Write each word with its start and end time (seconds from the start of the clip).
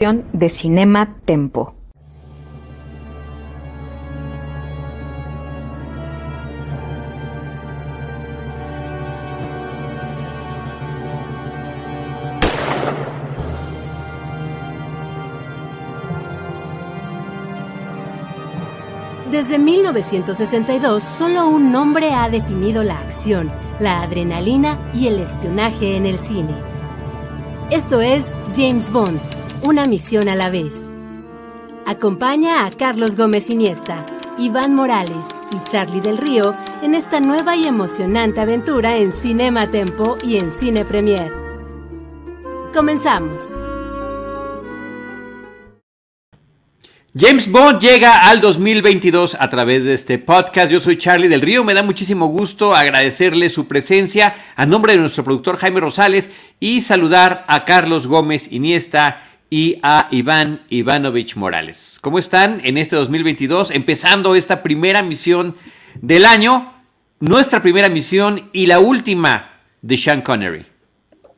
de 0.00 0.48
Cinema 0.48 1.14
Tempo. 1.26 1.74
Desde 19.30 19.58
1962, 19.58 21.02
solo 21.02 21.46
un 21.46 21.70
nombre 21.70 22.14
ha 22.14 22.30
definido 22.30 22.82
la 22.82 22.98
acción, 23.00 23.50
la 23.78 24.00
adrenalina 24.00 24.78
y 24.94 25.08
el 25.08 25.18
espionaje 25.20 25.96
en 25.96 26.06
el 26.06 26.18
cine. 26.18 26.54
Esto 27.70 28.00
es 28.00 28.24
James 28.56 28.90
Bond, 28.90 29.20
una 29.62 29.84
misión 29.84 30.28
a 30.28 30.36
la 30.36 30.50
vez. 30.50 30.88
Acompaña 31.86 32.64
a 32.64 32.70
Carlos 32.70 33.16
Gómez 33.16 33.50
Iniesta, 33.50 34.04
Iván 34.38 34.74
Morales 34.74 35.26
y 35.52 35.70
Charlie 35.70 36.00
del 36.00 36.18
Río 36.18 36.54
en 36.82 36.94
esta 36.94 37.20
nueva 37.20 37.56
y 37.56 37.64
emocionante 37.64 38.40
aventura 38.40 38.96
en 38.96 39.12
Cinema 39.12 39.66
Tempo 39.66 40.16
y 40.24 40.38
en 40.38 40.52
Cine 40.52 40.84
Premier. 40.84 41.32
Comenzamos. 42.72 43.56
James 47.12 47.50
Bond 47.50 47.80
llega 47.80 48.28
al 48.28 48.40
2022 48.40 49.36
a 49.40 49.50
través 49.50 49.82
de 49.82 49.94
este 49.94 50.18
podcast. 50.18 50.70
Yo 50.70 50.78
soy 50.78 50.96
Charlie 50.96 51.26
del 51.26 51.40
Río. 51.40 51.64
Me 51.64 51.74
da 51.74 51.82
muchísimo 51.82 52.26
gusto 52.26 52.72
agradecerle 52.72 53.48
su 53.48 53.66
presencia 53.66 54.36
a 54.54 54.64
nombre 54.64 54.92
de 54.92 55.00
nuestro 55.00 55.24
productor 55.24 55.56
Jaime 55.56 55.80
Rosales 55.80 56.30
y 56.60 56.82
saludar 56.82 57.44
a 57.48 57.64
Carlos 57.64 58.06
Gómez 58.06 58.52
Iniesta 58.52 59.24
y 59.50 59.80
a 59.82 60.08
Iván 60.12 60.62
Ivanovich 60.70 61.34
Morales. 61.34 61.98
¿Cómo 62.00 62.20
están 62.20 62.60
en 62.64 62.78
este 62.78 62.94
2022? 62.94 63.72
Empezando 63.72 64.36
esta 64.36 64.62
primera 64.62 65.02
misión 65.02 65.56
del 66.00 66.24
año, 66.24 66.72
nuestra 67.18 67.60
primera 67.60 67.88
misión 67.88 68.48
y 68.52 68.66
la 68.66 68.78
última 68.78 69.60
de 69.82 69.96
Sean 69.96 70.22
Connery. 70.22 70.64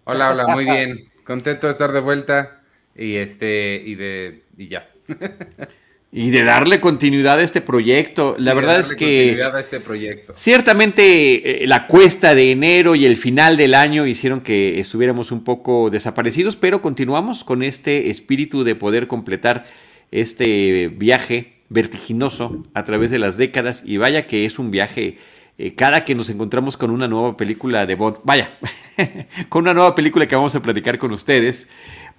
Hola, 0.05 0.30
hola, 0.33 0.46
muy 0.48 0.66
bien. 0.66 1.10
Contento 1.24 1.66
de 1.66 1.72
estar 1.72 1.90
de 1.90 2.00
vuelta 2.00 2.60
y 2.94 3.16
este 3.16 3.83
y 3.84 3.94
de 3.94 4.44
y 4.58 4.68
ya. 4.68 4.90
y 6.14 6.28
de 6.28 6.44
darle 6.44 6.78
continuidad 6.78 7.38
a 7.38 7.42
este 7.42 7.62
proyecto. 7.62 8.36
La 8.38 8.52
verdad 8.52 8.80
es 8.80 8.94
que 8.94 9.42
a 9.42 9.58
este 9.58 9.80
proyecto. 9.80 10.34
ciertamente 10.36 11.64
eh, 11.64 11.66
la 11.66 11.86
cuesta 11.86 12.34
de 12.34 12.52
enero 12.52 12.94
y 12.94 13.06
el 13.06 13.16
final 13.16 13.56
del 13.56 13.74
año 13.74 14.06
hicieron 14.06 14.42
que 14.42 14.78
estuviéramos 14.78 15.33
un 15.33 15.42
poco 15.42 15.88
desaparecidos, 15.88 16.55
pero 16.56 16.83
continuamos 16.83 17.44
con 17.44 17.62
este 17.62 18.10
espíritu 18.10 18.62
de 18.62 18.74
poder 18.74 19.06
completar 19.06 19.64
este 20.10 20.88
viaje 20.88 21.55
vertiginoso 21.70 22.62
a 22.74 22.84
través 22.84 23.10
de 23.10 23.18
las 23.18 23.38
décadas 23.38 23.83
y 23.86 23.96
vaya 23.96 24.27
que 24.27 24.44
es 24.44 24.58
un 24.58 24.70
viaje 24.70 25.16
eh, 25.58 25.74
cada 25.74 26.05
que 26.05 26.14
nos 26.14 26.28
encontramos 26.28 26.77
con 26.77 26.90
una 26.90 27.08
nueva 27.08 27.36
película 27.36 27.86
de 27.86 27.94
Bond, 27.94 28.16
vaya, 28.24 28.58
con 29.48 29.62
una 29.62 29.74
nueva 29.74 29.94
película 29.94 30.27
que 30.27 30.34
vamos 30.34 30.55
a 30.55 30.60
platicar 30.60 30.98
con 30.98 31.12
ustedes, 31.12 31.68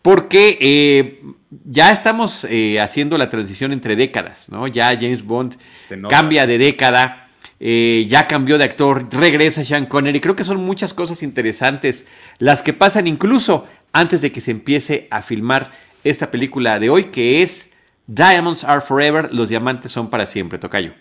porque 0.03 0.57
eh, 0.59 1.21
ya 1.65 1.91
estamos 1.91 2.43
eh, 2.43 2.79
haciendo 2.79 3.17
la 3.17 3.29
transición 3.29 3.71
entre 3.71 3.95
décadas, 3.95 4.49
¿no? 4.49 4.67
Ya 4.67 4.93
James 4.95 5.23
Bond 5.23 5.57
cambia 6.09 6.45
de 6.45 6.57
década, 6.57 7.29
eh, 7.59 8.05
ya 8.09 8.27
cambió 8.27 8.57
de 8.57 8.65
actor, 8.65 9.07
regresa 9.11 9.63
Sean 9.63 9.85
Connery. 9.85 10.19
Creo 10.19 10.35
que 10.35 10.43
son 10.43 10.57
muchas 10.57 10.93
cosas 10.93 11.23
interesantes 11.23 12.05
las 12.37 12.61
que 12.61 12.73
pasan 12.73 13.07
incluso 13.07 13.65
antes 13.93 14.21
de 14.21 14.33
que 14.33 14.41
se 14.41 14.51
empiece 14.51 15.07
a 15.09 15.21
filmar 15.21 15.71
esta 16.03 16.29
película 16.29 16.79
de 16.79 16.89
hoy, 16.89 17.05
que 17.05 17.41
es 17.41 17.69
Diamonds 18.05 18.65
Are 18.65 18.81
Forever, 18.81 19.33
los 19.33 19.47
diamantes 19.47 19.93
son 19.93 20.09
para 20.09 20.25
siempre, 20.25 20.59
Tocayo. 20.59 20.91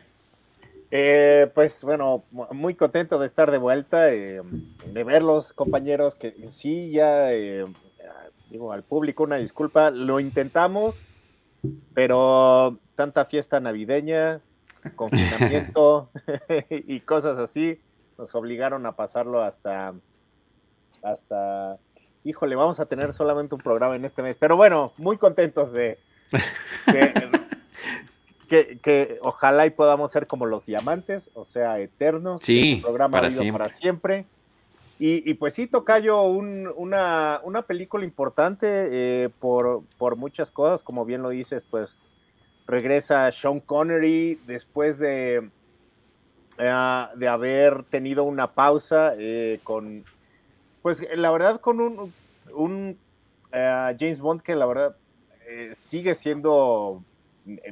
pues 1.55 1.83
bueno, 1.83 2.23
muy 2.53 2.77
contento 2.77 3.19
de 3.19 3.27
estar 3.27 3.51
de 3.51 3.58
vuelta, 3.58 4.05
de 4.05 4.45
verlos 5.05 5.52
compañeros, 5.52 6.14
que 6.14 6.36
sí, 6.46 6.92
ya 6.92 7.30
digo, 8.52 8.73
al 8.73 8.85
público 8.85 9.24
una 9.24 9.36
disculpa, 9.36 9.90
lo 9.90 10.20
intentamos, 10.20 10.95
pero 11.95 12.79
tanta 12.95 13.24
fiesta 13.24 13.58
navideña, 13.61 14.40
confinamiento 14.96 16.11
y 16.70 17.01
cosas 17.01 17.39
así, 17.39 17.80
nos 18.18 18.35
obligaron 18.35 18.85
a 18.85 18.95
pasarlo 18.95 19.42
hasta, 19.42 19.95
hasta, 21.02 21.79
híjole, 22.24 22.55
vamos 22.55 22.79
a 22.79 22.86
tener 22.86 23.14
solamente 23.14 23.55
un 23.55 23.61
programa 23.62 23.96
en 23.96 24.05
este 24.05 24.23
mes, 24.23 24.36
pero 24.39 24.57
bueno, 24.57 24.92
muy 24.98 25.17
contentos 25.17 25.73
de... 25.73 25.98
que, 28.48 29.18
ojalá 29.23 29.64
y 29.64 29.70
podamos 29.70 30.12
ser 30.12 30.27
como 30.27 30.45
los 30.45 30.67
diamantes, 30.67 31.30
o 31.33 31.46
sea, 31.46 31.79
eternos. 31.79 32.42
Sí, 32.42 32.80
programa 32.83 33.12
para 33.12 33.30
siempre. 33.30 33.58
para 33.58 33.70
siempre. 33.70 34.27
Y, 35.05 35.35
pues 35.35 35.55
sí, 35.55 35.67
Tocayo, 35.67 36.23
una, 36.23 37.40
una, 37.42 37.63
película 37.63 38.05
importante 38.05 38.67
eh, 38.68 39.30
por, 39.40 39.83
por, 39.98 40.14
muchas 40.14 40.52
cosas, 40.52 40.85
como 40.85 41.05
bien 41.05 41.23
lo 41.23 41.30
dices, 41.30 41.67
pues 41.68 42.07
regresa 42.68 43.33
Sean 43.33 43.58
Connery 43.58 44.39
después 44.46 45.01
de, 45.01 45.51
eh, 46.57 47.07
de 47.17 47.29
haber 47.29 47.83
tenido 47.83 48.23
una 48.23 48.55
pausa 48.55 49.14
eh, 49.18 49.58
con, 49.64 50.05
pues 50.83 51.05
la 51.17 51.33
verdad, 51.33 51.61
con 51.61 51.80
un, 51.80 52.12
un 52.55 52.96
James 53.51 54.20
Bond 54.20 54.41
que 54.41 54.55
la 54.55 54.67
verdad 54.67 54.96
sigue 55.73 56.14
siendo 56.14 57.02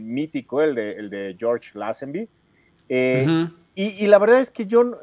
mítico, 0.00 0.62
el 0.62 0.74
de, 0.74 0.92
el 0.94 1.10
de 1.10 1.36
George 1.38 1.78
Lazenby. 1.78 2.28
y, 2.88 3.24
y, 3.76 4.06
la 4.08 4.18
verdad 4.18 4.40
es 4.40 4.50
que 4.50 4.66
yo 4.66 4.94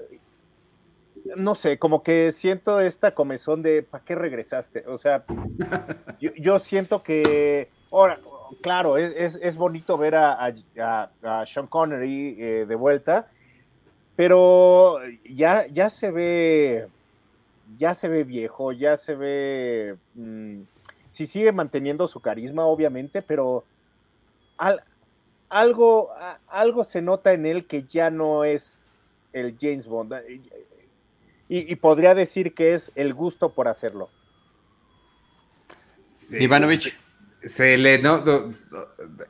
no 1.35 1.55
sé, 1.55 1.77
como 1.77 2.03
que 2.03 2.31
siento 2.31 2.79
esta 2.79 3.13
comezón 3.13 3.61
de 3.61 3.83
¿para 3.83 4.03
qué 4.03 4.15
regresaste? 4.15 4.83
O 4.87 4.97
sea, 4.97 5.25
yo, 6.19 6.59
siento 6.59 7.03
que, 7.03 7.69
ahora, 7.91 8.19
claro, 8.61 8.97
es, 8.97 9.57
bonito 9.57 9.97
ver 9.97 10.15
a, 10.15 10.53
Sean 11.45 11.67
Connery 11.67 12.37
eh, 12.39 12.65
de 12.67 12.75
vuelta, 12.75 13.29
pero 14.15 14.97
ya, 15.23 15.67
ya 15.67 15.89
se 15.89 16.11
ve, 16.11 16.87
ya 17.77 17.93
se 17.93 18.07
ve 18.07 18.23
viejo, 18.23 18.71
ya 18.71 18.97
se 18.97 19.15
ve, 19.15 19.97
mm, 20.15 20.61
sí 21.09 21.27
sigue 21.27 21.51
manteniendo 21.51 22.07
su 22.07 22.19
carisma, 22.19 22.65
obviamente, 22.65 23.21
pero 23.21 23.63
algo, 25.49 26.09
algo 26.47 26.83
se 26.83 27.01
nota 27.01 27.33
en 27.33 27.45
él 27.45 27.67
que 27.67 27.83
ya 27.83 28.09
no 28.09 28.43
es 28.43 28.87
el 29.33 29.55
James 29.59 29.87
Bond 29.87 30.13
y, 31.49 31.75
podría 31.77 32.13
decir 32.13 32.53
que 32.53 32.73
es 32.73 32.91
el 32.95 33.13
gusto 33.13 33.53
por 33.53 33.67
hacerlo. 33.67 34.09
Ivanovich. 36.31 36.95
Se, 37.45 37.77
le 37.77 37.99
no, 37.99 38.23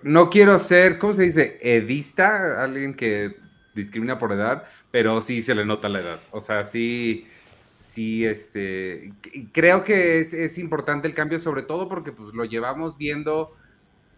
no, 0.02 0.30
quiero 0.30 0.58
ser, 0.58 0.98
¿cómo 0.98 1.14
se 1.14 1.24
dice? 1.24 1.60
Edista, 1.62 2.64
alguien 2.64 2.96
que 2.96 3.36
discrimina 3.76 4.18
por 4.18 4.32
edad, 4.32 4.64
pero 4.90 5.22
sí 5.22 5.44
se 5.44 5.54
le 5.54 5.66
nota 5.66 5.90
la 5.90 6.00
edad. 6.00 6.20
O 6.32 6.42
sea, 6.42 6.64
sí, 6.64 7.28
sí, 7.78 8.26
este, 8.26 9.14
creo 9.52 9.84
que 9.84 10.20
es, 10.20 10.58
importante 10.58 11.08
el 11.08 11.14
cambio, 11.14 11.38
sobre 11.38 11.62
todo 11.62 11.88
porque 11.88 12.12
pues, 12.12 12.34
lo 12.34 12.46
llevamos 12.46 12.98
viendo 12.98 13.56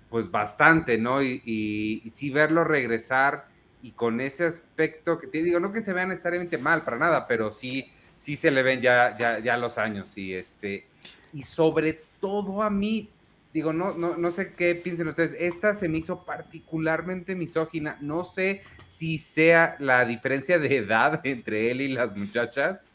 pues 0.09 0.31
bastante, 0.31 0.97
¿no? 0.97 1.21
Y, 1.21 1.41
y, 1.43 2.01
y 2.05 2.09
sí 2.09 2.29
verlo 2.29 2.63
regresar 2.63 3.48
y 3.81 3.91
con 3.91 4.19
ese 4.21 4.45
aspecto 4.45 5.19
que 5.19 5.27
te 5.27 5.41
digo, 5.41 5.59
no 5.59 5.71
que 5.71 5.81
se 5.81 5.93
vea 5.93 6.05
necesariamente 6.05 6.57
mal 6.57 6.83
para 6.83 6.97
nada, 6.97 7.27
pero 7.27 7.51
sí, 7.51 7.89
sí 8.17 8.35
se 8.35 8.51
le 8.51 8.63
ven 8.63 8.81
ya, 8.81 9.17
ya, 9.17 9.39
ya 9.39 9.57
los 9.57 9.77
años 9.77 10.17
y 10.17 10.33
este, 10.33 10.85
y 11.33 11.43
sobre 11.43 12.01
todo 12.19 12.61
a 12.61 12.69
mí, 12.69 13.09
digo, 13.53 13.71
no, 13.71 13.93
no, 13.93 14.17
no 14.17 14.31
sé 14.31 14.53
qué 14.53 14.75
piensen 14.75 15.07
ustedes, 15.07 15.35
esta 15.39 15.73
se 15.73 15.87
me 15.87 15.99
hizo 15.99 16.25
particularmente 16.25 17.35
misógina, 17.35 17.97
no 18.01 18.23
sé 18.25 18.61
si 18.85 19.17
sea 19.17 19.75
la 19.79 20.05
diferencia 20.05 20.59
de 20.59 20.77
edad 20.77 21.21
entre 21.25 21.71
él 21.71 21.81
y 21.81 21.87
las 21.89 22.15
muchachas 22.15 22.87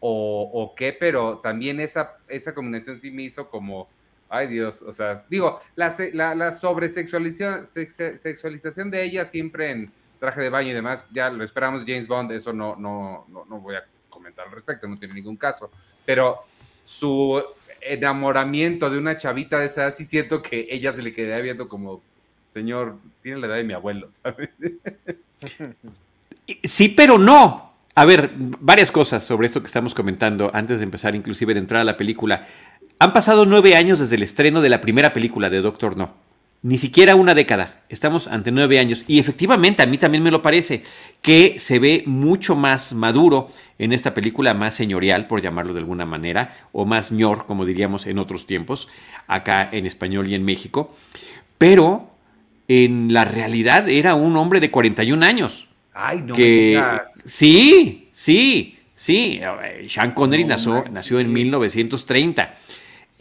o, 0.00 0.50
o 0.52 0.74
qué, 0.74 0.94
pero 0.94 1.38
también 1.38 1.80
esa, 1.80 2.16
esa 2.28 2.54
combinación 2.54 2.98
sí 2.98 3.10
me 3.10 3.22
hizo 3.22 3.48
como... 3.48 3.88
Ay 4.32 4.46
Dios, 4.46 4.80
o 4.82 4.92
sea, 4.92 5.24
digo, 5.28 5.58
la, 5.74 5.92
la, 6.12 6.36
la 6.36 6.52
sobresexualización 6.52 7.66
sexualización 7.66 8.88
de 8.88 9.02
ella 9.02 9.24
siempre 9.24 9.70
en, 9.70 9.92
traje 10.20 10.40
de 10.42 10.50
baño 10.50 10.68
y 10.68 10.74
demás, 10.74 11.06
ya 11.10 11.30
lo 11.30 11.42
esperamos 11.42 11.82
James 11.86 12.06
Bond, 12.06 12.30
eso 12.32 12.52
no, 12.52 12.76
no, 12.76 13.26
no, 13.28 13.60
voy 13.60 13.74
a 13.74 13.84
comentar 14.08 14.46
al 14.46 14.52
respecto, 14.52 14.86
no 14.86 14.96
tiene 14.96 15.14
ningún 15.14 15.36
caso, 15.36 15.70
pero 16.04 16.44
su 16.84 17.42
enamoramiento 17.80 18.90
de 18.90 18.98
una 18.98 19.16
chavita 19.16 19.58
de 19.58 19.66
esa 19.66 19.90
sí 19.90 20.04
siento 20.04 20.42
que 20.42 20.68
ella 20.70 20.92
se 20.92 21.02
le 21.02 21.12
quedaría 21.12 21.42
viendo 21.42 21.68
como, 21.68 22.02
señor, 22.52 22.98
tiene 23.22 23.38
la 23.38 23.46
edad 23.46 23.56
de 23.56 23.64
mi 23.64 23.72
abuelo, 23.72 24.08
¿sabes? 24.10 24.50
Sí, 26.64 26.88
pero 26.88 27.16
no. 27.16 27.74
A 27.94 28.04
ver, 28.04 28.32
varias 28.34 28.90
cosas 28.90 29.22
sobre 29.22 29.46
esto 29.46 29.60
que 29.60 29.66
estamos 29.66 29.94
comentando 29.94 30.50
antes 30.52 30.78
de 30.78 30.84
empezar, 30.84 31.14
inclusive 31.14 31.54
de 31.54 31.60
entrar 31.60 31.80
a 31.80 31.84
la 31.84 31.96
película. 31.96 32.44
han 32.98 33.12
pasado 33.12 33.46
nueve 33.46 33.76
años 33.76 34.00
desde 34.00 34.16
el 34.16 34.24
estreno 34.24 34.60
de 34.60 34.68
la 34.68 34.80
primera 34.80 35.12
película 35.12 35.48
de 35.48 35.60
Doctor 35.60 35.96
No. 35.96 36.12
Ni 36.62 36.76
siquiera 36.76 37.14
una 37.14 37.34
década. 37.34 37.80
Estamos 37.88 38.26
ante 38.26 38.52
nueve 38.52 38.78
años. 38.78 39.04
Y 39.08 39.18
efectivamente, 39.18 39.82
a 39.82 39.86
mí 39.86 39.96
también 39.96 40.22
me 40.22 40.30
lo 40.30 40.42
parece, 40.42 40.82
que 41.22 41.58
se 41.58 41.78
ve 41.78 42.02
mucho 42.04 42.54
más 42.54 42.92
maduro 42.92 43.48
en 43.78 43.94
esta 43.94 44.12
película, 44.12 44.52
más 44.52 44.74
señorial, 44.74 45.26
por 45.26 45.40
llamarlo 45.40 45.72
de 45.72 45.78
alguna 45.80 46.04
manera, 46.04 46.54
o 46.72 46.84
más 46.84 47.12
ñor, 47.12 47.46
como 47.46 47.64
diríamos 47.64 48.06
en 48.06 48.18
otros 48.18 48.46
tiempos, 48.46 48.88
acá 49.26 49.70
en 49.72 49.86
español 49.86 50.28
y 50.28 50.34
en 50.34 50.44
México. 50.44 50.94
Pero 51.56 52.10
en 52.68 53.12
la 53.14 53.24
realidad 53.24 53.88
era 53.88 54.14
un 54.14 54.36
hombre 54.36 54.60
de 54.60 54.70
41 54.70 55.24
años. 55.24 55.66
Ay, 55.94 56.20
no 56.20 56.34
que, 56.34 56.42
me 56.42 56.48
digas. 56.48 57.22
Sí, 57.24 58.10
sí, 58.12 58.78
sí. 58.94 59.40
Sean 59.88 60.12
Connery 60.12 60.44
nació, 60.44 60.84
nació 60.90 61.20
en 61.20 61.32
1930. 61.32 62.54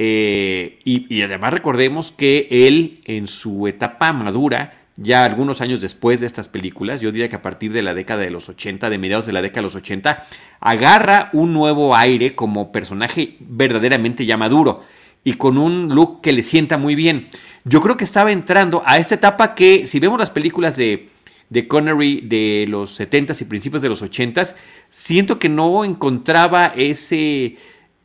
Eh, 0.02 0.80
y, 0.86 1.22
además 1.22 1.52
recordemos 1.54 2.14
que 2.16 2.48
él 2.50 3.02
en 3.04 3.28
su 3.28 3.68
etapa 3.68 4.14
madura, 4.14 4.80
ya 4.96 5.26
algunos 5.26 5.60
años 5.60 5.82
después 5.82 6.22
de 6.22 6.26
estas 6.26 6.48
películas, 6.48 7.02
yo 7.02 7.12
diría 7.12 7.28
que 7.28 7.36
a 7.36 7.42
partir 7.42 7.74
de 7.74 7.82
la 7.82 7.94
década 7.94 8.22
de 8.22 8.30
los 8.30 8.48
80, 8.48 8.90
de 8.90 8.98
mediados 8.98 9.26
de 9.26 9.34
la 9.34 9.42
década 9.42 9.60
de 9.60 9.64
los 9.64 9.76
80, 9.76 10.26
agarra 10.62 11.30
un 11.34 11.54
nuevo 11.54 11.98
aire 11.98 12.34
como 12.34 12.72
personaje 12.72 13.36
verdaderamente 13.42 14.26
ya 14.26 14.38
maduro 14.38 14.84
y 15.26 15.34
con 15.34 15.58
un 15.58 15.94
look 15.94 16.22
que 16.22 16.32
le 16.32 16.44
sienta 16.44 16.78
muy 16.78 16.96
bien. 16.96 17.28
Yo 17.66 17.82
creo 17.82 17.98
que 17.98 18.06
estaba 18.06 18.32
entrando 18.32 18.82
a 18.86 19.00
esta 19.00 19.16
etapa 19.16 19.54
que, 19.54 19.86
si 19.86 20.00
vemos 20.00 20.18
las 20.18 20.32
películas 20.32 20.78
de, 20.78 21.10
de 21.50 21.68
Connery 21.68 22.22
de 22.22 22.68
los 22.70 22.98
70s 22.98 23.42
y 23.42 23.46
principios 23.46 23.82
de 23.82 23.90
los 23.90 24.02
80s, 24.02 24.56
siento 24.90 25.40
que 25.40 25.50
no 25.50 25.84
encontraba 25.84 26.68
ese 26.68 27.58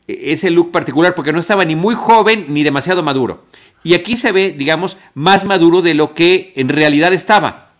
ese 0.07 0.51
look 0.51 0.71
particular 0.71 1.15
porque 1.15 1.33
no 1.33 1.39
estaba 1.39 1.65
ni 1.65 1.75
muy 1.75 1.95
joven 1.95 2.45
ni 2.49 2.63
demasiado 2.63 3.03
maduro. 3.03 3.45
Y 3.83 3.93
aquí 3.93 4.17
se 4.17 4.31
ve, 4.31 4.51
digamos, 4.51 4.97
más 5.13 5.45
maduro 5.45 5.81
de 5.81 5.93
lo 5.93 6.13
que 6.13 6.53
en 6.55 6.69
realidad 6.69 7.13
estaba. 7.13 7.73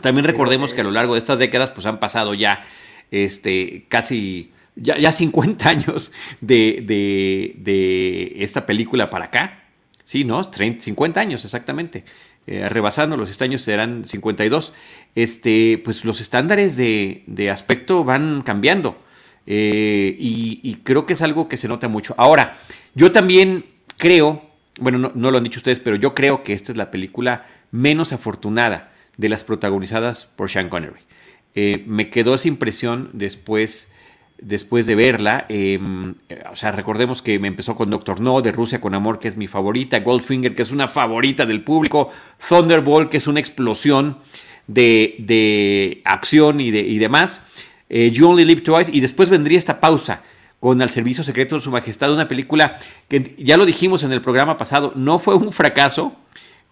También 0.00 0.24
recordemos 0.24 0.72
que 0.72 0.82
a 0.82 0.84
lo 0.84 0.90
largo 0.90 1.14
de 1.14 1.18
estas 1.18 1.38
décadas 1.38 1.70
pues 1.70 1.86
han 1.86 1.98
pasado 1.98 2.34
ya 2.34 2.62
este, 3.10 3.86
casi 3.88 4.52
ya, 4.76 4.96
ya 4.98 5.12
50 5.12 5.68
años 5.68 6.12
de, 6.40 6.82
de, 6.86 7.54
de, 7.58 8.44
esta 8.44 8.66
película 8.66 9.10
para 9.10 9.26
acá. 9.26 9.64
Sí, 10.04 10.24
¿no? 10.24 10.42
30, 10.42 10.82
50 10.84 11.20
años 11.20 11.44
exactamente. 11.44 12.04
Eh, 12.46 12.66
rebasando 12.68 13.16
los 13.16 13.28
este 13.28 13.44
años 13.44 13.60
serán 13.60 14.04
52. 14.06 14.72
Este, 15.14 15.82
pues 15.84 16.04
los 16.04 16.20
estándares 16.20 16.76
de, 16.76 17.24
de 17.26 17.50
aspecto 17.50 18.04
van 18.04 18.42
cambiando. 18.42 18.96
Eh, 19.50 20.14
y, 20.18 20.74
creo 20.84 21.06
que 21.06 21.14
es 21.14 21.22
algo 21.22 21.48
que 21.48 21.56
se 21.56 21.68
nota 21.68 21.88
mucho. 21.88 22.14
Ahora, 22.18 22.58
yo 22.94 23.12
también 23.12 23.64
creo, 23.96 24.42
bueno, 24.78 25.10
no, 25.14 25.30
lo 25.30 25.38
han 25.38 25.44
dicho 25.44 25.60
ustedes, 25.60 25.80
pero 25.80 25.96
yo 25.96 26.14
creo 26.14 26.42
que 26.42 26.52
esta 26.52 26.70
es 26.70 26.76
la 26.76 26.90
película 26.90 27.46
menos 27.70 28.12
afortunada 28.12 28.92
de 29.16 29.30
las 29.30 29.44
protagonizadas 29.44 30.26
por 30.26 30.50
Sean 30.50 30.68
Connery. 30.68 31.00
Eh, 31.54 31.82
me 31.86 32.10
quedó 32.10 32.34
esa 32.34 32.46
impresión 32.46 33.08
después, 33.14 33.90
después 34.36 34.86
de 34.86 34.94
verla. 34.94 35.46
Eh, 35.48 35.80
o 36.52 36.56
sea, 36.56 36.72
recordemos 36.72 37.22
que 37.22 37.38
me 37.38 37.48
empezó 37.48 37.74
con 37.74 37.88
Doctor 37.88 38.20
No, 38.20 38.42
de 38.42 38.52
Rusia 38.52 38.82
con 38.82 38.94
Amor, 38.94 39.18
que 39.18 39.28
es 39.28 39.38
mi 39.38 39.46
favorita, 39.46 40.00
Goldfinger, 40.00 40.54
que 40.54 40.60
es 40.60 40.70
una 40.70 40.88
favorita 40.88 41.46
del 41.46 41.64
público, 41.64 42.10
Thunderbolt, 42.46 43.08
que 43.08 43.16
es 43.16 43.26
una 43.26 43.40
explosión 43.40 44.18
de, 44.66 45.16
de 45.20 46.02
acción 46.04 46.60
y, 46.60 46.70
de, 46.70 46.80
y 46.80 46.98
demás 46.98 47.47
eh, 47.88 48.10
You 48.10 48.28
Only 48.28 48.44
Live 48.44 48.62
Twice, 48.62 48.90
y 48.92 49.00
después 49.00 49.30
vendría 49.30 49.58
esta 49.58 49.80
pausa 49.80 50.22
con 50.60 50.82
Al 50.82 50.90
Servicio 50.90 51.22
Secreto 51.22 51.54
de 51.54 51.60
Su 51.60 51.70
Majestad, 51.70 52.12
una 52.12 52.28
película 52.28 52.78
que 53.08 53.34
ya 53.38 53.56
lo 53.56 53.66
dijimos 53.66 54.02
en 54.02 54.12
el 54.12 54.20
programa 54.20 54.56
pasado, 54.56 54.92
no 54.96 55.18
fue 55.18 55.34
un 55.34 55.52
fracaso 55.52 56.14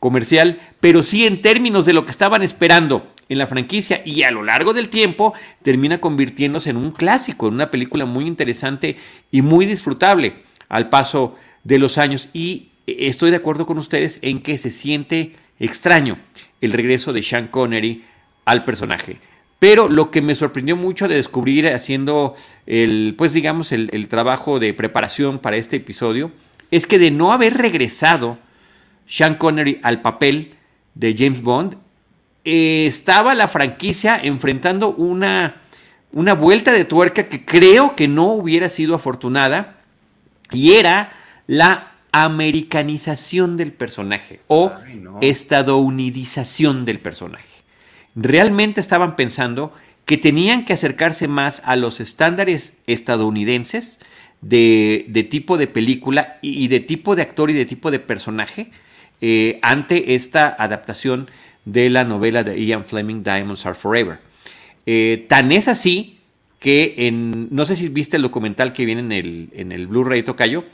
comercial, 0.01 0.61
pero 0.81 1.03
sí 1.03 1.27
en 1.27 1.41
términos 1.41 1.87
de 1.87 1.93
lo 1.93 2.05
que 2.05 2.11
estaban 2.11 2.43
esperando 2.43 3.13
en 3.29 3.39
la 3.39 3.47
franquicia 3.47 4.03
y 4.05 4.23
a 4.23 4.31
lo 4.31 4.43
largo 4.43 4.73
del 4.73 4.89
tiempo 4.89 5.35
termina 5.63 6.01
convirtiéndose 6.01 6.71
en 6.71 6.77
un 6.77 6.93
clásico, 6.93 7.49
en 7.49 7.55
una 7.55 7.71
película 7.71 8.05
muy 8.05 8.27
interesante 8.27 8.97
y 9.31 9.43
muy 9.43 9.67
disfrutable 9.67 10.45
al 10.69 10.89
paso 10.89 11.37
de 11.65 11.79
los 11.79 11.99
años. 11.99 12.29
Y 12.33 12.71
estoy 12.87 13.31
de 13.31 13.37
acuerdo 13.37 13.67
con 13.67 13.79
ustedes 13.79 14.19
en 14.23 14.41
que 14.41 14.59
se 14.59 14.71
siente 14.71 15.35
extraño 15.59 16.19
el 16.61 16.73
regreso 16.73 17.13
de 17.13 17.23
Sean 17.23 17.49
Connery 17.49 18.05
al 18.45 18.65
personaje. 18.65 19.19
Pero 19.59 19.89
lo 19.89 20.11
que 20.11 20.21
me 20.21 20.35
sorprendió 20.35 20.77
mucho 20.77 21.09
de 21.09 21.15
descubrir 21.15 21.69
haciendo 21.69 22.35
el, 22.67 23.15
pues 23.17 23.33
digamos, 23.33 23.73
el, 23.73 23.89
el, 23.93 24.09
trabajo 24.09 24.59
de 24.59 24.75
preparación 24.75 25.39
para 25.39 25.57
este 25.57 25.77
episodio, 25.77 26.31
es 26.71 26.87
que 26.87 26.99
de 26.99 27.11
no 27.11 27.33
haber 27.33 27.55
regresado 27.55 28.39
Sean 29.07 29.37
Connery 29.37 29.81
al 29.83 30.03
papel 30.03 30.55
de 30.95 31.15
James 31.17 31.43
Bond, 31.43 31.77
eh, 32.45 32.87
estaba 32.87 33.35
la 33.35 33.49
franquicia 33.49 34.21
enfrentando 34.23 34.95
una, 34.95 35.57
una 36.13 36.35
vuelta 36.35 36.73
de 36.73 36.85
tuerca 36.85 37.29
que 37.29 37.45
creo 37.45 37.97
que 37.97 38.09
no 38.09 38.27
hubiera 38.33 38.69
sido 38.69 38.95
afortunada, 38.95 39.79
y 40.53 40.75
era 40.75 41.13
la 41.49 41.93
americanización 42.13 43.57
del 43.57 43.73
personaje 43.73 44.41
o 44.47 44.73
Ay, 44.85 44.95
no. 44.95 45.19
estadounidización 45.21 46.85
del 46.85 47.01
personaje 47.01 47.56
realmente 48.17 48.81
estaban 48.81 49.15
pensando 49.15 49.73
que 50.07 50.17
tenían 50.17 50.65
que 50.65 50.73
acercarse 50.73 51.29
más 51.29 51.63
a 51.65 51.77
los 51.77 52.01
estándares 52.01 52.79
estadounidenses 52.87 54.01
de, 54.41 55.05
de 55.09 55.23
tipo 55.23 55.59
de 55.59 55.67
película 55.67 56.39
y, 56.43 56.65
y, 56.65 56.69
de 56.69 56.81
tipo 56.81 57.15
de 57.15 57.23
actor 57.23 57.51
y 57.51 57.55
de 57.55 57.67
tipo 57.67 57.91
de 57.91 57.99
personaje 57.99 58.71
eh, 59.21 59.59
ante 59.63 60.15
esta 60.15 60.55
adaptación 60.59 61.31
de 61.65 61.89
la 61.89 62.05
novela 62.05 62.45
de 62.45 62.63
Ian 62.63 62.85
Fleming, 62.85 63.23
Diamonds 63.23 63.65
Are 63.65 63.75
Forever. 63.75 64.19
Eh, 64.85 65.25
tan 65.29 65.51
es 65.53 65.69
así 65.69 66.19
que 66.61 66.95
en, 66.99 67.49
no 67.51 67.65
sé 67.65 67.77
si 67.77 67.89
viste 67.89 68.17
el 68.17 68.23
documental 68.23 68.73
que 68.73 68.85
viene 68.85 69.01
en 69.01 69.13
el, 69.13 69.51
en 69.55 69.73
el 69.73 69.87
Blu-ray 69.87 70.23
Tocayo, 70.23 70.65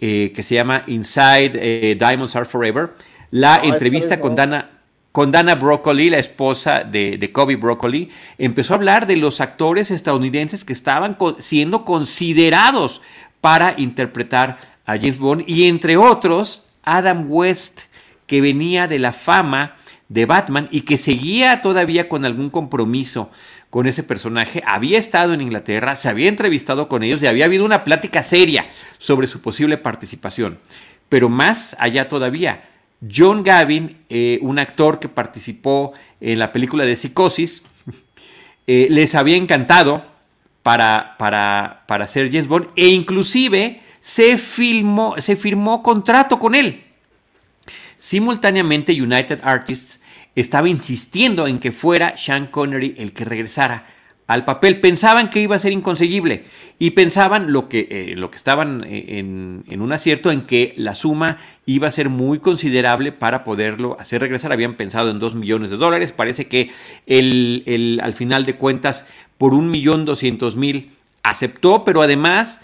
eh, 0.00 0.32
que 0.34 0.42
se 0.42 0.54
llama 0.54 0.82
Inside 0.86 1.94
Diamonds 1.96 2.34
Are 2.36 2.46
Forever, 2.46 2.90
la 3.30 3.58
no, 3.58 3.72
entrevista 3.72 4.18
con 4.18 4.34
Dana, 4.34 4.73
con 5.14 5.30
Dana 5.30 5.54
Broccoli, 5.54 6.10
la 6.10 6.18
esposa 6.18 6.82
de, 6.82 7.18
de, 7.18 7.30
Kobe 7.30 7.54
Broccoli, 7.54 8.10
empezó 8.36 8.72
a 8.72 8.78
hablar 8.78 9.06
de 9.06 9.14
los 9.14 9.40
actores 9.40 9.92
estadounidenses 9.92 10.64
que 10.64 10.72
estaban 10.72 11.16
siendo 11.38 11.84
considerados 11.84 13.00
para 13.40 13.74
interpretar 13.78 14.58
a 14.84 14.96
James 14.96 15.18
Bond 15.18 15.44
y 15.46 15.68
entre 15.68 15.96
otros 15.96 16.66
Adam 16.82 17.26
West, 17.28 17.82
que 18.26 18.40
venía 18.40 18.88
de 18.88 18.98
la 18.98 19.12
fama 19.12 19.76
de 20.08 20.26
Batman 20.26 20.68
y 20.72 20.80
que 20.80 20.96
seguía 20.96 21.60
todavía 21.60 22.08
con 22.08 22.24
algún 22.24 22.50
compromiso 22.50 23.30
con 23.70 23.86
ese 23.86 24.02
personaje, 24.02 24.64
había 24.66 24.98
estado 24.98 25.32
en 25.32 25.42
Inglaterra, 25.42 25.94
se 25.94 26.08
había 26.08 26.28
entrevistado 26.28 26.88
con 26.88 27.04
ellos 27.04 27.22
y 27.22 27.28
había 27.28 27.44
habido 27.44 27.64
una 27.64 27.84
plática 27.84 28.24
seria 28.24 28.66
sobre 28.98 29.28
su 29.28 29.40
posible 29.40 29.78
participación. 29.78 30.58
Pero 31.08 31.28
más 31.28 31.76
allá 31.78 32.08
todavía, 32.08 32.64
John 33.12 33.42
Gavin, 33.42 34.04
eh, 34.08 34.38
un 34.42 34.58
actor 34.58 34.98
que 34.98 35.08
participó 35.08 35.92
en 36.20 36.38
la 36.38 36.52
película 36.52 36.84
de 36.84 36.96
Psicosis, 36.96 37.62
eh, 38.66 38.86
les 38.90 39.14
había 39.14 39.36
encantado 39.36 40.04
para, 40.62 41.16
para, 41.18 41.84
para 41.86 42.06
ser 42.06 42.30
James 42.30 42.48
Bond 42.48 42.68
e 42.76 42.88
inclusive 42.88 43.82
se, 44.00 44.36
filmó, 44.36 45.14
se 45.18 45.36
firmó 45.36 45.82
contrato 45.82 46.38
con 46.38 46.54
él. 46.54 46.84
Simultáneamente 47.98 48.92
United 48.92 49.40
Artists 49.42 50.00
estaba 50.34 50.68
insistiendo 50.68 51.46
en 51.46 51.58
que 51.58 51.72
fuera 51.72 52.16
Sean 52.16 52.46
Connery 52.48 52.94
el 52.98 53.12
que 53.12 53.24
regresara 53.24 53.86
al 54.26 54.44
papel. 54.44 54.80
Pensaban 54.80 55.30
que 55.30 55.40
iba 55.40 55.56
a 55.56 55.58
ser 55.58 55.72
inconseguible 55.72 56.44
y 56.78 56.90
pensaban 56.90 57.52
lo 57.52 57.68
que, 57.68 57.88
eh, 57.90 58.14
lo 58.16 58.30
que 58.30 58.36
estaban 58.36 58.84
en, 58.88 59.64
en, 59.68 59.80
un 59.80 59.92
acierto 59.92 60.30
en 60.30 60.42
que 60.42 60.72
la 60.76 60.94
suma 60.94 61.38
iba 61.66 61.88
a 61.88 61.92
ser 61.92 62.08
muy 62.08 62.38
considerable 62.38 63.12
para 63.12 63.44
poderlo 63.44 63.96
hacer 64.00 64.20
regresar. 64.20 64.52
Habían 64.52 64.74
pensado 64.74 65.10
en 65.10 65.18
2 65.18 65.34
millones 65.34 65.70
de 65.70 65.76
dólares. 65.76 66.12
Parece 66.12 66.46
que 66.46 66.70
el, 67.06 67.62
el, 67.66 68.00
al 68.02 68.14
final 68.14 68.46
de 68.46 68.56
cuentas 68.56 69.06
por 69.38 69.54
un 69.54 69.70
millón 69.70 70.04
doscientos 70.04 70.56
mil 70.56 70.92
aceptó, 71.22 71.84
pero 71.84 72.02
además 72.02 72.60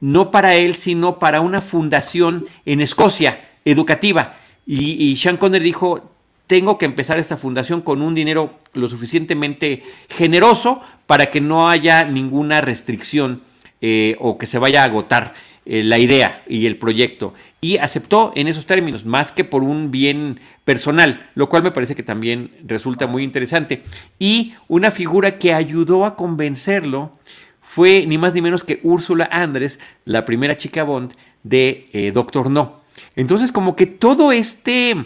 no 0.00 0.30
para 0.30 0.56
él, 0.56 0.74
sino 0.76 1.18
para 1.18 1.40
una 1.40 1.60
fundación 1.60 2.46
en 2.64 2.80
Escocia 2.80 3.48
educativa. 3.64 4.36
Y, 4.66 4.92
y 5.02 5.16
Sean 5.16 5.36
Connery 5.36 5.64
dijo, 5.64 6.15
tengo 6.46 6.78
que 6.78 6.86
empezar 6.86 7.18
esta 7.18 7.36
fundación 7.36 7.80
con 7.80 8.02
un 8.02 8.14
dinero 8.14 8.58
lo 8.72 8.88
suficientemente 8.88 9.82
generoso 10.08 10.80
para 11.06 11.30
que 11.30 11.40
no 11.40 11.68
haya 11.68 12.04
ninguna 12.04 12.60
restricción 12.60 13.42
eh, 13.80 14.16
o 14.20 14.38
que 14.38 14.46
se 14.46 14.58
vaya 14.58 14.82
a 14.82 14.84
agotar 14.84 15.34
eh, 15.64 15.82
la 15.82 15.98
idea 15.98 16.44
y 16.48 16.66
el 16.66 16.76
proyecto. 16.76 17.34
Y 17.60 17.78
aceptó 17.78 18.32
en 18.36 18.46
esos 18.46 18.66
términos, 18.66 19.04
más 19.04 19.32
que 19.32 19.42
por 19.42 19.64
un 19.64 19.90
bien 19.90 20.38
personal, 20.64 21.28
lo 21.34 21.48
cual 21.48 21.64
me 21.64 21.72
parece 21.72 21.96
que 21.96 22.04
también 22.04 22.52
resulta 22.64 23.06
muy 23.06 23.24
interesante. 23.24 23.82
Y 24.18 24.54
una 24.68 24.90
figura 24.90 25.38
que 25.38 25.52
ayudó 25.52 26.04
a 26.04 26.14
convencerlo 26.14 27.18
fue 27.60 28.06
ni 28.06 28.16
más 28.16 28.32
ni 28.34 28.42
menos 28.42 28.62
que 28.62 28.78
Úrsula 28.84 29.28
Andrés, 29.30 29.80
la 30.04 30.24
primera 30.24 30.56
chica 30.56 30.84
Bond 30.84 31.14
de 31.42 31.88
eh, 31.92 32.12
Doctor 32.12 32.48
No. 32.48 32.80
Entonces, 33.16 33.52
como 33.52 33.76
que 33.76 33.86
todo 33.86 34.32
este 34.32 35.04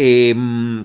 em, 0.00 0.84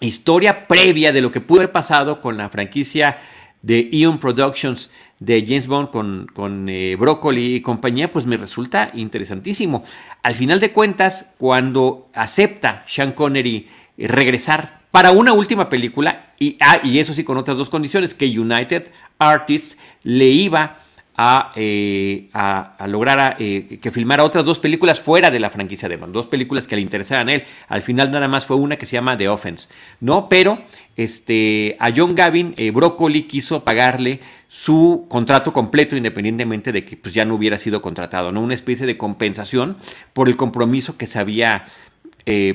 historia 0.00 0.66
previa 0.68 1.12
de 1.12 1.20
lo 1.20 1.30
que 1.30 1.40
pudo 1.40 1.60
haber 1.60 1.72
pasado 1.72 2.20
con 2.20 2.36
la 2.36 2.48
franquicia 2.48 3.18
de 3.62 3.88
Eon 3.92 4.18
Productions 4.18 4.90
de 5.18 5.44
James 5.46 5.66
Bond 5.66 5.90
con, 5.90 6.26
con 6.32 6.68
eh, 6.68 6.96
Broccoli 6.96 7.56
y 7.56 7.60
compañía, 7.60 8.10
pues 8.10 8.26
me 8.26 8.36
resulta 8.36 8.90
interesantísimo. 8.94 9.84
Al 10.22 10.34
final 10.34 10.60
de 10.60 10.72
cuentas, 10.72 11.34
cuando 11.38 12.10
acepta 12.14 12.84
Sean 12.86 13.12
Connery 13.12 13.68
eh, 13.96 14.08
regresar 14.08 14.82
para 14.90 15.10
una 15.12 15.32
última 15.32 15.68
película, 15.68 16.34
y, 16.38 16.56
ah, 16.60 16.80
y 16.82 16.98
eso 16.98 17.14
sí 17.14 17.24
con 17.24 17.38
otras 17.38 17.58
dos 17.58 17.70
condiciones, 17.70 18.14
que 18.14 18.38
United 18.38 18.90
Artists 19.18 19.78
le 20.02 20.26
iba 20.26 20.83
eh, 21.16 22.28
a, 22.32 22.86
lograr 22.88 23.36
eh, 23.38 23.78
que 23.80 23.90
filmara 23.92 24.24
otras 24.24 24.44
dos 24.44 24.58
películas 24.58 25.00
fuera 25.00 25.30
de 25.30 25.38
la 25.38 25.48
franquicia 25.48 25.88
de 25.88 25.96
Bond, 25.96 26.12
dos 26.12 26.26
películas 26.26 26.66
que 26.66 26.74
le 26.74 26.82
interesaban 26.82 27.28
a 27.28 27.34
él. 27.34 27.44
Al 27.68 27.82
final 27.82 28.10
nada 28.10 28.26
más 28.26 28.46
fue 28.46 28.56
una 28.56 28.76
que 28.76 28.84
se 28.84 28.94
llama 28.94 29.16
The 29.16 29.28
Offense, 29.28 29.68
¿no? 30.00 30.28
Pero 30.28 30.64
este, 30.96 31.76
a 31.78 31.92
John 31.94 32.16
Gavin, 32.16 32.54
eh, 32.56 32.72
Broccoli 32.72 33.24
quiso 33.24 33.62
pagarle 33.62 34.20
su 34.48 35.06
contrato 35.08 35.52
completo 35.52 35.96
independientemente 35.96 36.72
de 36.72 36.84
que 36.84 36.96
pues, 36.96 37.14
ya 37.14 37.24
no 37.24 37.36
hubiera 37.36 37.58
sido 37.58 37.80
contratado, 37.80 38.32
¿no? 38.32 38.40
Una 38.40 38.54
especie 38.54 38.84
de 38.84 38.96
compensación 38.96 39.76
por 40.12 40.28
el 40.28 40.36
compromiso 40.36 40.96
que 40.96 41.06
se 41.06 41.18
había 41.18 41.66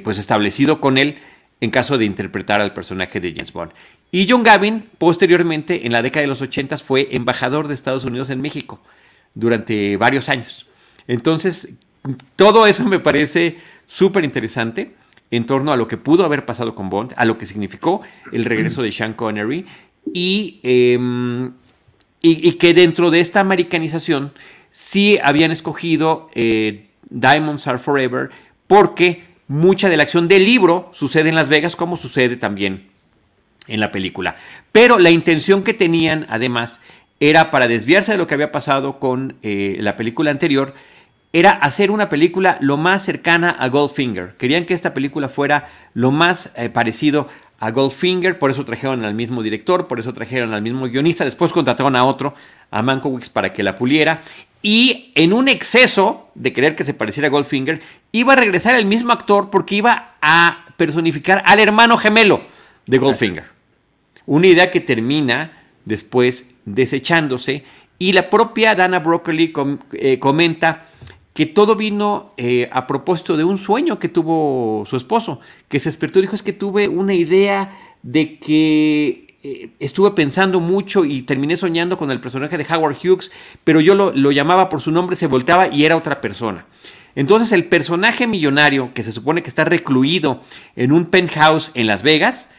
pues 0.04 0.18
establecido 0.18 0.82
con 0.82 0.98
él 0.98 1.20
en 1.62 1.72
caso 1.72 1.98
de 1.98 2.06
interpretar 2.06 2.62
al 2.62 2.74
personaje 2.74 3.20
de 3.20 3.34
James 3.34 3.51
Bond. 3.51 3.72
Y 4.12 4.28
John 4.30 4.44
Gavin, 4.44 4.89
posteriormente, 4.98 5.86
en 5.86 5.92
la 5.92 6.01
década 6.01 6.22
de 6.22 6.28
los 6.28 6.42
80, 6.42 6.78
fue 6.78 7.10
embajador 7.12 7.68
de 7.68 7.74
Estados 7.74 8.06
Unidos 8.06 8.30
en 8.30 8.42
México 8.42 8.80
durante 9.34 9.98
varios 9.98 10.30
años. 10.30 10.68
Entonces, 11.08 11.74
todo 12.36 12.66
eso 12.66 12.84
me 12.86 13.00
parece 13.00 13.58
súper 13.88 14.24
interesante 14.24 14.96
en 15.32 15.46
torno 15.46 15.72
a 15.72 15.78
lo 15.78 15.88
que 15.88 15.98
pudo 15.98 16.25
haber 16.25 16.46
pasado 16.46 16.75
con 16.75 16.89
Bond, 16.89 17.13
a 17.16 17.25
lo 17.25 17.38
que 17.38 17.46
significó 17.46 18.01
el 18.32 18.46
regreso 18.46 18.82
de 18.82 18.92
Sean 18.92 19.13
Connery 19.13 19.66
y, 20.13 20.60
em, 20.63 21.51
y, 22.22 22.54
que 22.54 22.74
dentro 22.74 23.12
de 23.12 23.20
esta 23.20 23.39
americanización 23.39 24.34
sí 24.72 25.20
habían 25.24 25.51
escogido 25.51 26.30
eh, 26.34 26.89
Diamonds 27.10 27.68
Are 27.68 27.78
Forever 27.78 28.30
porque 28.68 29.24
mucha 29.50 29.89
de 29.89 29.98
la 29.98 30.03
acción 30.03 30.29
del 30.29 30.46
libro 30.46 30.89
sucede 30.94 31.27
en 31.27 31.36
Las 31.36 31.50
Vegas 31.50 31.75
como 31.75 31.98
sucede 31.98 32.38
también 32.38 32.88
en 33.68 33.79
la 33.82 33.91
película. 33.91 34.38
Pero 34.72 35.00
la 35.00 35.10
intención 35.10 35.63
que 35.63 35.74
tenían, 35.74 36.25
además, 36.29 36.82
era 37.20 37.51
para 37.51 37.68
desviarse 37.68 38.13
de 38.13 38.18
lo 38.18 38.27
que 38.27 38.36
había 38.36 38.51
pasado 38.51 39.00
con 39.00 39.36
eh, 39.41 39.77
la 39.79 39.98
película 39.98 40.32
anterior, 40.32 40.74
era 41.34 41.51
hacer 41.51 41.91
una 41.91 42.10
película 42.10 42.58
lo 42.62 42.77
más 42.77 43.03
cercana 43.03 43.50
a 43.51 43.68
Goldfinger. 43.70 44.36
Querían 44.38 44.65
que 44.65 44.74
esta 44.74 44.94
película 44.94 45.29
fuera 45.29 45.68
lo 45.94 46.12
más 46.12 46.51
eh, 46.56 46.70
parecido 46.70 47.27
a 47.60 47.72
Goldfinger, 47.72 48.39
por 48.39 48.51
eso 48.51 48.63
trajeron 48.63 49.04
al 49.04 49.13
mismo 49.13 49.44
director, 49.44 49.88
por 49.88 50.00
eso 50.00 50.13
trajeron 50.13 50.54
al 50.54 50.62
mismo 50.62 50.88
guionista, 50.88 51.25
después 51.25 51.51
contrataron 51.51 51.96
a 51.96 52.06
otro, 52.06 52.34
a 52.72 52.82
Mankiewicz, 52.82 53.30
para 53.30 53.51
que 53.51 53.63
la 53.63 53.75
puliera. 53.75 54.22
Y 54.62 55.12
en 55.16 55.34
un 55.34 55.48
exceso 55.48 56.30
de 56.36 56.54
querer 56.54 56.75
que 56.75 56.86
se 56.86 56.94
pareciera 56.94 57.28
a 57.28 57.32
Goldfinger, 57.32 57.82
iba 58.12 58.34
a 58.34 58.36
regresar 58.36 58.75
el 58.75 58.86
mismo 58.86 59.12
actor 59.12 59.50
porque 59.50 59.75
iba 59.75 60.16
a 60.22 60.66
personificar 60.78 61.44
al 61.46 61.60
hermano 61.60 61.98
gemelo 61.98 62.42
de 62.86 62.98
Goldfinger. 62.98 63.46
Una 64.25 64.48
idea 64.48 64.72
que 64.72 64.80
termina 64.80 65.63
después 65.86 66.50
desechándose 66.66 67.63
y 67.98 68.13
la 68.13 68.30
propia 68.30 68.75
Dana 68.75 69.00
Broccoli 69.00 69.54
eh, 69.94 70.20
comenta 70.20 70.88
que 71.33 71.45
todo 71.45 71.75
vino 71.75 72.33
eh, 72.38 72.69
a 72.71 72.88
propósito 72.88 73.38
de 73.38 73.43
un 73.43 73.57
sueño 73.57 74.00
que 74.00 74.09
tuvo 74.09 74.83
su 74.86 74.98
esposo, 74.98 75.39
que 75.67 75.79
se 75.79 75.89
despertó 75.89 76.19
y 76.19 76.24
dijo 76.24 76.36
es 76.36 76.43
que 76.43 76.53
tuve 76.53 76.88
una 76.88 77.13
idea 77.13 77.77
de 78.01 78.39
que 78.39 79.36
eh, 79.43 79.69
estuve 79.79 80.12
pensando 80.12 80.59
mucho 80.59 81.05
y 81.05 81.21
terminé 81.21 81.55
soñando 81.55 81.98
con 81.98 82.12
el 82.12 82.19
personaje 82.19 82.57
de 82.57 82.65
Howard 82.74 82.98
Hughes, 83.03 83.31
pero 83.63 83.79
yo 83.79 83.95
lo, 83.95 84.12
lo 84.12 84.31
llamaba 84.31 84.69
por 84.69 84.81
su 84.81 84.91
nombre, 84.91 85.15
se 85.15 85.27
volteaba 85.27 85.67
y 85.67 85.86
era 85.86 85.95
otra 85.95 86.19
persona. 86.19 86.65
Entonces 87.15 87.51
el 87.51 87.65
personaje 87.65 88.27
millonario 88.27 88.93
que 88.93 89.03
se 89.03 89.12
supone 89.12 89.41
que 89.41 89.50
está 89.50 89.65
recluido 89.65 90.41
en 90.75 90.91
un 90.91 91.05
penthouse 91.05 91.71
en 91.74 91.88
Las 91.88 92.03
Vegas, 92.03 92.50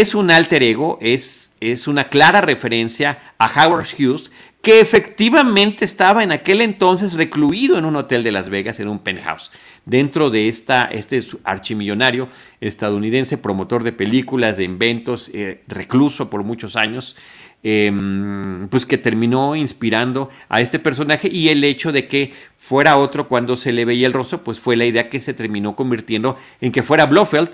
es 0.00 0.14
un 0.14 0.30
alter 0.30 0.62
ego, 0.62 0.96
es, 1.02 1.52
es 1.60 1.86
una 1.86 2.04
clara 2.04 2.40
referencia 2.40 3.18
a 3.36 3.46
Howard 3.46 3.86
Hughes, 3.98 4.30
que 4.62 4.78
efectivamente 4.78 5.84
estaba 5.84 6.22
en 6.22 6.30
aquel 6.30 6.60
entonces 6.60 7.14
recluido 7.14 7.76
en 7.78 7.84
un 7.84 7.96
hotel 7.96 8.22
de 8.22 8.30
Las 8.30 8.48
Vegas, 8.48 8.78
en 8.78 8.86
un 8.86 9.00
penthouse, 9.00 9.50
dentro 9.84 10.30
de 10.30 10.48
esta, 10.48 10.84
este 10.84 11.20
archimillonario 11.42 12.28
estadounidense, 12.60 13.38
promotor 13.38 13.82
de 13.82 13.92
películas, 13.92 14.56
de 14.56 14.64
inventos, 14.64 15.30
eh, 15.34 15.62
recluso 15.66 16.30
por 16.30 16.44
muchos 16.44 16.76
años, 16.76 17.16
em, 17.64 18.68
pues 18.68 18.86
que 18.86 18.98
terminó 18.98 19.56
inspirando 19.56 20.30
a 20.48 20.60
este 20.60 20.78
personaje 20.78 21.28
y 21.28 21.48
el 21.48 21.64
hecho 21.64 21.90
de 21.90 22.06
que 22.06 22.32
fuera 22.56 22.96
otro 22.98 23.26
cuando 23.26 23.56
se 23.56 23.72
le 23.72 23.84
veía 23.84 24.06
el 24.06 24.12
rostro, 24.12 24.44
pues 24.44 24.60
fue 24.60 24.76
la 24.76 24.86
idea 24.86 25.08
que 25.08 25.20
se 25.20 25.34
terminó 25.34 25.74
convirtiendo 25.74 26.36
en 26.60 26.70
que 26.70 26.84
fuera 26.84 27.06
Blofeld, 27.06 27.50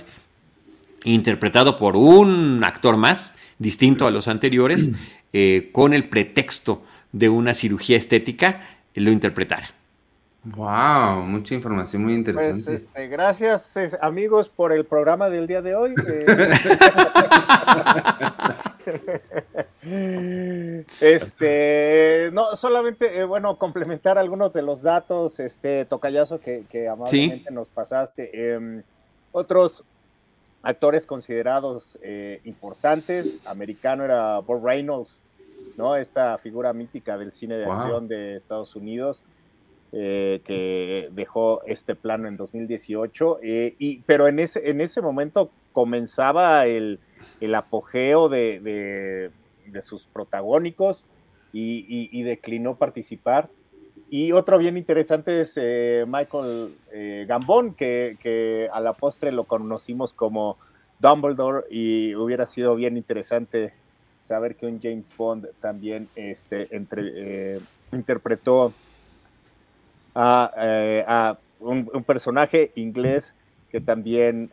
interpretado 1.04 1.78
por 1.78 1.96
un 1.96 2.62
actor 2.64 2.98
más, 2.98 3.34
distinto 3.58 4.06
a 4.06 4.10
los 4.10 4.28
anteriores, 4.28 4.90
eh, 5.32 5.70
con 5.72 5.94
el 5.94 6.08
pretexto 6.08 6.82
de 7.12 7.28
una 7.28 7.54
cirugía 7.54 7.96
estética, 7.96 8.60
lo 8.94 9.10
interpretara. 9.10 9.68
Wow, 10.44 11.22
mucha 11.22 11.54
información 11.54 12.04
muy 12.04 12.12
pues, 12.12 12.18
interesante. 12.18 12.64
Pues, 12.64 12.82
este, 12.82 13.08
gracias 13.08 13.76
amigos 14.00 14.48
por 14.48 14.72
el 14.72 14.86
programa 14.86 15.28
del 15.28 15.46
día 15.46 15.62
de 15.62 15.74
hoy. 15.74 15.94
este, 21.00 22.30
no, 22.32 22.56
solamente, 22.56 23.18
eh, 23.18 23.24
bueno, 23.24 23.58
complementar 23.58 24.16
algunos 24.16 24.52
de 24.52 24.62
los 24.62 24.82
datos, 24.82 25.40
este, 25.40 25.84
tocayazo 25.84 26.40
que, 26.40 26.88
amablemente 26.88 27.50
nos 27.50 27.68
pasaste. 27.68 28.54
Em, 28.54 28.82
otros 29.32 29.84
actores 30.62 31.04
considerados 31.04 31.98
eh, 32.02 32.40
importantes. 32.44 33.34
Americano 33.44 34.04
era 34.04 34.38
Bob 34.38 34.64
Reynolds, 34.64 35.24
¿no? 35.78 35.96
Esta 35.96 36.36
figura 36.36 36.74
mítica 36.74 37.16
del 37.16 37.32
cine 37.32 37.56
de 37.56 37.64
acción 37.64 38.08
de 38.08 38.36
Estados 38.36 38.76
Unidos, 38.76 39.24
eh, 39.92 40.42
que 40.44 41.08
dejó 41.12 41.62
este 41.64 41.94
plano 41.94 42.28
en 42.28 42.36
2018. 42.36 43.38
Eh, 43.42 43.74
y, 43.78 44.00
pero 44.00 44.28
en 44.28 44.40
ese, 44.40 44.68
en 44.68 44.82
ese 44.82 45.00
momento 45.00 45.50
comenzaba 45.72 46.66
el, 46.66 47.00
apogeo 47.54 48.28
de, 48.28 49.30
sus 49.80 50.06
protagónicos 50.06 51.06
y 51.52 52.22
declinó 52.24 52.76
participar. 52.76 53.48
Y 54.10 54.32
otro 54.32 54.58
bien 54.58 54.76
interesante 54.76 55.42
es 55.42 55.54
eh, 55.60 56.04
Michael 56.06 56.74
eh, 56.92 57.26
Gambon, 57.28 57.74
que, 57.74 58.68
a 58.72 58.80
la 58.80 58.94
postre 58.94 59.32
lo 59.32 59.44
conocimos 59.44 60.14
como 60.14 60.56
Dumbledore 60.98 61.66
y 61.70 62.14
hubiera 62.14 62.46
sido 62.46 62.74
bien 62.74 62.96
interesante 62.96 63.74
saber 64.18 64.56
que 64.56 64.66
un 64.66 64.80
James 64.80 65.10
Bond 65.16 65.48
también 65.60 66.08
este, 66.16 66.74
entre, 66.74 67.02
eh, 67.14 67.60
interpretó 67.92 68.72
a, 70.14 71.38
un, 71.60 71.86
personaje 72.04 72.72
inglés 72.76 73.34
que 73.70 73.80
también, 73.80 74.50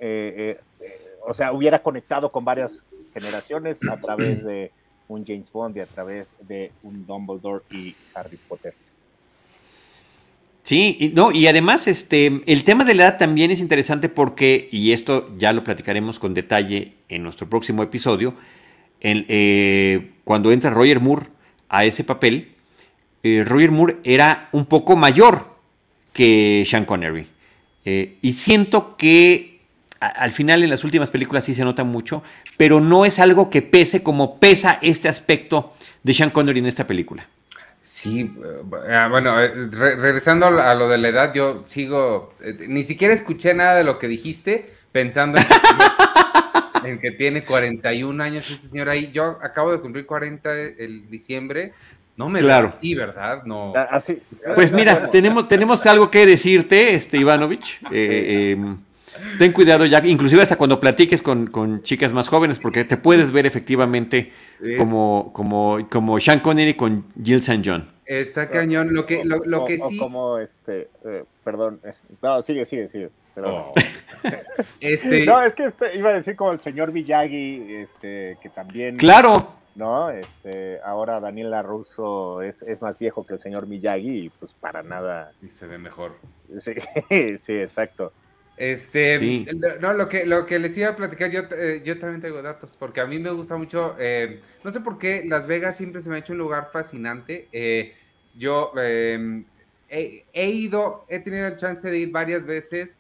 o 1.28 1.34
sea, 1.34 1.52
hubiera 1.54 1.82
conectado 1.82 2.32
con 2.32 2.46
varias 2.46 2.86
generaciones 3.14 3.80
a 3.90 3.98
través 3.98 4.44
de 4.44 4.72
un 5.08 5.26
James 5.26 5.52
Bond 5.52 5.78
y 5.78 5.80
a 5.80 5.86
través 5.86 6.34
de 6.42 6.72
un 6.84 7.06
Dumbledore 7.06 7.64
y 7.72 7.96
Harry 8.14 8.38
Potter. 8.38 8.74
Sí, 10.64 10.98
y, 11.00 11.10
no, 11.10 11.32
y 11.32 11.46
además 11.46 11.88
este, 11.88 12.42
el 12.48 12.64
tema 12.64 12.86
de 12.86 12.96
la 12.96 13.04
edad 13.04 13.18
también 13.20 13.52
es 13.52 13.60
interesante 13.60 14.10
porque, 14.10 14.68
y 14.72 14.94
esto 14.94 15.30
ya 15.38 15.54
lo 15.54 15.64
platicaremos 15.64 16.18
con 16.18 16.34
detalle 16.34 16.94
en 17.08 17.22
nuestro 17.22 17.48
próximo 17.48 17.84
episodio, 17.84 18.34
eh, 19.06 20.12
cuando 20.24 20.52
entra 20.52 20.72
Roger 20.72 21.00
Moore 21.00 21.28
a 21.70 21.86
ese 21.86 22.04
papel, 22.04 22.56
eh, 23.24 23.44
Roger 23.46 23.72
Moore 23.72 23.98
era 24.04 24.50
un 24.52 24.66
poco 24.66 24.96
mayor 24.96 25.56
que 26.14 26.66
Sean 26.68 26.86
Connery. 26.86 27.28
Eh, 27.84 28.18
y 28.22 28.34
siento 28.34 28.98
que 28.98 29.62
al 30.00 30.32
final 30.32 30.64
en 30.64 30.70
las 30.70 30.84
últimas 30.84 31.12
películas 31.12 31.46
sí 31.46 31.54
se 31.54 31.64
nota 31.64 31.84
mucho, 31.84 32.24
pero 32.58 32.80
no 32.82 33.06
es 33.06 33.20
algo 33.20 33.50
que 33.50 33.62
pese 33.62 34.04
como 34.04 34.40
pesa 34.40 34.80
este 34.82 35.08
aspecto 35.08 35.74
de 36.04 36.14
Sean 36.14 36.32
Connery 36.32 36.60
en 36.60 36.66
esta 36.66 36.88
película. 36.88 37.28
Sí, 37.82 38.32
eh, 38.44 38.92
ah, 38.92 39.08
bueno, 39.10 39.36
regresando 39.36 40.48
a 40.48 40.74
lo 40.74 40.90
de 40.90 40.98
la 40.98 41.10
edad, 41.10 41.34
yo 41.34 41.64
sigo, 41.66 42.34
ni 42.68 42.84
siquiera 42.84 43.14
escuché 43.14 43.54
nada 43.54 43.76
de 43.76 43.84
lo 43.84 44.00
que 44.00 44.08
dijiste, 44.08 44.68
pensando 44.92 45.38
en 45.38 45.46
que, 47.00 47.12
tiene 47.12 47.44
41 47.44 48.24
años 48.24 48.50
este 48.50 48.68
señor 48.68 48.90
ahí. 48.90 49.12
Yo 49.12 49.38
acabo 49.42 49.72
de 49.72 49.80
cumplir 49.80 50.06
40 50.06 50.54
el 50.54 51.10
diciembre 51.10 51.74
No 52.18 52.30
me 52.30 52.40
Claro. 52.40 52.68
así, 52.68 52.96
¿verdad? 52.96 53.44
No. 53.46 53.74
Así. 53.76 54.22
Pues 54.54 54.72
mira, 54.72 55.10
tenemos, 55.10 55.48
tenemos 55.48 55.86
algo 55.86 56.10
que 56.10 56.26
decirte, 56.26 56.94
este 56.94 57.18
Ivanovich. 57.18 57.80
Eh, 57.92 58.56
eh, 58.58 58.76
ten 59.38 59.52
cuidado 59.52 59.86
ya, 59.86 60.06
inclusive 60.06 60.42
hasta 60.42 60.58
cuando 60.58 60.80
platiques 60.80 61.22
con, 61.22 61.48
con 61.48 61.84
chicas 61.84 62.14
más 62.14 62.28
jóvenes, 62.28 62.60
porque 62.60 62.86
te 62.86 62.98
puedes 62.98 63.32
ver 63.32 63.46
efectivamente 63.46 64.32
como, 64.78 65.32
como, 65.34 65.88
como 65.90 66.20
Sean 66.20 66.40
Connery 66.40 66.76
con 66.76 67.06
Jill 67.22 67.40
St. 67.40 67.62
John. 67.66 67.96
Está 68.06 68.50
cañón. 68.50 68.94
Lo 68.94 69.06
que, 69.06 69.26
lo, 69.26 69.66
que 69.66 69.78
o 69.82 69.90
sí. 69.90 69.98
como 69.98 70.38
este, 70.38 70.90
eh, 71.06 71.24
perdón, 71.44 71.82
no, 72.22 72.42
sigue, 72.42 72.66
sigue, 72.66 72.88
sigue. 72.88 73.10
Perdón. 73.36 73.64
Oh. 73.68 73.74
Este. 74.80 75.26
No, 75.26 75.42
es 75.44 75.54
que 75.56 75.66
este, 75.66 75.96
iba 75.98 76.10
a 76.10 76.14
decir 76.14 76.36
como 76.36 76.52
el 76.52 76.60
señor 76.60 76.92
Miyagi, 76.92 77.76
este, 77.76 78.38
que 78.42 78.50
también, 78.50 78.98
Claro, 78.98 79.54
¿no? 79.76 80.10
Este, 80.10 80.80
ahora 80.84 81.20
Daniel 81.20 81.52
LaRusso 81.52 82.42
es, 82.42 82.62
es 82.64 82.82
más 82.82 82.98
viejo 82.98 83.24
que 83.26 83.34
el 83.34 83.40
señor 83.40 83.68
Miyagi 83.68 84.26
y 84.26 84.30
pues 84.30 84.54
para 84.54 84.82
nada, 84.84 85.32
Sí, 85.40 85.50
se 85.50 85.68
ve 85.68 85.78
mejor. 85.78 86.16
sí, 86.58 86.74
sí, 87.38 87.54
exacto. 87.54 88.12
Este, 88.58 89.20
Sí. 89.20 89.46
no, 89.82 89.92
lo 89.94 90.08
que, 90.08 90.26
lo 90.26 90.46
que 90.46 90.60
les 90.60 90.78
iba 90.78 90.90
a 90.90 90.96
platicar, 90.96 91.30
yo, 91.30 91.42
eh, 91.58 91.82
yo 91.84 92.00
también 92.00 92.22
tengo 92.22 92.42
datos, 92.42 92.76
porque 92.80 93.02
a 93.02 93.06
mí 93.06 93.20
me 93.20 93.30
gusta 93.32 93.58
mucho, 93.58 93.96
eh, 94.00 94.40
no 94.64 94.72
sé 94.72 94.80
por 94.80 94.98
qué 94.98 95.24
Las 95.26 95.46
Vegas 95.46 95.76
siempre 95.76 96.02
se 96.02 96.10
me 96.10 96.16
ha 96.16 96.20
hecho 96.20 96.34
un 96.34 96.40
lugar 96.40 96.70
fascinante. 96.72 97.48
eh, 97.52 97.94
yo 98.38 98.72
eh, 98.78 99.44
he, 99.90 100.26
he 100.34 100.48
ido, 100.50 101.06
he 101.10 101.20
tenido 101.20 101.48
el 101.48 101.58
chance 101.58 101.90
de 101.90 101.98
ir 102.00 102.12
varias 102.12 102.46
veces 102.46 102.98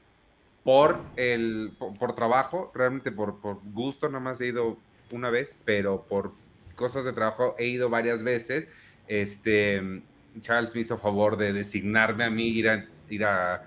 por, 0.65 0.97
el, 1.15 1.73
por, 1.77 1.95
por 1.97 2.15
trabajo, 2.15 2.71
realmente 2.73 3.11
por, 3.11 3.39
por 3.39 3.59
gusto, 3.71 4.09
nada 4.09 4.19
más 4.19 4.41
he 4.41 4.47
ido 4.47 4.77
una 5.11 5.29
vez, 5.29 5.57
pero 5.63 6.01
por 6.09 6.31
cosas 6.75 7.05
de 7.05 7.13
trabajo 7.13 7.55
he 7.59 7.67
ido 7.67 7.89
varias 7.89 8.23
veces. 8.23 8.67
Este, 9.07 10.01
Charles 10.41 10.73
me 10.73 10.81
hizo 10.81 10.97
favor 10.97 11.37
de 11.37 11.53
designarme 11.53 12.25
a 12.25 12.31
mí 12.31 12.47
ir 12.47 12.69
a, 12.69 12.85
ir 13.09 13.23
a, 13.23 13.63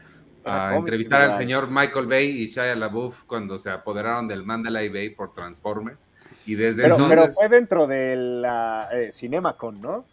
entrevistar 0.75 1.23
al 1.23 1.37
señor 1.37 1.69
Michael 1.71 2.07
Bay 2.07 2.43
y 2.43 2.47
Shia 2.49 2.75
LaBeouf 2.75 3.25
cuando 3.25 3.59
se 3.59 3.71
apoderaron 3.71 4.27
del 4.27 4.43
Mandalay 4.43 4.89
Bay 4.89 5.11
por 5.11 5.33
Transformers. 5.33 6.11
Y 6.47 6.57
desde 6.57 6.83
Pero, 6.83 6.95
entonces... 6.97 7.19
pero 7.19 7.33
fue 7.33 7.49
dentro 7.49 7.87
de 7.87 8.17
la 8.17 8.89
eh, 8.93 9.13
CinemaCon, 9.13 9.81
¿no? 9.81 10.05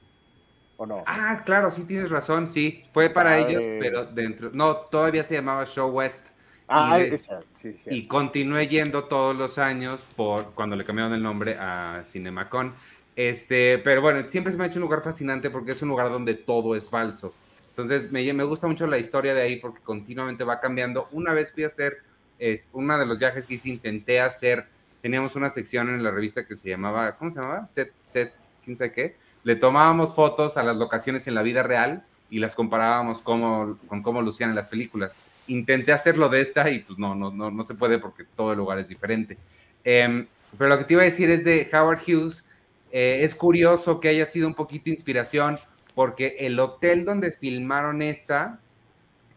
¿O 0.77 0.85
no? 0.85 1.03
Ah, 1.07 1.41
claro, 1.45 1.71
sí 1.71 1.83
tienes 1.85 2.11
razón, 2.11 2.45
sí. 2.45 2.83
Fue 2.93 3.09
para 3.09 3.39
ellos, 3.39 3.63
pero 3.79 4.05
dentro... 4.05 4.51
No, 4.53 4.75
todavía 4.75 5.23
se 5.23 5.33
llamaba 5.33 5.65
Show 5.65 5.89
West. 5.89 6.34
Ah, 6.67 6.99
y 6.99 7.13
esa, 7.13 7.41
sí, 7.53 7.73
sí. 7.73 7.89
Y 7.91 8.07
continué 8.07 8.67
yendo 8.67 9.03
todos 9.03 9.35
los 9.35 9.57
años 9.57 10.01
por 10.15 10.51
cuando 10.53 10.75
le 10.75 10.83
cambiaron 10.83 11.13
el 11.13 11.21
nombre 11.21 11.57
a 11.59 12.03
CinemaCon. 12.07 12.73
Este, 13.15 13.77
pero 13.79 14.01
bueno, 14.01 14.27
siempre 14.27 14.51
se 14.51 14.57
me 14.57 14.65
ha 14.65 14.67
hecho 14.67 14.79
un 14.79 14.83
lugar 14.83 15.01
fascinante 15.01 15.49
porque 15.49 15.71
es 15.71 15.81
un 15.81 15.89
lugar 15.89 16.09
donde 16.09 16.33
todo 16.33 16.75
es 16.75 16.89
falso. 16.89 17.33
Entonces, 17.69 18.11
me, 18.11 18.31
me 18.33 18.43
gusta 18.43 18.67
mucho 18.67 18.87
la 18.87 18.97
historia 18.97 19.33
de 19.33 19.41
ahí 19.41 19.57
porque 19.57 19.81
continuamente 19.81 20.43
va 20.43 20.59
cambiando. 20.59 21.07
Una 21.11 21.33
vez 21.33 21.51
fui 21.51 21.63
a 21.63 21.67
hacer, 21.67 21.97
es, 22.39 22.69
uno 22.73 22.97
de 22.97 23.05
los 23.05 23.19
viajes 23.19 23.45
que 23.45 23.55
hice, 23.55 23.69
intenté 23.69 24.19
hacer, 24.19 24.67
teníamos 25.01 25.35
una 25.35 25.49
sección 25.49 25.89
en 25.89 26.03
la 26.03 26.11
revista 26.11 26.45
que 26.45 26.55
se 26.55 26.69
llamaba, 26.69 27.15
¿cómo 27.17 27.31
se 27.31 27.39
llamaba? 27.39 27.67
Set, 27.67 27.93
set, 28.05 28.33
quién 28.63 28.75
sabe 28.75 28.91
qué. 28.91 29.15
Le 29.43 29.55
tomábamos 29.55 30.15
fotos 30.15 30.57
a 30.57 30.63
las 30.63 30.75
locaciones 30.75 31.27
en 31.27 31.35
la 31.35 31.41
vida 31.41 31.63
real 31.63 32.05
y 32.29 32.39
las 32.39 32.55
comparábamos 32.55 33.21
cómo, 33.21 33.77
con 33.87 34.01
cómo 34.01 34.21
lucían 34.21 34.49
en 34.49 34.55
las 34.55 34.67
películas. 34.67 35.17
Intenté 35.47 35.91
hacerlo 35.91 36.29
de 36.29 36.41
esta 36.41 36.69
y 36.69 36.79
pues 36.79 36.97
no, 36.97 37.15
no, 37.15 37.31
no, 37.31 37.51
no 37.51 37.63
se 37.63 37.75
puede 37.75 37.99
porque 37.99 38.23
todo 38.35 38.51
el 38.51 38.57
lugar 38.57 38.79
es 38.79 38.87
diferente. 38.87 39.37
Em, 39.83 40.27
pero 40.57 40.69
lo 40.69 40.77
que 40.77 40.85
te 40.85 40.93
iba 40.93 41.01
a 41.01 41.05
decir 41.05 41.29
es 41.29 41.43
de 41.43 41.69
Howard 41.71 42.01
Hughes. 42.05 42.45
eh, 42.91 43.19
es 43.23 43.35
curioso 43.35 43.99
que 43.99 44.09
haya 44.09 44.25
sido 44.25 44.47
un 44.47 44.55
poquito 44.55 44.89
inspiración 44.89 45.59
porque 45.95 46.35
el 46.39 46.59
hotel 46.59 47.05
donde 47.05 47.31
filmaron 47.31 48.01
esta, 48.01 48.59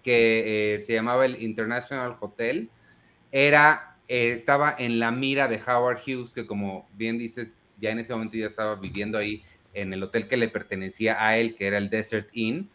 que 0.02 0.74
eh, 0.74 0.80
se 0.80 0.94
llamaba 0.94 1.24
el 1.24 1.40
International 1.42 2.16
Hotel, 2.20 2.68
era, 3.30 3.96
eh, 4.08 4.32
estaba 4.32 4.74
en 4.76 4.98
la 4.98 5.10
mira 5.10 5.48
de 5.48 5.60
Howard 5.64 5.98
Hughes, 5.98 6.32
que 6.32 6.46
como 6.46 6.88
bien 6.94 7.16
dices, 7.16 7.52
ya 7.80 7.90
en 7.90 8.00
ese 8.00 8.12
momento 8.12 8.36
ya 8.36 8.46
estaba 8.46 8.74
viviendo 8.74 9.18
ahí 9.18 9.42
en 9.72 9.92
el 9.92 10.02
hotel 10.02 10.26
que 10.26 10.36
le 10.36 10.48
pertenecía 10.48 11.24
a 11.24 11.36
él, 11.38 11.54
que 11.56 11.66
era 11.66 11.78
el 11.78 11.90
Desert 11.90 12.28
Inn, 12.32 12.68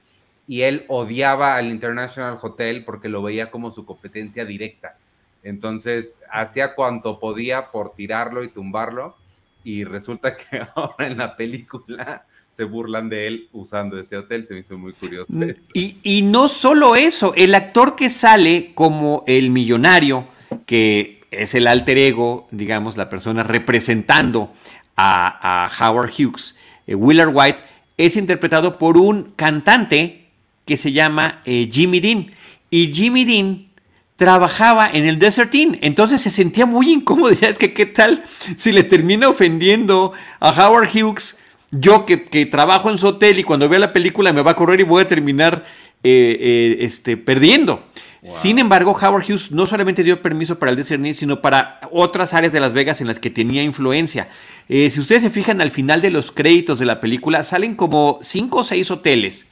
y 0.48 0.62
él 0.62 0.86
odiaba 0.88 1.56
al 1.56 1.70
International 1.70 2.38
Hotel 2.42 2.84
porque 2.84 3.10
lo 3.10 3.22
veía 3.22 3.50
como 3.50 3.72
su 3.72 3.86
competencia 3.86 4.46
directa. 4.46 4.98
Entonces, 5.44 6.16
hacía 6.32 6.76
cuanto 6.76 7.20
podía 7.20 7.72
por 7.72 7.94
tirarlo 7.96 8.44
y 8.44 8.50
tumbarlo, 8.50 9.16
y 9.64 9.84
resulta 9.84 10.36
que 10.38 10.62
ahora 10.76 11.08
en 11.08 11.18
la 11.18 11.36
película 11.36 12.26
se 12.50 12.66
burlan 12.66 13.10
de 13.10 13.28
él 13.28 13.50
usando 13.52 14.00
ese 14.00 14.18
hotel. 14.18 14.46
Se 14.46 14.54
me 14.54 14.60
hizo 14.60 14.78
muy 14.78 14.94
curioso. 14.94 15.34
eso. 15.42 15.70
Y, 15.74 15.98
y 16.04 16.22
no 16.22 16.48
solo 16.48 16.96
eso, 16.96 17.34
el 17.36 17.56
actor 17.56 17.96
que 17.96 18.10
sale 18.10 18.74
como 18.76 19.24
el 19.28 19.50
millonario, 19.50 20.28
que 20.66 21.22
es 21.32 21.56
el 21.56 21.68
alter 21.68 21.98
ego, 21.98 22.48
digamos, 22.52 22.96
la 22.96 23.10
persona 23.10 23.44
representando 23.44 24.54
a, 24.96 25.66
a 25.66 25.90
Howard 25.90 26.12
Hughes, 26.12 26.56
eh, 26.86 26.96
Willard 26.96 27.32
White, 27.34 27.64
es 27.98 28.16
interpretado 28.18 28.78
por 28.78 28.98
un 28.98 29.32
cantante 29.36 30.23
que 30.66 30.78
se 30.78 30.92
llama 30.92 31.42
eh, 31.46 31.70
Jimmy 31.72 32.00
Dean. 32.00 32.32
Y 32.70 32.94
Jimmy 32.94 33.26
Dean 33.26 33.68
trabajaba 34.16 34.90
en 34.90 35.06
el 35.06 35.20
Desert 35.20 35.54
Inn, 35.54 35.78
entonces 35.82 36.22
se 36.22 36.30
sentía 36.30 36.66
muy 36.66 36.92
incómodo. 36.92 37.30
Decía, 37.32 37.50
es 37.50 37.58
que 37.58 37.74
qué 37.74 37.86
tal 37.86 38.24
si 38.58 38.72
le 38.72 38.84
termina 38.84 39.28
ofendiendo 39.30 40.14
a 40.40 40.50
Howard 40.52 40.90
Hughes, 40.90 41.38
yo 41.72 42.06
que, 42.06 42.26
que 42.26 42.46
trabajo 42.46 42.90
en 42.90 42.98
su 42.98 43.08
hotel 43.08 43.40
y 43.40 43.44
cuando 43.44 43.68
vea 43.68 43.80
la 43.80 43.94
película 43.94 44.32
me 44.32 44.42
va 44.42 44.52
a 44.52 44.56
correr 44.56 44.80
y 44.80 44.84
voy 44.84 45.02
a 45.02 45.08
terminar 45.08 45.66
eh, 46.04 46.38
eh, 46.40 46.78
este, 46.82 47.18
perdiendo. 47.18 47.84
Wow. 48.22 48.32
Sin 48.42 48.60
embargo, 48.60 48.92
Howard 48.92 49.24
Hughes 49.24 49.52
no 49.52 49.66
solamente 49.66 50.04
dio 50.04 50.22
permiso 50.22 50.60
para 50.60 50.70
el 50.70 50.76
Desert 50.76 51.06
Inn, 51.06 51.16
sino 51.16 51.42
para 51.42 51.80
otras 51.92 52.34
áreas 52.34 52.54
de 52.54 52.60
Las 52.60 52.74
Vegas 52.74 53.02
en 53.02 53.08
las 53.08 53.20
que 53.20 53.30
tenía 53.30 53.64
influencia. 53.64 54.30
Eh, 54.70 54.90
si 54.90 55.00
ustedes 55.00 55.24
se 55.24 55.30
fijan 55.30 55.62
al 55.62 55.72
final 55.72 56.02
de 56.02 56.12
los 56.12 56.32
créditos 56.32 56.80
de 56.80 56.86
la 56.86 57.00
película, 57.00 57.44
salen 57.44 57.76
como 57.76 58.20
cinco 58.22 58.60
o 58.60 58.64
seis 58.64 58.92
hoteles 58.92 59.48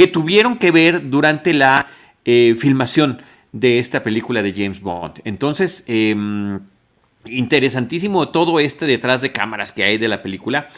que 0.00 0.06
tuvieron 0.06 0.56
que 0.56 0.70
ver 0.70 1.10
durante 1.10 1.52
la 1.52 1.86
eh, 2.24 2.56
filmación 2.58 3.20
de 3.52 3.78
esta 3.78 4.02
película 4.02 4.42
de 4.42 4.54
James 4.54 4.80
Bond. 4.80 5.20
Entonces, 5.26 5.84
eh, 5.86 6.16
interesantísimo 7.26 8.30
todo 8.30 8.60
este 8.60 8.86
detrás 8.86 9.20
de 9.20 9.30
cámaras 9.30 9.72
que 9.72 9.84
hay 9.84 9.98
de 9.98 10.08
la 10.08 10.22
película. 10.22 10.70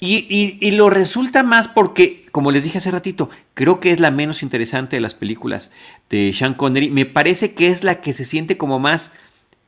Y, 0.00 0.14
y, 0.30 0.56
y, 0.66 0.70
lo 0.70 0.88
resulta 0.88 1.42
más 1.42 1.68
porque, 1.68 2.24
como 2.32 2.52
les 2.52 2.64
dije 2.64 2.78
hace 2.78 2.90
ratito, 2.90 3.28
creo 3.52 3.80
que 3.80 3.90
es 3.90 4.00
la 4.00 4.10
menos 4.10 4.42
interesante 4.42 4.96
de 4.96 5.02
las 5.02 5.12
películas 5.12 5.70
de 6.08 6.32
Sean 6.32 6.54
Connery. 6.54 6.88
Me 6.88 7.04
parece 7.04 7.52
que 7.52 7.66
es 7.66 7.84
la 7.84 8.00
que 8.00 8.14
se 8.14 8.24
siente 8.24 8.56
como 8.56 8.78
más 8.78 9.12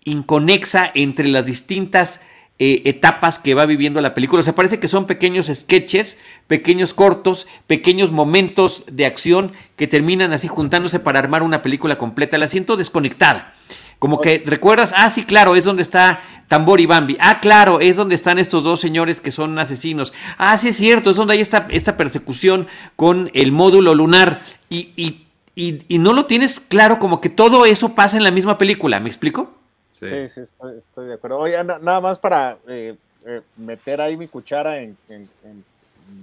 inconexa 0.07 0.91
entre 0.95 1.29
las 1.29 1.45
distintas 1.45 2.23
eh, 2.59 2.83
etapas 2.87 3.39
que 3.39 3.55
va 3.55 3.67
viviendo 3.67 4.01
la 4.01 4.15
película. 4.15 4.41
O 4.41 4.43
sea, 4.43 4.55
parece 4.55 4.81
que 4.81 4.89
son 4.89 5.07
pequeños 5.07 5.51
sketches, 5.53 6.19
pequeños 6.47 6.95
cortos, 6.95 7.47
pequeños 7.67 8.13
momentos 8.13 8.85
de 8.91 9.05
acción 9.05 9.53
que 9.77 9.87
terminan 9.87 10.33
así 10.33 10.49
juntándose 10.49 10.99
para 10.99 11.19
armar 11.19 11.43
una 11.43 11.61
película 11.61 11.99
completa. 11.99 12.39
La 12.39 12.49
siento 12.49 12.77
desconectada. 12.77 13.55
Como 13.99 14.21
que 14.21 14.43
recuerdas, 14.45 14.93
ah, 14.97 15.11
sí, 15.11 15.25
claro, 15.25 15.57
es 15.57 15.65
donde 15.65 15.83
está 15.83 16.23
Tambor 16.49 16.81
y 16.81 16.87
Bambi. 16.87 17.17
Ah, 17.21 17.41
claro, 17.41 17.81
es 17.81 17.97
donde 17.97 18.15
están 18.15 18.39
estos 18.39 18.63
dos 18.63 18.81
señores 18.81 19.21
que 19.21 19.31
son 19.31 19.59
asesinos. 19.59 20.13
Ah, 20.39 20.57
sí, 20.59 20.69
es 20.69 20.77
cierto, 20.77 21.11
es 21.11 21.17
donde 21.17 21.35
hay 21.35 21.41
esta, 21.41 21.67
esta 21.71 21.97
persecución 21.97 22.69
con 22.95 23.31
el 23.35 23.53
módulo 23.53 23.95
lunar. 23.95 24.43
Y, 24.69 24.93
y, 24.97 25.27
y, 25.55 25.83
y, 25.89 25.99
no 25.99 26.13
lo 26.13 26.27
tienes 26.27 26.61
claro, 26.61 26.99
como 26.99 27.21
que 27.21 27.31
todo 27.31 27.65
eso 27.65 27.95
pasa 27.95 28.17
en 28.17 28.25
la 28.25 28.31
misma 28.31 28.59
película. 28.59 29.01
¿Me 29.01 29.09
explico? 29.09 29.55
Sí, 29.99 30.07
sí, 30.07 30.29
sí 30.29 30.41
estoy, 30.41 30.79
estoy, 30.79 31.09
de 31.09 31.15
acuerdo. 31.15 31.39
Oye, 31.39 31.63
nada 31.65 32.01
más 32.01 32.19
para 32.19 32.59
eh, 32.69 32.97
eh, 33.25 33.41
meter 33.57 34.01
ahí 34.01 34.17
mi 34.17 34.29
cuchara 34.29 34.81
en, 34.81 34.97
en, 35.09 35.29
en 35.43 35.65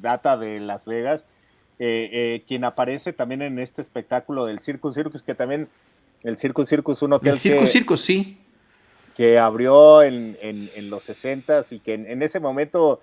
data 0.02 0.38
de 0.38 0.60
Las 0.60 0.86
Vegas. 0.86 1.26
Eh, 1.80 2.44
quien 2.48 2.64
aparece 2.66 3.14
también 3.14 3.42
en 3.42 3.58
este 3.58 3.82
espectáculo 3.82 4.46
del 4.46 4.60
Circus 4.60 4.94
Circus, 4.94 5.24
que 5.24 5.34
también 5.34 5.68
el 6.24 6.38
Circus 6.38 6.70
Circus, 6.70 7.02
un 7.02 7.14
hotel 7.14 7.34
el 7.34 7.40
Circus 7.40 7.66
que, 7.66 7.72
Circus, 7.72 8.02
sí. 8.02 8.38
que 9.18 9.40
abrió 9.40 10.04
en, 10.04 10.38
los 10.90 11.04
60 11.04 11.62
y 11.72 11.80
que 11.80 11.96
en, 11.96 12.22
ese 12.22 12.40
momento 12.40 13.02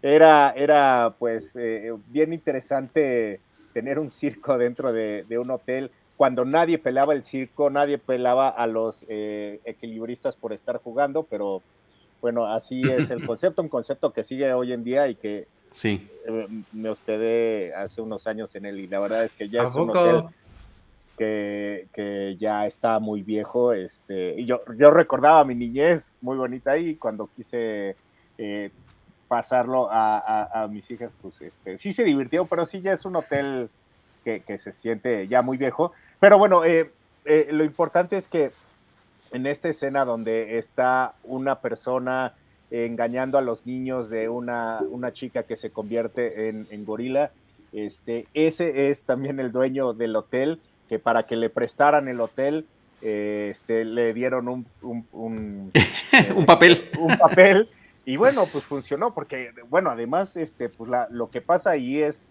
era, 0.00 0.54
era 0.56 1.16
pues 1.18 1.58
bien 2.06 2.32
interesante 2.32 3.40
tener 3.74 3.98
un 3.98 4.08
circo 4.08 4.56
dentro 4.56 4.92
de, 4.92 5.24
de, 5.24 5.38
un 5.38 5.50
hotel 5.50 5.90
cuando 6.22 6.44
nadie 6.44 6.78
pelaba 6.78 7.14
el 7.14 7.24
circo, 7.24 7.68
nadie 7.68 7.98
pelaba 7.98 8.48
a 8.48 8.68
los 8.68 9.04
eh, 9.08 9.58
equilibristas 9.64 10.36
por 10.36 10.52
estar 10.52 10.76
jugando, 10.80 11.24
pero 11.24 11.62
bueno, 12.20 12.46
así 12.46 12.80
es 12.88 13.10
el 13.10 13.26
concepto, 13.26 13.60
un 13.60 13.68
concepto 13.68 14.12
que 14.12 14.22
sigue 14.22 14.52
hoy 14.52 14.72
en 14.72 14.84
día 14.84 15.08
y 15.08 15.16
que 15.16 15.48
sí. 15.72 16.08
eh, 16.28 16.46
me 16.70 16.90
hospedé 16.90 17.74
hace 17.74 18.00
unos 18.00 18.28
años 18.28 18.54
en 18.54 18.66
él 18.66 18.78
y 18.78 18.86
la 18.86 19.00
verdad 19.00 19.24
es 19.24 19.34
que 19.34 19.48
ya 19.48 19.62
¿A 19.62 19.64
es 19.64 19.74
un 19.74 19.90
hotel 19.90 20.22
que, 21.18 21.88
que, 21.92 22.36
ya 22.38 22.68
está 22.68 23.00
muy 23.00 23.24
viejo. 23.24 23.72
Este, 23.72 24.40
y 24.40 24.44
yo, 24.44 24.60
yo 24.78 24.92
recordaba 24.92 25.44
mi 25.44 25.56
niñez 25.56 26.12
muy 26.20 26.36
bonita 26.36 26.70
ahí 26.70 26.94
cuando 26.94 27.28
quise 27.34 27.96
eh, 28.38 28.70
pasarlo 29.26 29.88
a, 29.90 30.68
mis 30.70 30.88
hijas, 30.88 31.10
pues 31.20 31.40
este, 31.40 31.76
sí 31.78 31.92
se 31.92 32.04
divirtieron, 32.04 32.46
pero 32.46 32.64
sí 32.64 32.80
ya 32.80 32.92
es 32.92 33.04
un 33.04 33.16
hotel 33.16 33.68
que, 34.22 34.58
se 34.58 34.72
siente 34.72 35.28
ya 35.28 35.42
muy 35.42 35.56
viejo. 35.56 35.92
Pero 36.22 36.38
bueno, 36.38 36.64
eh, 36.64 36.88
eh, 37.24 37.48
lo 37.50 37.64
importante 37.64 38.16
es 38.16 38.28
que 38.28 38.52
en 39.32 39.44
esta 39.44 39.68
escena 39.68 40.04
donde 40.04 40.56
está 40.56 41.16
una 41.24 41.60
persona 41.60 42.34
engañando 42.70 43.38
a 43.38 43.40
los 43.40 43.66
niños 43.66 44.08
de 44.08 44.28
una, 44.28 44.78
una 44.88 45.12
chica 45.12 45.42
que 45.42 45.56
se 45.56 45.70
convierte 45.70 46.48
en, 46.48 46.84
gorila, 46.84 47.32
este, 47.72 48.28
ese 48.34 48.88
es 48.88 49.02
también 49.02 49.40
el 49.40 49.50
dueño 49.50 49.94
del 49.94 50.14
hotel, 50.14 50.60
que 50.88 51.00
para 51.00 51.24
que 51.24 51.34
le 51.34 51.50
prestaran 51.50 52.06
el 52.06 52.20
hotel, 52.20 52.66
eh, 53.00 53.48
este, 53.50 53.84
le 53.84 54.14
dieron 54.14 54.46
un, 54.46 54.64
un, 54.80 55.04
un, 55.10 55.72
papel. 56.46 56.88
Un 57.00 57.18
papel. 57.18 57.68
Y 58.04 58.16
bueno, 58.16 58.44
pues 58.52 58.62
funcionó, 58.62 59.12
porque, 59.12 59.50
bueno, 59.68 59.90
además, 59.90 60.36
este, 60.36 60.68
pues 60.68 60.88
lo 61.10 61.30
que 61.30 61.40
pasa 61.40 61.70
ahí 61.70 62.00
es, 62.00 62.30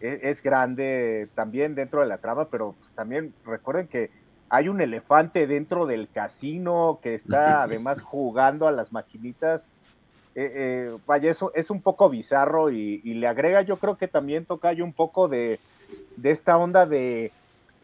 es, 0.00 0.20
es, 0.22 0.42
grande 0.42 1.28
también 1.34 1.74
dentro 1.74 2.00
de 2.00 2.06
la 2.06 2.18
trama, 2.18 2.48
pero 2.48 2.74
pues 2.78 2.92
también 2.92 3.32
recuerden 3.44 3.88
que 3.88 4.10
hay 4.48 4.68
un 4.68 4.80
elefante 4.80 5.46
dentro 5.46 5.86
del 5.86 6.08
casino 6.08 7.00
que 7.02 7.14
está 7.14 7.62
además 7.62 8.02
jugando 8.02 8.68
a 8.68 8.72
las 8.72 8.92
maquinitas. 8.92 9.68
Eh, 10.34 10.52
eh, 10.54 10.98
vaya, 11.06 11.30
eso 11.30 11.50
es 11.54 11.70
un 11.70 11.80
poco 11.80 12.10
bizarro 12.10 12.70
y, 12.70 13.00
le 13.02 13.26
agrega, 13.26 13.62
yo 13.62 13.78
creo 13.78 13.96
que 13.96 14.06
también 14.06 14.44
toca 14.44 14.70
un 14.82 14.92
poco 14.92 15.28
de, 15.28 15.58
esta 16.22 16.58
onda 16.58 16.86
de 16.86 17.32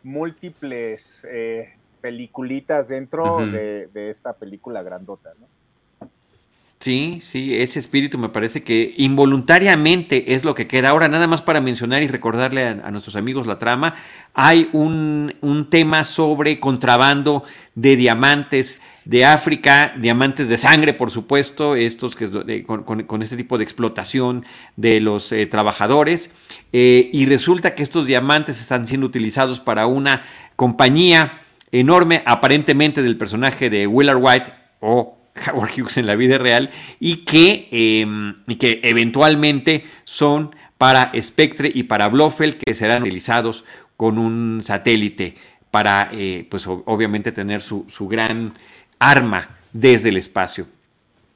múltiples 0.02 1.26
eh, 1.30 1.74
peliculitas 2.00 2.88
dentro 2.88 3.38
de, 3.46 3.86
de, 3.86 4.10
esta 4.10 4.34
película 4.34 4.82
grandota, 4.82 5.32
¿no? 5.40 5.46
Sí, 6.82 7.20
sí, 7.22 7.54
ese 7.54 7.78
espíritu 7.78 8.18
me 8.18 8.28
parece 8.28 8.64
que 8.64 8.92
involuntariamente 8.96 10.34
es 10.34 10.42
lo 10.42 10.56
que 10.56 10.66
queda. 10.66 10.88
Ahora, 10.88 11.06
nada 11.06 11.28
más 11.28 11.40
para 11.40 11.60
mencionar 11.60 12.02
y 12.02 12.08
recordarle 12.08 12.66
a, 12.66 12.90
nuestros 12.90 13.14
amigos 13.14 13.46
la 13.46 13.60
trama, 13.60 13.94
hay 14.34 14.68
un, 14.72 15.32
tema 15.70 16.02
sobre 16.02 16.58
contrabando 16.58 17.44
de 17.76 17.94
diamantes 17.94 18.80
de 19.04 19.24
África, 19.24 19.94
diamantes 19.96 20.48
de 20.48 20.58
sangre, 20.58 20.92
por 20.92 21.12
supuesto, 21.12 21.76
estos 21.76 22.16
que 22.16 22.64
con, 22.64 23.22
este 23.22 23.36
tipo 23.36 23.58
de 23.58 23.64
explotación 23.64 24.44
de 24.74 24.98
los 24.98 25.30
eh, 25.30 25.46
trabajadores. 25.46 26.32
Eh, 26.72 27.10
y 27.12 27.26
resulta 27.26 27.76
que 27.76 27.84
estos 27.84 28.08
diamantes 28.08 28.60
están 28.60 28.88
siendo 28.88 29.06
utilizados 29.06 29.60
para 29.60 29.86
una 29.86 30.24
compañía 30.56 31.42
enorme, 31.70 32.24
aparentemente 32.26 33.04
del 33.04 33.16
personaje 33.16 33.70
de 33.70 33.86
Willard 33.86 34.18
White 34.20 34.52
o 34.80 35.21
Howard 35.46 35.70
Hughes 35.76 35.96
en 35.96 36.06
la 36.06 36.14
vida 36.14 36.38
real 36.38 36.70
y 37.00 37.24
que, 37.24 37.68
em, 37.70 38.36
y 38.46 38.56
que 38.56 38.80
eventualmente 38.82 39.84
son 40.04 40.54
para 40.78 41.12
Spectre 41.20 41.70
y 41.72 41.84
para 41.84 42.08
Blofeld 42.08 42.56
que 42.56 42.74
serán 42.74 43.02
utilizados 43.02 43.64
con 43.96 44.18
un 44.18 44.60
satélite 44.62 45.36
para, 45.70 46.10
eh, 46.12 46.46
pues 46.50 46.66
obviamente, 46.66 47.32
tener 47.32 47.62
su, 47.62 47.86
gran 48.08 48.52
arma 48.98 49.48
desde 49.72 50.10
el 50.10 50.16
espacio. 50.16 50.66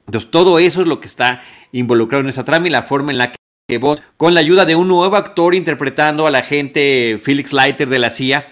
Entonces, 0.05 0.29
todo 0.29 0.59
eso 0.59 0.81
es 0.81 0.87
lo 0.87 0.99
que 0.99 1.07
está 1.07 1.41
involucrado 1.71 2.21
en 2.21 2.29
esa 2.29 2.45
trama 2.45 2.67
y 2.67 2.69
la 2.69 2.83
forma 2.83 3.11
en 3.11 3.17
la 3.17 3.31
que 3.31 3.79
con 4.15 4.33
la 4.33 4.39
ayuda 4.39 4.65
de 4.65 4.75
un 4.75 4.87
nuevo 4.87 5.15
actor 5.15 5.55
interpretando 5.55 6.27
al 6.27 6.35
agente 6.35 7.19
Felix 7.21 7.51
Leiter 7.51 7.89
de 7.89 7.99
la 7.99 8.09
CIA, 8.09 8.47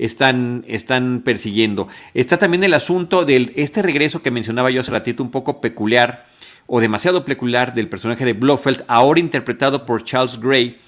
están, 0.00 0.64
están 0.66 1.20
persiguiendo. 1.22 1.86
Está 2.14 2.38
también 2.38 2.64
el 2.64 2.74
asunto 2.74 3.24
de 3.24 3.52
este 3.56 3.82
regreso 3.82 4.22
que 4.22 4.30
mencionaba 4.30 4.70
yo 4.70 4.80
hace 4.80 4.90
ratito, 4.90 5.22
un 5.22 5.30
poco 5.30 5.60
peculiar 5.60 6.26
o 6.66 6.80
demasiado 6.80 7.24
peculiar 7.24 7.74
del 7.74 7.88
personaje 7.88 8.24
de 8.24 8.32
Blofeld, 8.32 8.84
ahora 8.88 9.20
interpretado 9.20 9.84
por 9.84 10.02
Charles 10.02 10.40
Gray, 10.40 10.78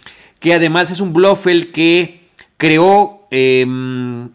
que 0.41 0.55
además 0.55 0.91
es 0.91 1.01
un 1.01 1.13
Blofeld 1.13 1.73
que 1.73 2.23
creó 2.57 3.27
em, 3.31 4.31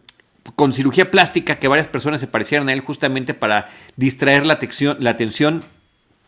con 0.55 0.73
cirugía 0.73 1.09
plástica 1.09 1.57
que 1.57 1.67
varias 1.67 1.87
personas 1.87 2.21
se 2.21 2.27
parecieran 2.27 2.69
a 2.69 2.73
él 2.73 2.81
justamente 2.81 3.33
para 3.33 3.69
distraer 3.95 4.45
la, 4.45 4.59
la 4.99 5.09
atención 5.09 5.63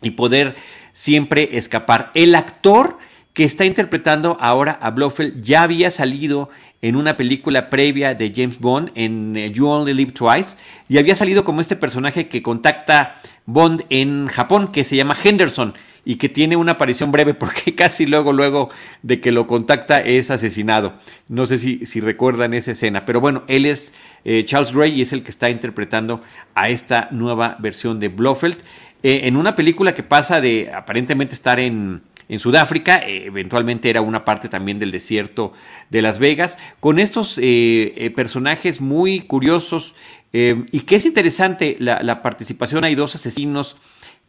y 0.01 0.11
poder 0.11 0.55
siempre 0.93 1.57
escapar. 1.57 2.11
El 2.15 2.33
actor 2.33 2.97
que 3.33 3.43
está 3.43 3.65
interpretando 3.65 4.37
ahora 4.39 4.79
a 4.81 4.89
Blofeld 4.89 5.41
ya 5.41 5.63
había 5.63 5.91
salido 5.91 6.49
en 6.81 6.95
una 6.95 7.17
película 7.17 7.69
previa 7.69 8.15
de 8.15 8.31
James 8.33 8.59
Bond, 8.59 8.91
en 8.95 9.35
eh, 9.35 9.51
You 9.51 9.67
Only 9.67 9.93
Live 9.93 10.13
Twice, 10.13 10.57
y 10.87 10.97
había 10.97 11.15
salido 11.15 11.43
como 11.43 11.61
este 11.61 11.75
personaje 11.75 12.27
que 12.27 12.41
contacta 12.41 13.21
Bond 13.45 13.85
en 13.89 14.27
Japón, 14.27 14.71
que 14.71 14.83
se 14.83 14.95
llama 14.95 15.17
Henderson, 15.21 15.73
y 16.05 16.15
que 16.15 16.29
tiene 16.29 16.55
una 16.55 16.73
aparición 16.73 17.11
breve 17.11 17.33
porque 17.35 17.75
casi 17.75 18.05
luego, 18.05 18.31
luego 18.33 18.69
de 19.03 19.19
que 19.19 19.31
lo 19.31 19.45
contacta 19.45 20.01
es 20.01 20.31
asesinado. 20.31 20.93
No 21.27 21.45
sé 21.45 21.57
si, 21.57 21.85
si 21.85 21.99
recuerdan 21.99 22.53
esa 22.53 22.71
escena, 22.71 23.05
pero 23.05 23.19
bueno, 23.19 23.43
él 23.47 23.65
es 23.65 23.93
eh, 24.23 24.43
Charles 24.45 24.73
Gray 24.73 24.93
y 24.93 25.01
es 25.01 25.13
el 25.13 25.23
que 25.23 25.31
está 25.31 25.49
interpretando 25.49 26.21
a 26.55 26.69
esta 26.69 27.09
nueva 27.11 27.57
versión 27.59 27.99
de 27.99 28.07
Blofeld, 28.07 28.57
eh, 29.01 29.21
en 29.23 29.37
una 29.37 29.55
película 29.55 29.93
que 29.93 30.03
pasa 30.03 30.41
de 30.41 30.71
aparentemente 30.73 31.33
estar 31.33 31.59
en 31.59 32.01
en 32.29 32.39
Sudáfrica, 32.39 32.97
eh, 32.97 33.25
eventualmente 33.25 33.89
era 33.89 34.01
una 34.01 34.23
parte 34.23 34.49
también 34.49 34.77
del 34.77 34.91
desierto 34.91 35.51
de 35.89 36.03
Las 36.03 36.19
Vegas, 36.19 36.59
con 36.79 36.99
estos 36.99 37.39
eh, 37.39 37.93
eh, 37.97 38.11
personajes 38.11 38.79
muy 38.79 39.21
curiosos 39.21 39.95
y 40.31 40.81
que 40.81 40.95
es 40.95 41.07
interesante 41.07 41.75
la, 41.79 42.21
participación, 42.21 42.83
hay 42.83 42.93
dos 42.93 43.15
asesinos 43.15 43.77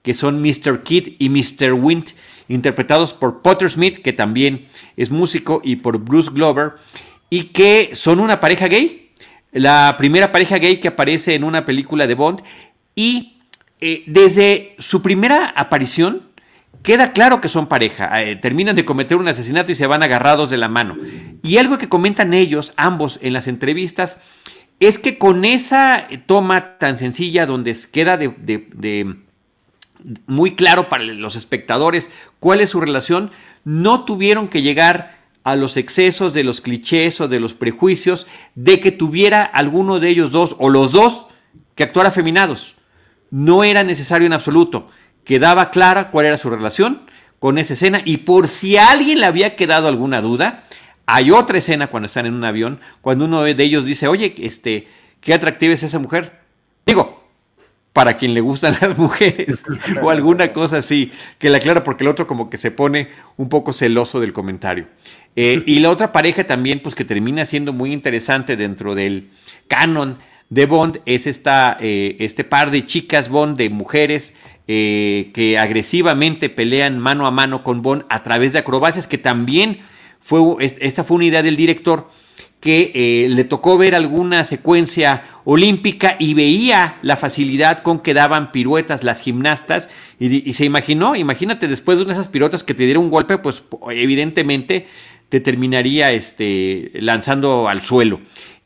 que 0.00 0.14
son 0.14 0.40
Mr. 0.40 0.82
Kid 0.82 1.16
y 1.18 1.28
Mr. 1.28 1.74
Wint, 1.74 2.12
interpretados 2.48 3.12
por 3.12 3.42
Potter 3.42 3.68
Smith, 3.68 3.98
que 3.98 4.14
también 4.14 4.68
es 4.96 5.10
músico, 5.10 5.60
y 5.62 5.76
por 5.76 5.98
Bruce 5.98 6.30
Glover, 6.32 6.76
y 7.28 7.48
que 7.52 7.90
son 7.92 8.18
una 8.18 8.40
pareja 8.40 8.66
gay, 8.68 9.10
la 9.52 9.94
primera 9.98 10.32
pareja 10.32 10.56
gay 10.56 10.80
que 10.80 10.88
aparece 10.88 11.34
en 11.34 11.44
una 11.44 11.66
película 11.66 12.06
de 12.06 12.14
Bond, 12.14 12.40
y 12.96 13.36
desde 14.06 14.76
su 14.78 15.02
primera 15.02 15.50
aparición, 15.50 16.29
Queda 16.82 17.12
claro 17.12 17.42
que 17.42 17.48
son 17.48 17.66
pareja, 17.66 18.22
eh, 18.22 18.36
terminan 18.36 18.74
de 18.74 18.86
cometer 18.86 19.18
un 19.18 19.28
asesinato 19.28 19.70
y 19.70 19.74
se 19.74 19.86
van 19.86 20.02
agarrados 20.02 20.48
de 20.48 20.56
la 20.56 20.68
mano. 20.68 20.96
Y 21.42 21.58
algo 21.58 21.76
que 21.76 21.90
comentan 21.90 22.32
ellos, 22.32 22.72
ambos, 22.76 23.18
en 23.22 23.34
las 23.34 23.48
entrevistas, 23.48 24.18
es 24.80 24.98
que 24.98 25.18
con 25.18 25.44
esa 25.44 26.08
toma 26.26 26.78
tan 26.78 26.96
sencilla 26.96 27.44
donde 27.44 27.76
queda 27.92 28.16
de, 28.16 29.14
muy 30.26 30.54
claro 30.54 30.88
para 30.88 31.04
los 31.04 31.36
espectadores 31.36 32.10
cuál 32.40 32.62
es 32.62 32.70
su 32.70 32.80
relación, 32.80 33.30
no 33.64 34.06
tuvieron 34.06 34.48
que 34.48 34.62
llegar 34.62 35.18
a 35.44 35.56
los 35.56 35.76
excesos 35.76 36.32
de 36.32 36.44
los 36.44 36.62
clichés 36.62 37.20
o 37.20 37.28
de 37.28 37.40
los 37.40 37.52
prejuicios 37.52 38.26
de 38.54 38.80
que 38.80 38.90
tuviera 38.90 39.44
alguno 39.44 40.00
de 40.00 40.08
ellos 40.08 40.32
dos 40.32 40.56
o 40.58 40.70
los 40.70 40.92
dos 40.92 41.26
que 41.74 41.82
actuar 41.82 42.06
afeminados. 42.06 42.74
No 43.30 43.64
era 43.64 43.84
necesario 43.84 44.26
en 44.26 44.32
absoluto 44.32 44.88
quedaba 45.24 45.70
clara 45.70 46.10
cuál 46.10 46.26
era 46.26 46.38
su 46.38 46.50
relación 46.50 47.02
con 47.38 47.58
esa 47.58 47.74
escena 47.74 48.02
y 48.04 48.18
por 48.18 48.48
si 48.48 48.76
a 48.76 48.90
alguien 48.90 49.20
le 49.20 49.26
había 49.26 49.56
quedado 49.56 49.88
alguna 49.88 50.20
duda, 50.20 50.64
hay 51.06 51.30
otra 51.30 51.58
escena 51.58 51.88
cuando 51.88 52.06
están 52.06 52.26
en 52.26 52.34
un 52.34 52.44
avión, 52.44 52.80
cuando 53.00 53.24
uno 53.24 53.42
de 53.42 53.62
ellos 53.62 53.84
dice, 53.84 54.06
oye, 54.06 54.34
este, 54.38 54.88
qué 55.20 55.34
atractiva 55.34 55.74
es 55.74 55.82
esa 55.82 55.98
mujer. 55.98 56.40
Digo, 56.86 57.20
para 57.92 58.16
quien 58.16 58.34
le 58.34 58.40
gustan 58.40 58.76
las 58.80 58.96
mujeres 58.96 59.64
o 60.02 60.10
alguna 60.10 60.52
cosa 60.52 60.78
así, 60.78 61.10
que 61.38 61.50
la 61.50 61.58
aclara 61.58 61.82
porque 61.82 62.04
el 62.04 62.08
otro 62.08 62.26
como 62.26 62.50
que 62.50 62.58
se 62.58 62.70
pone 62.70 63.08
un 63.36 63.48
poco 63.48 63.72
celoso 63.72 64.20
del 64.20 64.32
comentario. 64.32 64.86
Eh, 65.36 65.62
y 65.66 65.80
la 65.80 65.90
otra 65.90 66.12
pareja 66.12 66.46
también, 66.46 66.80
pues 66.80 66.94
que 66.94 67.04
termina 67.04 67.44
siendo 67.44 67.72
muy 67.72 67.92
interesante 67.92 68.56
dentro 68.56 68.94
del 68.94 69.30
canon 69.68 70.18
de 70.48 70.66
Bond, 70.66 71.00
es 71.06 71.26
esta, 71.26 71.76
eh, 71.80 72.16
este 72.18 72.42
par 72.42 72.70
de 72.70 72.84
chicas 72.84 73.28
Bond, 73.28 73.56
de 73.56 73.70
mujeres 73.70 74.34
eh, 74.72 75.32
que 75.34 75.58
agresivamente 75.58 76.48
pelean 76.48 77.00
mano 77.00 77.26
a 77.26 77.32
mano 77.32 77.64
con 77.64 77.82
Bond 77.82 78.04
a 78.08 78.22
través 78.22 78.52
de 78.52 78.60
acrobacias, 78.60 79.08
que 79.08 79.18
también 79.18 79.80
fue, 80.20 80.40
esta 80.60 81.02
fue 81.02 81.16
una 81.16 81.24
idea 81.24 81.42
del 81.42 81.56
director, 81.56 82.08
que 82.60 82.92
eh, 82.94 83.28
le 83.30 83.42
tocó 83.42 83.76
ver 83.76 83.96
alguna 83.96 84.44
secuencia 84.44 85.24
olímpica 85.44 86.14
y 86.20 86.34
veía 86.34 87.00
la 87.02 87.16
facilidad 87.16 87.82
con 87.82 87.98
que 87.98 88.14
daban 88.14 88.52
piruetas 88.52 89.02
las 89.02 89.20
gimnastas 89.20 89.90
y, 90.20 90.52
se 90.52 90.66
imaginó, 90.66 91.16
imagínate 91.16 91.66
después 91.66 91.98
de 91.98 92.12
esas 92.12 92.28
piruetas 92.28 92.62
que 92.62 92.74
te 92.74 92.84
diera 92.84 93.00
un 93.00 93.10
golpe, 93.10 93.38
pues 93.38 93.64
evidentemente 93.90 94.86
te 95.30 95.40
terminaría 95.40 96.12
este, 96.12 96.92
lanzando 96.94 97.68
al 97.68 97.82
suelo 97.82 98.20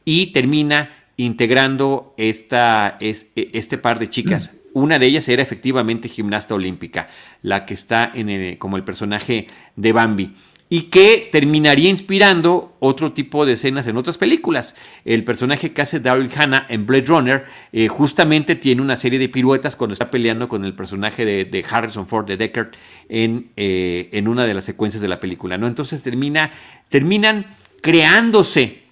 y 0.04 0.34
termina 0.34 1.06
integrando 1.16 2.12
esta, 2.18 2.98
este 3.00 3.78
par 3.78 3.98
de 3.98 4.10
chicas 4.10 4.52
una 4.74 4.98
de 4.98 5.06
ellas 5.06 5.26
era 5.28 5.42
efectivamente 5.42 6.08
gimnasta 6.08 6.54
olímpica, 6.54 7.08
la 7.42 7.64
que 7.64 7.74
está 7.74 8.10
en 8.14 8.56
como 8.56 8.76
el 8.76 8.84
personaje 8.84 9.46
de 9.76 9.92
Bambi. 9.92 10.34
y 10.70 10.84
que 10.84 11.28
terminaría 11.30 11.90
inspirando 11.90 12.74
otro 12.80 13.12
tipo 13.12 13.46
de 13.46 13.52
escenas 13.52 13.86
en 13.86 13.96
otras 13.96 14.18
películas. 14.18 14.74
El 15.04 15.22
personaje 15.22 15.72
que 15.72 15.82
hace 15.82 16.00
Daryl 16.00 16.30
Hannah 16.34 16.66
en 16.68 16.86
Blade 16.86 17.04
Runner 17.04 17.44
eh, 17.70 17.86
justamente 17.86 18.56
tiene 18.56 18.80
una 18.82 18.96
serie 18.96 19.18
de 19.18 19.28
piruetas 19.28 19.76
cuando 19.76 19.92
está 19.92 20.10
peleando 20.10 20.48
con 20.48 20.64
el 20.64 20.74
personaje 20.74 21.24
de, 21.24 21.64
Harrison 21.70 22.08
Ford, 22.08 22.26
de 22.26 22.38
Deckard, 22.38 22.70
en, 23.08 23.50
eh, 23.56 24.08
en, 24.12 24.26
una 24.26 24.46
de 24.46 24.54
las 24.54 24.64
secuencias 24.64 25.02
de 25.02 25.06
la 25.08 25.20
película. 25.20 25.58
¿no? 25.58 25.66
Entonces 25.66 26.02
termina, 26.02 26.50
terminan 26.88 27.54
creándose 27.82 28.84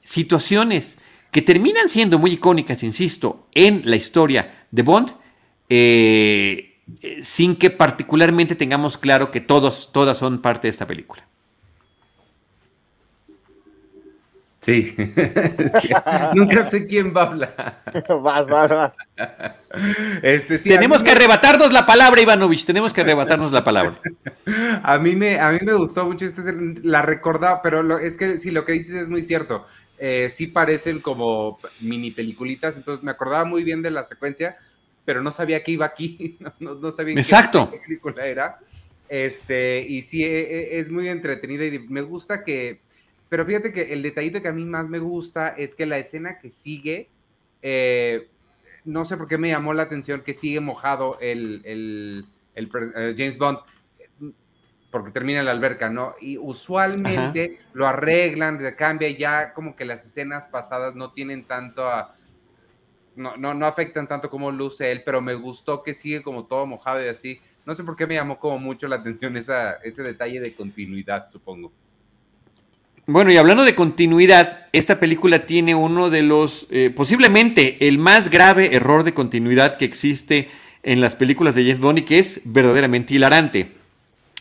situaciones 0.00 0.98
que 1.30 1.42
terminan 1.42 1.88
siendo 1.88 2.18
muy 2.18 2.32
icónicas, 2.32 2.82
insisto, 2.82 3.48
en 3.54 3.82
la 3.84 3.96
historia 3.96 4.57
de 4.70 4.82
Bond. 4.82 5.12
Eh, 5.68 6.68
eh, 7.02 7.18
sin 7.22 7.56
que 7.56 7.70
particularmente 7.70 8.54
tengamos 8.54 8.96
claro 8.96 9.30
que 9.30 9.40
todos, 9.40 9.92
todas 9.92 10.16
son 10.18 10.40
parte 10.40 10.68
de 10.68 10.70
esta 10.70 10.86
película. 10.86 11.28
Sí. 14.60 14.94
Nunca 16.34 16.68
sé 16.68 16.86
quién 16.86 17.14
va 17.16 17.22
a 17.22 17.26
hablar. 17.26 17.82
vas, 18.22 18.46
vas, 18.46 18.68
vas. 18.68 18.94
Este, 20.22 20.58
tenemos 20.58 21.02
que 21.02 21.12
arrebatarnos 21.12 21.72
la 21.72 21.86
palabra, 21.86 22.20
Ivanovich. 22.20 22.66
Tenemos 22.66 22.92
que 22.92 23.02
arrebatarnos 23.02 23.52
la 23.52 23.64
palabra. 23.64 24.00
A 24.82 24.98
mí 24.98 25.14
me, 25.14 25.38
a 25.38 25.52
mí 25.52 25.58
me 25.62 25.74
gustó 25.74 26.06
mucho 26.06 26.24
este, 26.24 26.42
la 26.82 27.02
recordaba, 27.02 27.60
pero 27.60 27.98
es 27.98 28.16
que 28.16 28.38
sí, 28.38 28.50
lo 28.50 28.64
que 28.64 28.72
dices 28.72 28.94
es 28.94 29.08
muy 29.08 29.22
cierto. 29.22 29.66
Eh, 29.98 30.28
sí 30.30 30.46
parecen 30.46 31.00
como 31.00 31.58
mini 31.80 32.10
peliculitas, 32.12 32.76
entonces 32.76 33.02
me 33.02 33.10
acordaba 33.10 33.44
muy 33.44 33.64
bien 33.64 33.82
de 33.82 33.90
la 33.90 34.04
secuencia, 34.04 34.56
pero 35.04 35.22
no 35.22 35.30
sabía 35.32 35.62
que 35.64 35.72
iba 35.72 35.86
aquí, 35.86 36.38
no, 36.60 36.92
sabía 36.92 37.14
Exacto. 37.14 37.70
qué 37.70 37.78
película 37.78 38.26
era. 38.26 38.58
Este, 39.08 39.80
y 39.80 40.02
sí, 40.02 40.22
e, 40.22 40.40
e, 40.40 40.78
es 40.78 40.90
muy 40.90 41.08
entretenida 41.08 41.64
y 41.64 41.78
me 41.78 42.02
gusta 42.02 42.44
que, 42.44 42.80
pero 43.28 43.44
fíjate 43.44 43.72
que 43.72 43.92
el 43.92 44.02
detallito 44.02 44.40
que 44.40 44.48
a 44.48 44.52
mí 44.52 44.64
más 44.64 44.88
me 44.88 44.98
gusta 44.98 45.48
es 45.48 45.74
que 45.74 45.86
la 45.86 45.98
escena 45.98 46.38
que 46.38 46.50
sigue, 46.50 47.08
eh, 47.62 48.28
no 48.84 49.04
sé 49.04 49.16
por 49.16 49.28
qué 49.28 49.38
me 49.38 49.48
llamó 49.48 49.74
la 49.74 49.82
atención 49.82 50.22
que 50.22 50.34
sigue 50.34 50.60
mojado 50.60 51.18
el, 51.20 51.62
el, 51.64 52.26
eh, 52.54 53.14
James 53.16 53.38
Bond, 53.38 53.58
porque 54.90 55.10
termina 55.10 55.42
la 55.42 55.50
alberca, 55.50 55.90
¿no? 55.90 56.14
Y 56.20 56.38
usualmente 56.38 57.58
lo 57.72 57.86
arreglan, 57.86 58.60
se 58.60 58.74
cambia, 58.74 59.10
ya 59.10 59.52
como 59.52 59.76
que 59.76 59.84
las 59.84 60.04
escenas 60.04 60.46
pasadas 60.48 60.94
no 60.94 61.12
tienen 61.12 61.44
tanto 61.44 61.86
a 61.86 62.14
no, 63.18 63.36
no, 63.36 63.52
no 63.52 63.66
afectan 63.66 64.06
tanto 64.06 64.30
como 64.30 64.50
luce 64.50 64.90
él, 64.90 65.02
pero 65.04 65.20
me 65.20 65.34
gustó 65.34 65.82
que 65.82 65.92
sigue 65.92 66.22
como 66.22 66.46
todo 66.46 66.66
mojado 66.66 67.04
y 67.04 67.08
así. 67.08 67.40
No 67.66 67.74
sé 67.74 67.82
por 67.84 67.96
qué 67.96 68.06
me 68.06 68.14
llamó 68.14 68.38
como 68.38 68.58
mucho 68.58 68.86
la 68.86 68.96
atención 68.96 69.36
esa, 69.36 69.72
ese 69.82 70.02
detalle 70.02 70.40
de 70.40 70.54
continuidad, 70.54 71.26
supongo. 71.26 71.72
Bueno, 73.06 73.32
y 73.32 73.36
hablando 73.36 73.64
de 73.64 73.74
continuidad, 73.74 74.68
esta 74.72 75.00
película 75.00 75.46
tiene 75.46 75.74
uno 75.74 76.10
de 76.10 76.22
los, 76.22 76.66
eh, 76.70 76.92
posiblemente 76.94 77.88
el 77.88 77.98
más 77.98 78.30
grave 78.30 78.74
error 78.74 79.02
de 79.02 79.14
continuidad 79.14 79.78
que 79.78 79.86
existe 79.86 80.48
en 80.82 81.00
las 81.00 81.16
películas 81.16 81.54
de 81.54 81.62
James 81.62 81.80
Bond 81.80 81.98
y 81.98 82.02
que 82.02 82.18
es 82.18 82.40
verdaderamente 82.44 83.14
hilarante. 83.14 83.77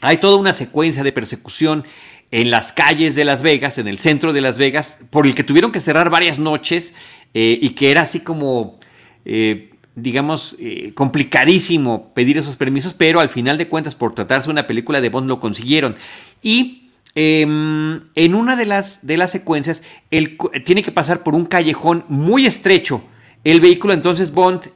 Hay 0.01 0.17
toda 0.17 0.37
una 0.37 0.53
secuencia 0.53 1.03
de 1.03 1.11
persecución 1.11 1.83
en 2.31 2.51
las 2.51 2.71
calles 2.71 3.15
de 3.15 3.25
Las 3.25 3.41
Vegas, 3.41 3.77
en 3.77 3.87
el 3.87 3.97
centro 3.97 4.33
de 4.33 4.41
Las 4.41 4.57
Vegas, 4.57 4.99
por 5.09 5.25
el 5.25 5.33
que 5.33 5.43
tuvieron 5.43 5.71
que 5.71 5.79
cerrar 5.79 6.09
varias 6.09 6.37
noches 6.37 6.93
eh, 7.33 7.57
y 7.61 7.69
que 7.69 7.89
era 7.89 8.01
así 8.01 8.19
como, 8.19 8.79
eh, 9.25 9.71
digamos, 9.95 10.55
eh, 10.59 10.93
complicadísimo 10.93 12.13
pedir 12.13 12.37
esos 12.37 12.55
permisos, 12.57 12.93
pero 12.93 13.19
al 13.19 13.29
final 13.29 13.57
de 13.57 13.67
cuentas, 13.67 13.95
por 13.95 14.13
tratarse 14.13 14.47
de 14.47 14.51
una 14.51 14.67
película 14.67 15.01
de 15.01 15.09
Bond, 15.09 15.27
lo 15.27 15.39
consiguieron. 15.39 15.95
Y 16.43 16.89
em, 17.15 18.01
en 18.13 18.35
una 18.35 18.55
de 18.55 18.65
las, 18.65 19.05
de 19.07 19.17
las 19.17 19.31
secuencias, 19.31 19.81
él 20.11 20.37
tiene 20.65 20.83
que 20.83 20.91
pasar 20.91 21.23
por 21.23 21.33
un 21.33 21.45
callejón 21.45 22.05
muy 22.07 22.45
estrecho. 22.45 23.03
El 23.43 23.61
vehículo, 23.61 23.93
entonces 23.93 24.31
Bond 24.31 24.69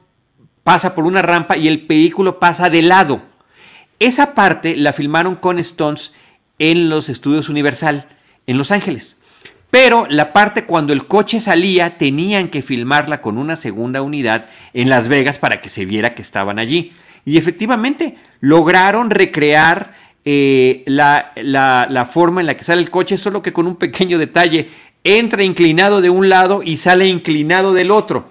pasa 0.63 0.95
por 0.95 1.05
una 1.05 1.21
rampa 1.21 1.57
y 1.57 1.67
el 1.67 1.86
vehículo 1.86 2.39
pasa 2.39 2.69
de 2.69 2.81
lado. 2.81 3.30
Esa 4.01 4.33
parte 4.33 4.75
la 4.75 4.93
filmaron 4.93 5.35
con 5.35 5.59
Stones 5.59 6.11
en 6.57 6.89
los 6.89 7.07
estudios 7.07 7.49
Universal 7.49 8.07
en 8.47 8.57
Los 8.57 8.71
Ángeles. 8.71 9.17
Pero 9.69 10.07
la 10.09 10.33
parte 10.33 10.65
cuando 10.65 10.91
el 10.91 11.05
coche 11.05 11.39
salía 11.39 11.99
tenían 11.99 12.49
que 12.49 12.63
filmarla 12.63 13.21
con 13.21 13.37
una 13.37 13.55
segunda 13.55 14.01
unidad 14.01 14.49
en 14.73 14.89
Las 14.89 15.07
Vegas 15.07 15.37
para 15.37 15.61
que 15.61 15.69
se 15.69 15.85
viera 15.85 16.15
que 16.15 16.23
estaban 16.23 16.57
allí. 16.57 16.93
Y 17.25 17.37
efectivamente 17.37 18.17
lograron 18.39 19.11
recrear 19.11 19.93
eh, 20.25 20.81
la, 20.87 21.33
la, 21.35 22.09
forma 22.11 22.41
en 22.41 22.47
la 22.47 22.57
que 22.57 22.63
sale 22.63 22.81
el 22.81 22.89
coche, 22.89 23.19
solo 23.19 23.43
que 23.43 23.53
con 23.53 23.67
un 23.67 23.75
pequeño 23.75 24.17
detalle. 24.17 24.71
Entra 25.03 25.43
inclinado 25.43 26.01
de 26.01 26.09
un 26.09 26.27
lado 26.27 26.61
y 26.63 26.77
sale 26.77 27.05
inclinado 27.05 27.71
del 27.71 27.91
otro. 27.91 28.29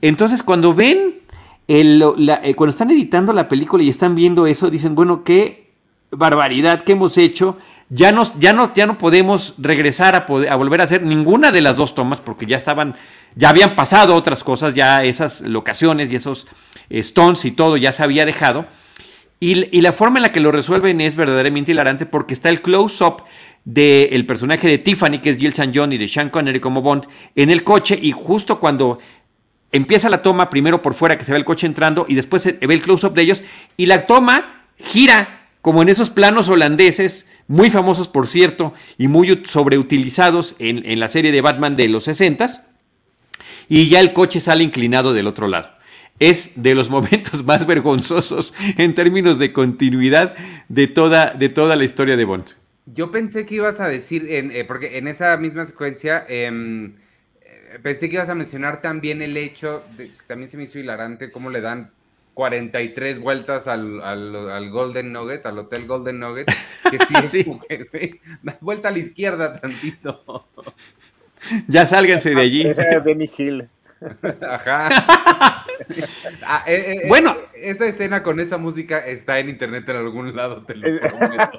Entonces 0.00 0.42
cuando 0.42 0.74
ven, 0.74 1.20
eh, 1.68 2.54
cuando 2.56 2.70
están 2.70 2.90
editando 2.90 3.32
la 3.32 3.48
película 3.48 3.82
y 3.82 3.88
están 3.88 4.14
viendo 4.14 4.46
eso, 4.46 4.70
dicen, 4.70 4.94
bueno, 4.94 5.24
qué 5.24 5.72
barbaridad 6.10 6.84
que 6.84 6.92
hemos 6.92 7.18
hecho 7.18 7.56
ya, 7.90 8.12
nos, 8.12 8.38
ya, 8.38 8.52
no, 8.52 8.72
ya 8.74 8.86
no 8.86 8.98
podemos 8.98 9.54
regresar 9.58 10.14
a, 10.16 10.56
volver 10.56 10.80
a 10.80 10.84
hacer 10.84 11.02
ninguna 11.02 11.52
de 11.52 11.60
las 11.60 11.76
dos 11.76 11.94
tomas 11.94 12.20
porque 12.20 12.46
ya 12.46 12.56
estaban, 12.56 12.96
ya 13.34 13.50
habían 13.50 13.76
pasado 13.76 14.14
otras 14.14 14.42
cosas, 14.42 14.74
ya 14.74 15.04
esas 15.04 15.42
locaciones 15.42 16.10
y 16.10 16.16
esos 16.16 16.46
stones 16.88 17.44
y 17.44 17.52
todo 17.52 17.76
ya 17.76 17.92
se 17.92 18.02
había 18.02 18.26
dejado. 18.26 18.66
Y, 19.40 19.80
la 19.82 19.92
forma 19.92 20.18
en 20.18 20.22
la 20.22 20.32
que 20.32 20.40
lo 20.40 20.52
resuelven 20.52 21.02
es 21.02 21.16
verdaderamente 21.16 21.72
hilarante 21.72 22.06
porque 22.06 22.32
está 22.32 22.48
el 22.48 22.62
close-up 22.62 23.24
del 23.66 24.24
personaje 24.24 24.68
de 24.68 24.78
Tiffany, 24.78 25.18
que 25.18 25.30
es 25.30 25.36
Jill. 25.36 25.52
John, 25.74 25.92
y 25.92 25.98
de 25.98 26.08
Sean 26.08 26.30
Connery 26.30 26.60
como 26.60 26.80
Bond, 26.80 27.06
en 27.34 27.50
el 27.50 27.62
coche 27.62 27.98
y 28.00 28.12
justo 28.12 28.58
cuando 28.58 29.00
empieza 29.74 30.08
la 30.08 30.22
toma, 30.22 30.50
primero 30.50 30.80
por 30.80 30.94
fuera 30.94 31.18
que 31.18 31.24
se 31.24 31.32
ve 31.32 31.38
el 31.38 31.44
coche 31.44 31.66
entrando 31.66 32.06
y 32.08 32.14
después 32.14 32.42
se 32.42 32.52
ve 32.52 32.74
el 32.74 32.80
close-up 32.80 33.12
de 33.12 33.22
ellos 33.22 33.42
y 33.76 33.86
la 33.86 34.06
toma 34.06 34.66
gira 34.78 35.48
como 35.60 35.82
en 35.82 35.88
esos 35.88 36.10
planos 36.10 36.48
holandeses 36.48 37.26
muy 37.48 37.70
famosos 37.70 38.08
por 38.08 38.26
cierto 38.26 38.72
y 38.98 39.08
muy 39.08 39.42
sobreutilizados 39.46 40.54
en, 40.58 40.86
en 40.86 41.00
la 41.00 41.08
serie 41.08 41.32
de 41.32 41.40
Batman 41.40 41.76
de 41.76 41.88
los 41.88 42.04
60 42.04 42.64
y 43.68 43.88
ya 43.88 44.00
el 44.00 44.12
coche 44.12 44.40
sale 44.40 44.64
inclinado 44.64 45.12
del 45.12 45.26
otro 45.26 45.48
lado. 45.48 45.70
Es 46.20 46.52
de 46.54 46.74
los 46.74 46.88
momentos 46.96 47.44
más 47.44 47.66
vergonzosos 47.66 48.54
en 48.78 48.94
términos 48.94 49.38
de 49.38 49.52
continuidad 49.52 50.34
de 50.68 50.86
toda, 50.86 51.32
de 51.32 51.48
toda 51.48 51.76
la 51.76 51.84
historia 51.84 52.16
de 52.16 52.24
Bond. 52.24 52.46
Yo 52.86 53.10
pensé 53.10 53.46
que 53.46 53.56
ibas 53.56 53.80
a 53.80 53.88
decir, 53.88 54.26
eh, 54.28 54.64
porque 54.68 54.98
en 54.98 55.08
esa 55.08 55.36
misma 55.38 55.64
secuencia, 55.64 56.24
em, 56.28 56.96
pensé 57.82 58.08
que 58.08 58.16
ibas 58.16 58.28
a 58.28 58.34
mencionar 58.34 58.80
también 58.82 59.22
el 59.22 59.36
hecho, 59.36 59.84
de, 59.96 60.10
también 60.26 60.48
se 60.48 60.56
me 60.56 60.64
hizo 60.64 60.78
hilarante 60.78 61.30
cómo 61.30 61.50
le 61.50 61.60
dan 61.60 61.90
43 62.34 63.20
vueltas 63.20 63.68
al, 63.68 64.02
al, 64.02 64.70
Golden 64.70 65.12
Nugget, 65.12 65.46
al 65.46 65.58
Hotel 65.58 65.86
Golden 65.86 66.18
Nugget, 66.18 66.46
que 66.90 66.98
sí, 67.28 67.44
sí. 67.44 68.20
vuelta 68.60 68.88
a 68.88 68.92
la 68.92 68.98
izquierda 68.98 69.60
tantito. 69.60 70.46
Ya 71.68 71.86
sálganse 71.86 72.30
de 72.30 72.40
allí. 72.40 72.72
Benny 73.04 73.30
Hill. 73.36 73.68
Ajá. 74.48 74.88
Ah, 76.42 76.64
eh, 76.66 77.00
eh, 77.02 77.08
bueno, 77.08 77.36
esa 77.54 77.86
escena 77.86 78.22
con 78.22 78.40
esa 78.40 78.58
música 78.58 78.98
está 78.98 79.38
en 79.38 79.48
internet 79.48 79.88
en 79.88 79.96
algún 79.96 80.34
lado, 80.34 80.64
te 80.64 80.74
lo 80.74 81.00
prometo. 81.00 81.58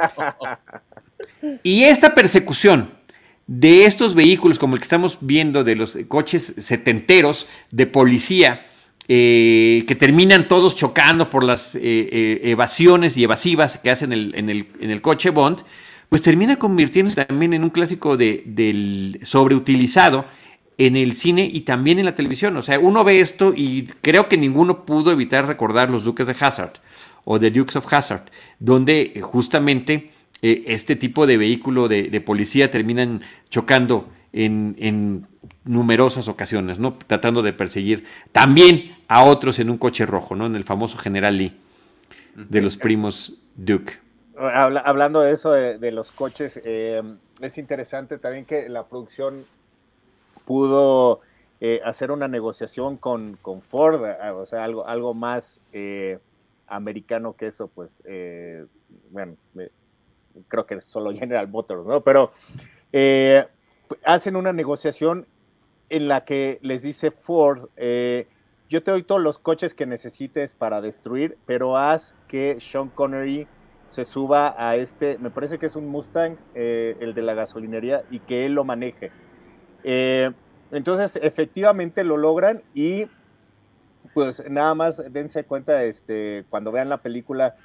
Y 1.61 1.83
esta 1.83 2.15
persecución 2.15 2.94
de 3.47 3.85
estos 3.85 4.15
vehículos, 4.15 4.57
como 4.57 4.75
el 4.75 4.79
que 4.79 4.85
estamos 4.85 5.17
viendo, 5.21 5.63
de 5.63 5.75
los 5.75 5.97
coches 6.07 6.53
setenteros 6.57 7.47
de 7.71 7.85
policía, 7.87 8.65
eh, 9.07 9.83
que 9.87 9.93
terminan 9.93 10.47
todos 10.47 10.75
chocando 10.75 11.29
por 11.29 11.43
las 11.43 11.75
eh, 11.75 11.79
eh, 11.83 12.39
evasiones 12.45 13.17
y 13.17 13.23
evasivas 13.23 13.77
que 13.77 13.91
hacen 13.91 14.11
en 14.11 14.49
el, 14.49 15.01
coche 15.01 15.29
Bond, 15.29 15.59
pues 16.09 16.23
termina 16.23 16.55
convirtiéndose 16.55 17.23
también 17.23 17.53
en 17.53 17.63
un 17.63 17.69
clásico 17.69 18.17
de, 18.17 18.41
del 18.47 19.19
sobreutilizado 19.23 20.25
en 20.79 20.95
el 20.95 21.15
cine 21.15 21.47
y 21.51 21.61
también 21.61 21.99
en 21.99 22.05
la 22.05 22.15
televisión. 22.15 22.57
O 22.57 22.63
sea, 22.63 22.79
uno 22.79 23.03
ve 23.03 23.19
esto 23.19 23.53
y 23.55 23.83
creo 24.01 24.27
que 24.27 24.37
ninguno 24.37 24.85
pudo 24.85 25.11
evitar 25.11 25.45
recordar 25.45 25.91
los 25.91 26.03
Duques 26.03 26.25
de 26.25 26.35
Hazard 26.39 26.73
o 27.25 27.39
The 27.39 27.51
Dukes 27.51 27.75
of 27.75 27.91
Hazard, 27.93 28.31
donde 28.57 29.19
justamente 29.21 30.14
este 30.41 30.95
tipo 30.95 31.25
de 31.25 31.37
vehículo 31.37 31.87
de, 31.87 32.21
policía 32.21 32.69
terminan 32.69 33.21
chocando 33.49 34.07
en, 34.33 34.75
en 34.79 35.27
numerosas 35.63 36.27
ocasiones, 36.27 36.77
¿no? 36.79 36.97
Tratando 37.07 37.41
de 37.41 37.53
perseguir 37.53 38.03
también 38.31 38.95
a 39.07 39.23
otros 39.23 39.59
en 39.59 39.69
un 39.69 39.77
coche 39.77 40.05
rojo, 40.05 40.35
¿no? 40.35 40.45
En 40.45 40.55
el 40.55 40.63
famoso 40.63 40.97
General 40.97 41.35
Lee 41.35 41.57
de 42.35 42.61
los 42.61 42.77
primos 42.77 43.37
Duke. 43.55 43.93
hablando 44.37 45.21
de 45.21 45.31
eso, 45.31 45.51
de, 45.51 45.91
los 45.91 46.11
coches, 46.11 46.59
eh, 46.63 47.01
es 47.39 47.57
interesante 47.57 48.17
también 48.17 48.45
que 48.45 48.67
la 48.69 48.85
producción 48.85 49.45
pudo 50.45 51.21
eh, 51.61 51.79
hacer 51.85 52.11
una 52.11 52.27
negociación 52.27 52.97
con, 52.97 53.37
con, 53.41 53.61
Ford, 53.61 54.03
o 54.03 54.45
sea, 54.45 54.65
algo, 54.65 54.85
algo 54.85 55.13
más 55.13 55.61
eh, 55.71 56.19
americano 56.67 57.33
que 57.33 57.47
eso, 57.47 57.69
pues, 57.69 58.03
bueno, 59.11 59.37
creo 60.47 60.65
que 60.65 60.81
solo 60.81 61.13
General 61.13 61.47
Motors, 61.47 61.85
¿no? 61.85 62.01
Pero 62.01 62.31
eh, 62.91 63.45
hacen 64.03 64.35
una 64.35 64.53
negociación 64.53 65.27
en 65.89 66.07
la 66.07 66.25
que 66.25 66.59
les 66.61 66.83
dice 66.83 67.11
Ford, 67.11 67.69
eh, 67.75 68.27
yo 68.69 68.83
te 68.83 68.91
doy 68.91 69.03
todos 69.03 69.21
los 69.21 69.37
coches 69.37 69.73
que 69.73 69.85
necesites 69.85 70.55
para 70.55 70.81
destruir, 70.81 71.37
pero 71.45 71.77
haz 71.77 72.15
que 72.27 72.57
Sean 72.59 72.89
Connery 72.89 73.47
se 73.87 74.03
suba 74.03 74.55
a 74.57 74.75
este, 74.75 75.19
me 75.19 75.29
parece 75.29 75.59
que 75.59 75.67
es 75.67 75.75
un 75.75 75.87
Mustang, 75.87 76.37
eh, 76.55 76.97
el 76.99 77.13
de 77.13 77.21
la 77.21 77.35
gasolinería, 77.35 78.03
y 78.09 78.19
que 78.19 78.45
él 78.45 78.53
lo 78.53 78.63
maneje. 78.63 79.11
entonces, 80.71 81.19
efectivamente 81.21 82.03
lo 82.03 82.17
logran 82.17 82.63
y 82.73 83.05
pues 84.15 84.49
nada 84.49 84.73
más 84.73 85.03
dense 85.11 85.43
cuenta 85.43 85.83
este, 85.83 86.45
cuando 86.49 86.71
vean 86.71 86.89
la 86.89 87.01
película 87.01 87.55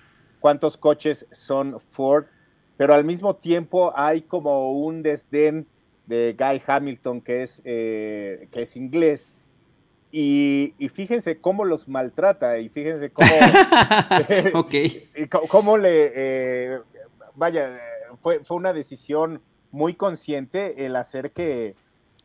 cuántos 0.41 0.77
coches 0.77 1.27
son 1.31 1.79
Ford, 1.79 2.25
pero 2.81 2.95
al 2.95 3.05
mismo 3.05 3.37
tiempo 3.37 3.93
hay 3.95 4.23
como 4.23 4.73
un 4.73 5.03
desdén 5.03 5.67
de 6.07 6.35
Guy 6.39 6.63
Hamilton 6.67 7.21
que 7.21 7.43
es, 7.43 7.61
eh, 7.67 8.49
que 8.51 8.63
es 8.63 8.75
inglés. 8.75 9.33
Y, 10.11 10.73
fíjense 10.91 11.43
cómo 11.43 11.67
los 11.67 11.89
maltrata 11.89 12.57
y 12.57 12.71
fíjense 12.71 13.11
cómo, 13.13 13.29
cómo 15.49 15.77
le, 15.77 16.13
eh, 16.15 16.81
vaya, 17.35 17.79
fue, 18.23 18.43
fue 18.43 18.57
una 18.57 18.73
decisión 18.73 19.43
muy 19.71 19.93
consciente 19.93 20.87
el 20.87 20.97
hacer 20.97 21.33
que, 21.33 21.75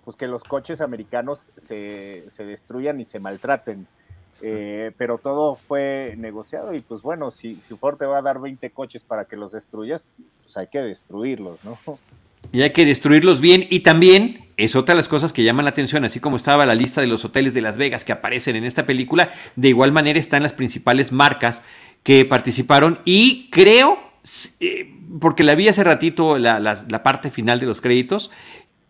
pues 0.06 0.15
que 0.15 0.28
los 0.28 0.46
coches 0.46 0.80
americanos 0.80 1.52
se, 1.58 2.24
se 2.30 2.46
destruyan 2.46 3.02
y 3.02 3.04
se 3.04 3.20
maltraten. 3.20 3.88
Eh, 4.41 4.91
pero 4.98 5.17
todo 5.17 5.56
fue 5.56 6.13
negociado 6.17 6.74
y 6.74 6.82
pues 6.82 7.02
bueno, 7.02 7.32
si, 7.32 7.60
si 7.62 7.76
Ford 7.76 7.98
te 7.98 8.06
va 8.06 8.17
a 8.17 8.21
dar 8.21 8.39
20 8.39 8.69
coches 8.71 9.02
para 9.02 9.26
que 9.26 9.38
los 9.38 9.54
destruyas, 9.54 10.04
pues 10.43 10.58
hay 10.58 10.67
que 10.67 10.80
destruirlos, 10.82 11.58
¿no? 11.63 11.78
Y 12.52 12.62
hay 12.62 12.71
que 12.71 12.86
destruirlos 12.86 13.39
bien 13.41 13.65
y 13.69 13.80
también 13.80 14.45
es 14.58 14.76
otra 14.76 14.93
de 14.93 15.00
las 15.00 15.08
cosas 15.08 15.34
que 15.34 15.43
llaman 15.43 15.65
la 15.65 15.71
atención, 15.71 16.06
así 16.06 16.19
como 16.19 16.38
estaba 16.38 16.65
la 16.65 16.76
lista 16.76 17.02
de 17.02 17.08
los 17.08 17.24
hoteles 17.26 17.54
de 17.54 17.62
Las 17.62 17.78
Vegas 17.78 18.06
que 18.06 18.12
aparecen 18.12 18.56
en 18.56 18.65
esta 18.65 18.86
película, 18.86 19.30
de 19.56 19.69
igual 19.69 19.91
manera 19.91 20.19
están 20.19 20.43
las 20.43 20.54
principales 20.54 21.12
marcas 21.12 21.63
que 22.04 22.24
participaron 22.26 23.00
y 23.04 23.50
creo, 23.50 23.98
eh, 24.60 24.93
porque 25.19 25.43
la 25.43 25.56
vi 25.56 25.69
hace 25.69 25.84
ratito 25.84 26.38
la, 26.38 26.60
la 26.60 27.04
parte 27.04 27.32
final 27.32 27.60
de 27.60 27.65
los 27.65 27.82
créditos, 27.82 28.32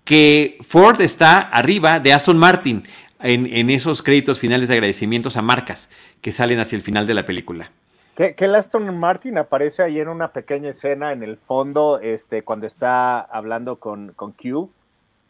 que 0.03 0.57
Ford 0.67 1.01
está 1.01 1.39
arriba 1.39 1.99
de 1.99 2.13
Aston 2.13 2.37
Martin 2.37 2.83
en, 3.25 3.69
esos 3.69 4.01
créditos 4.01 4.39
finales 4.39 4.67
de 4.69 4.75
agradecimientos 4.75 5.37
a 5.37 5.41
marcas 5.41 5.89
que 6.21 6.31
salen 6.31 6.59
hacia 6.59 6.75
el 6.75 6.81
final 6.81 7.07
de 7.07 7.13
la 7.13 7.25
película. 7.25 7.71
Que, 8.15 8.33
que 8.33 8.45
el 8.45 8.55
Aston 8.55 8.97
Martin 8.97 9.37
aparece 9.37 9.83
ahí 9.83 9.99
en 9.99 10.07
una 10.07 10.31
pequeña 10.31 10.69
escena 10.69 11.11
en 11.11 11.21
el 11.23 11.37
fondo, 11.37 11.99
este, 11.99 12.43
cuando 12.43 12.65
está 12.65 13.19
hablando 13.19 13.77
con, 13.77 14.13
con 14.15 14.31
Q, 14.31 14.69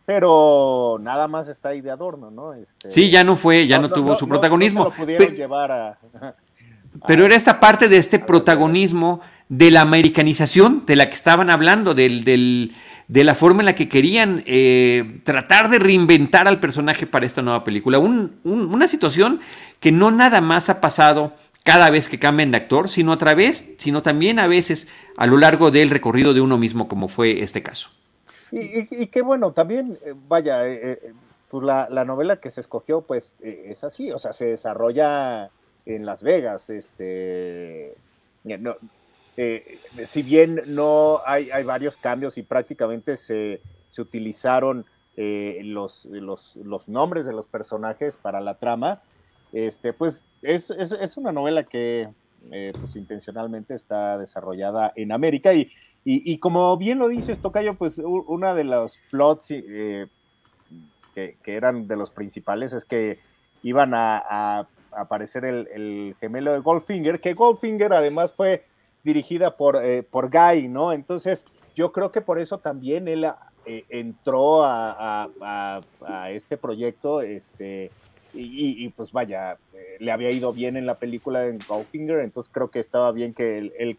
pero 0.06 1.00
nada 1.02 1.28
más 1.28 1.48
está 1.48 1.70
ahí 1.70 1.82
de 1.82 1.90
adorno, 1.90 2.30
¿no? 2.30 2.54
Este, 2.54 2.90
sí, 2.92 3.10
ya 3.10 3.24
no 3.24 3.36
fue, 3.36 3.66
ya 3.66 3.80
no, 3.80 3.90
tuvo 3.90 4.16
su 4.16 4.28
protagonismo. 4.28 4.92
pudieron 4.92 5.34
llevar 5.34 5.72
a, 5.72 5.98
Pero 7.08 7.26
era 7.26 7.36
esta 7.36 7.60
parte 7.60 7.88
de 7.88 7.98
este 7.98 8.20
protagonismo 8.20 9.22
de 9.50 9.72
la 9.72 9.82
americanización 9.82 10.86
de 10.86 10.96
la 10.96 11.10
que 11.10 11.16
estaban 11.16 11.50
hablando, 11.50 11.94
del, 11.94 12.24
del 12.24 12.74
de 13.08 13.24
la 13.24 13.36
forma 13.36 13.62
en 13.62 13.68
la 13.68 13.76
que 13.76 13.88
querían 13.88 14.44
eh, 14.46 15.22
tratar 15.24 15.70
de 15.70 15.80
reinventar 15.80 16.48
al 16.48 16.60
personaje 16.60 17.06
para 17.06 17.26
esta 17.26 17.42
nueva 17.42 17.64
película. 17.64 18.00
una 18.00 18.88
situación 18.88 19.40
que 19.80 19.92
no 19.92 20.12
nada 20.12 20.42
más 20.42 20.70
ha 20.70 20.82
pasado 20.82 21.34
cada 21.64 21.90
vez 21.90 22.10
que 22.10 22.20
cambian 22.20 22.52
de 22.52 22.58
actor, 22.58 22.90
sino 22.90 23.12
a 23.12 23.18
través, 23.18 23.74
sino 23.78 24.02
también 24.04 24.40
a 24.40 24.48
veces 24.48 24.88
a 25.18 25.26
lo 25.28 25.38
largo 25.38 25.72
del 25.72 25.90
recorrido 25.90 26.34
de 26.34 26.42
uno 26.42 26.58
mismo, 26.58 26.88
como 26.88 27.08
fue 27.08 27.42
este 27.42 27.64
caso. 27.64 27.90
Y, 28.52 29.08
qué 29.08 29.22
bueno, 29.22 29.52
también, 29.52 29.98
eh, 30.06 30.14
vaya, 30.28 30.68
eh, 30.68 31.14
pues 31.50 31.64
la, 31.64 32.06
novela 32.06 32.40
que 32.40 32.52
se 32.52 32.62
escogió, 32.62 33.02
pues 33.02 33.36
es 33.42 33.84
así, 33.84 34.12
o 34.12 34.20
sea, 34.20 34.34
se 34.34 34.46
desarrolla 34.46 35.50
en 35.86 36.06
Las 36.06 36.24
Vegas, 36.24 36.70
este, 36.70 37.96
eh, 39.38 39.80
si 40.06 40.24
bien 40.24 40.62
no 40.68 41.22
hay, 41.26 41.52
hay, 41.52 41.64
varios 41.66 41.98
cambios 41.98 42.38
y 42.38 42.44
prácticamente 42.44 43.18
se, 43.18 43.62
se 43.90 44.02
utilizaron 44.02 44.86
eh, 45.18 45.60
los, 45.64 46.06
los, 46.06 46.56
los, 46.56 46.88
nombres 46.88 47.26
de 47.26 47.34
los 47.34 47.48
personajes 47.48 48.16
para 48.16 48.40
la 48.40 48.56
trama, 48.56 49.02
este, 49.52 49.92
pues 49.92 50.26
es, 50.42 50.70
es, 50.72 50.94
es 50.94 51.18
una 51.18 51.34
novela 51.34 51.64
que 51.64 52.10
eh, 52.52 52.74
pues 52.80 52.96
intencionalmente 52.96 53.76
está 53.76 54.18
desarrollada 54.18 54.94
en 54.96 55.12
América 55.12 55.54
y, 55.54 55.70
y, 56.06 56.38
como 56.38 56.78
bien 56.78 57.00
lo 57.00 57.08
dices, 57.08 57.42
Tocayo, 57.42 57.74
pues 57.74 57.98
una 57.98 58.54
de 58.54 58.64
los 58.64 59.00
plots 59.10 59.48
que, 59.48 60.08
que, 61.16 61.56
eran 61.56 61.88
de 61.88 61.96
los 61.96 62.12
principales 62.12 62.74
es 62.74 62.86
que 62.86 63.18
iban 63.64 63.94
a, 63.96 64.68
aparecer 64.92 65.44
el 65.44 66.16
gemelo 66.22 66.54
de 66.54 66.60
Goldfinger, 66.60 67.20
que 67.20 67.34
Goldfinger 67.34 67.92
además 67.92 68.32
fue 68.32 68.66
dirigida 69.06 69.56
por, 69.56 69.80
eh, 69.82 70.04
por 70.04 70.30
Guy, 70.30 70.68
¿no? 70.68 70.92
Entonces, 70.92 71.46
yo 71.76 71.94
creo 71.94 72.12
que 72.12 72.22
por 72.22 72.40
eso 72.40 72.58
también 72.58 73.08
él 73.08 73.26
eh, 73.66 73.86
entró 73.90 74.66
a, 74.66 75.30
este 76.30 76.58
proyecto, 76.58 77.22
este, 77.22 77.92
y, 78.34 78.90
pues 78.90 79.12
vaya, 79.14 79.58
eh, 79.74 79.98
le 80.00 80.12
había 80.12 80.32
ido 80.32 80.52
bien 80.52 80.76
en 80.76 80.86
la 80.86 80.96
película 80.96 81.46
en 81.46 81.60
Goldfinger, 81.66 82.20
entonces 82.20 82.52
creo 82.52 82.70
que 82.70 82.80
estaba 82.80 83.12
bien 83.12 83.34
que 83.34 83.72
él, 83.78 83.98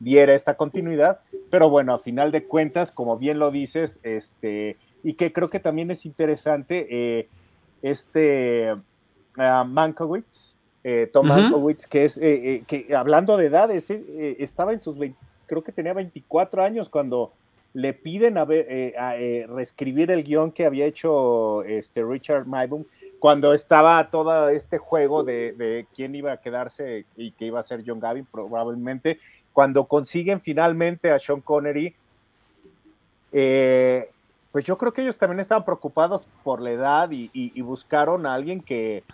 diera 0.00 0.34
esta 0.34 0.56
continuidad, 0.56 1.20
pero 1.50 1.70
bueno, 1.70 1.92
a 1.92 1.98
final 1.98 2.30
de 2.30 2.44
cuentas, 2.44 2.92
como 2.92 3.16
bien 3.16 3.40
lo 3.40 3.50
dices, 3.50 3.98
este, 4.04 4.76
y 5.02 5.14
que 5.14 5.32
creo 5.32 5.50
que 5.50 5.58
también 5.58 5.90
es 5.90 6.06
interesante, 6.06 7.28
este 7.82 8.74
uh, 9.38 9.64
Mankowitz, 9.66 10.57
eh, 10.90 11.06
Tom 11.06 11.28
que 11.90 12.06
es, 12.06 12.16
eh, 12.16 12.22
eh, 12.24 12.64
que 12.66 12.96
hablando 12.96 13.36
de 13.36 13.44
edades, 13.44 13.90
estaba 13.90 14.72
en 14.72 14.80
sus, 14.80 14.96
creo 15.44 15.62
que 15.62 15.70
tenía 15.70 15.92
24 15.92 16.62
años 16.62 16.88
cuando 16.88 17.30
le 17.74 17.92
piden 17.92 18.38
a, 18.38 18.46
ver, 18.46 18.96
a 18.98 19.12
reescribir 19.54 20.10
el 20.10 20.24
guion 20.24 20.50
que 20.50 20.64
había 20.64 20.86
hecho 20.86 21.62
este 21.64 22.02
Richard 22.02 22.46
Maybaum 22.46 22.84
cuando 23.18 23.52
estaba 23.52 24.08
todo 24.10 24.48
este 24.48 24.78
juego 24.78 25.24
de, 25.24 25.86
quién 25.94 26.14
iba 26.14 26.32
a 26.32 26.40
quedarse 26.40 27.04
y 27.18 27.32
que 27.32 27.44
iba 27.44 27.60
a 27.60 27.64
ser 27.64 27.84
John 27.86 28.00
Gavin, 28.00 28.24
probablemente, 28.24 29.18
cuando 29.52 29.84
consiguen 29.84 30.40
finalmente 30.40 31.10
a 31.10 31.18
Sean 31.18 31.42
Connery, 31.42 31.94
pues 33.30 34.64
yo 34.64 34.78
creo 34.78 34.94
que 34.94 35.02
ellos 35.02 35.18
también 35.18 35.40
estaban 35.40 35.66
preocupados 35.66 36.24
por 36.42 36.62
la 36.62 36.70
edad 36.70 37.10
y 37.10 37.60
buscaron 37.60 38.24
a 38.24 38.32
alguien 38.32 38.62
que, 38.62 39.04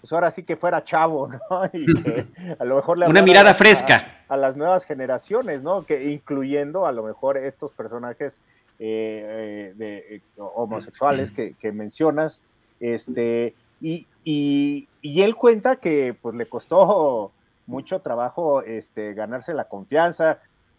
pues 0.00 0.12
ahora 0.12 0.30
sí 0.30 0.42
que 0.42 0.56
fuera 0.56 0.82
chavo, 0.82 1.28
¿no? 1.50 1.64
Y 1.72 2.02
que 2.02 2.26
a 2.58 2.64
lo 2.64 2.76
mejor 2.76 2.98
le 2.98 3.06
Una 3.06 3.22
mirada 3.22 3.54
fresca. 3.54 4.22
A, 4.28 4.36
las 4.36 4.56
nuevas 4.56 4.84
generaciones, 4.84 5.62
¿no? 5.62 5.84
Que 5.84 6.10
incluyendo 6.10 6.86
a 6.86 6.92
lo 6.92 7.02
mejor 7.02 7.36
estos 7.36 7.72
personajes 7.72 8.40
eh, 8.78 9.24
eh, 9.28 9.74
de, 9.76 10.16
eh, 10.16 10.22
homosexuales 10.36 11.30
que, 11.30 11.72
mencionas, 11.72 12.40
este, 12.78 13.54
y, 13.80 14.06
y, 14.24 14.86
él 15.02 15.34
cuenta 15.36 15.76
que 15.76 16.14
pues 16.14 16.34
le 16.34 16.46
costó 16.46 17.32
mucho 17.66 18.00
trabajo 18.00 18.62
este, 18.62 19.12
ganarse 19.14 19.52
la 19.52 19.64
confianza, 19.68 20.38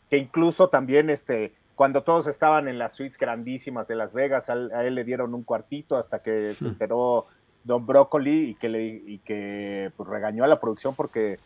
que 0.10 0.18
incluso 0.18 0.70
también 0.70 1.10
este, 1.10 1.54
cuando 1.76 2.04
todos 2.04 2.28
estaban 2.28 2.68
en 2.68 2.78
las 2.78 2.96
suites 2.96 3.18
grandísimas 3.18 3.88
de 3.88 3.96
Las 3.96 4.14
Vegas, 4.14 4.50
a, 4.50 4.54
él 4.54 4.96
le 4.96 5.04
dieron 5.04 5.34
un 5.34 5.44
cuartito 5.44 5.98
hasta 5.98 6.22
que 6.22 6.54
se 6.54 6.68
enteró 6.68 7.26
Don 7.64 7.86
Broccoli 7.86 8.50
y 8.50 8.56
que, 8.56 8.70
le, 8.70 8.84
y 8.86 9.20
que 9.20 9.92
pues, 9.96 10.10
regañó 10.10 10.44
a 10.44 10.48
la 10.48 10.60
producción 10.60 10.96
porque 10.96 11.40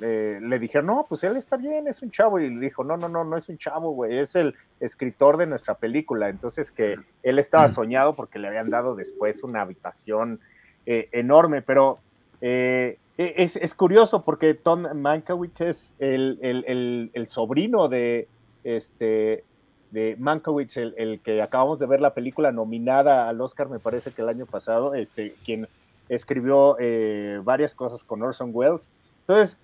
eh, 0.00 0.38
le 0.40 0.58
dijeron, 0.58 0.86
no, 0.86 1.06
pues 1.08 1.24
él 1.24 1.36
está 1.36 1.56
bien, 1.56 1.88
es 1.88 2.02
un 2.02 2.10
chavo. 2.10 2.38
Y 2.38 2.50
le 2.50 2.60
dijo, 2.60 2.84
no, 2.84 2.96
no, 2.96 3.08
no, 3.08 3.24
no 3.24 3.36
es 3.36 3.48
un 3.48 3.58
chavo, 3.58 3.90
güey, 3.90 4.18
es 4.18 4.36
el 4.36 4.54
escritor 4.80 5.36
de 5.36 5.46
nuestra 5.46 5.74
película. 5.74 6.28
Entonces 6.28 6.70
que 6.70 6.96
él 7.22 7.38
estaba 7.38 7.68
soñado 7.68 8.14
porque 8.14 8.38
le 8.38 8.48
habían 8.48 8.70
dado 8.70 8.94
después 8.94 9.42
una 9.42 9.62
habitación 9.62 10.40
eh, 10.86 11.08
enorme, 11.12 11.62
pero 11.62 11.98
eh, 12.40 12.98
e, 13.18 13.34
es, 13.36 13.56
es, 13.56 13.74
curioso 13.74 14.24
porque 14.24 14.54
Tom 14.54 14.86
Mankiewicz 14.94 15.60
es 15.60 15.94
el, 15.98 16.38
el, 16.40 17.10
el, 17.12 17.28
sobrino 17.28 17.88
de, 17.88 18.28
este, 18.64 19.44
de 19.90 20.16
Mankiewicz, 20.18 20.76
el, 20.76 21.20
que 21.22 21.40
acabamos 21.40 21.78
de 21.78 21.86
ver 21.86 22.00
la 22.00 22.14
película 22.14 22.52
nominada 22.52 23.28
al 23.28 23.40
Oscar, 23.40 23.68
me 23.68 23.78
parece 23.78 24.10
que 24.10 24.22
el 24.22 24.28
año 24.28 24.46
pasado, 24.46 24.94
este, 24.94 25.34
quien 25.44 25.68
escribió 26.08 26.76
eh, 26.78 27.40
varias 27.42 27.74
cosas 27.74 28.04
con 28.04 28.22
Orson 28.22 28.50
Welles. 28.52 28.90
Entonces, 29.20 29.58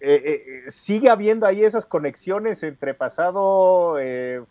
eh, 0.00 0.22
eh, 0.66 0.70
sigue 0.70 1.08
habiendo 1.10 1.46
ahí 1.46 1.64
esas 1.64 1.86
conexiones 1.86 2.62
entre 2.62 2.94
pasado, 2.94 3.96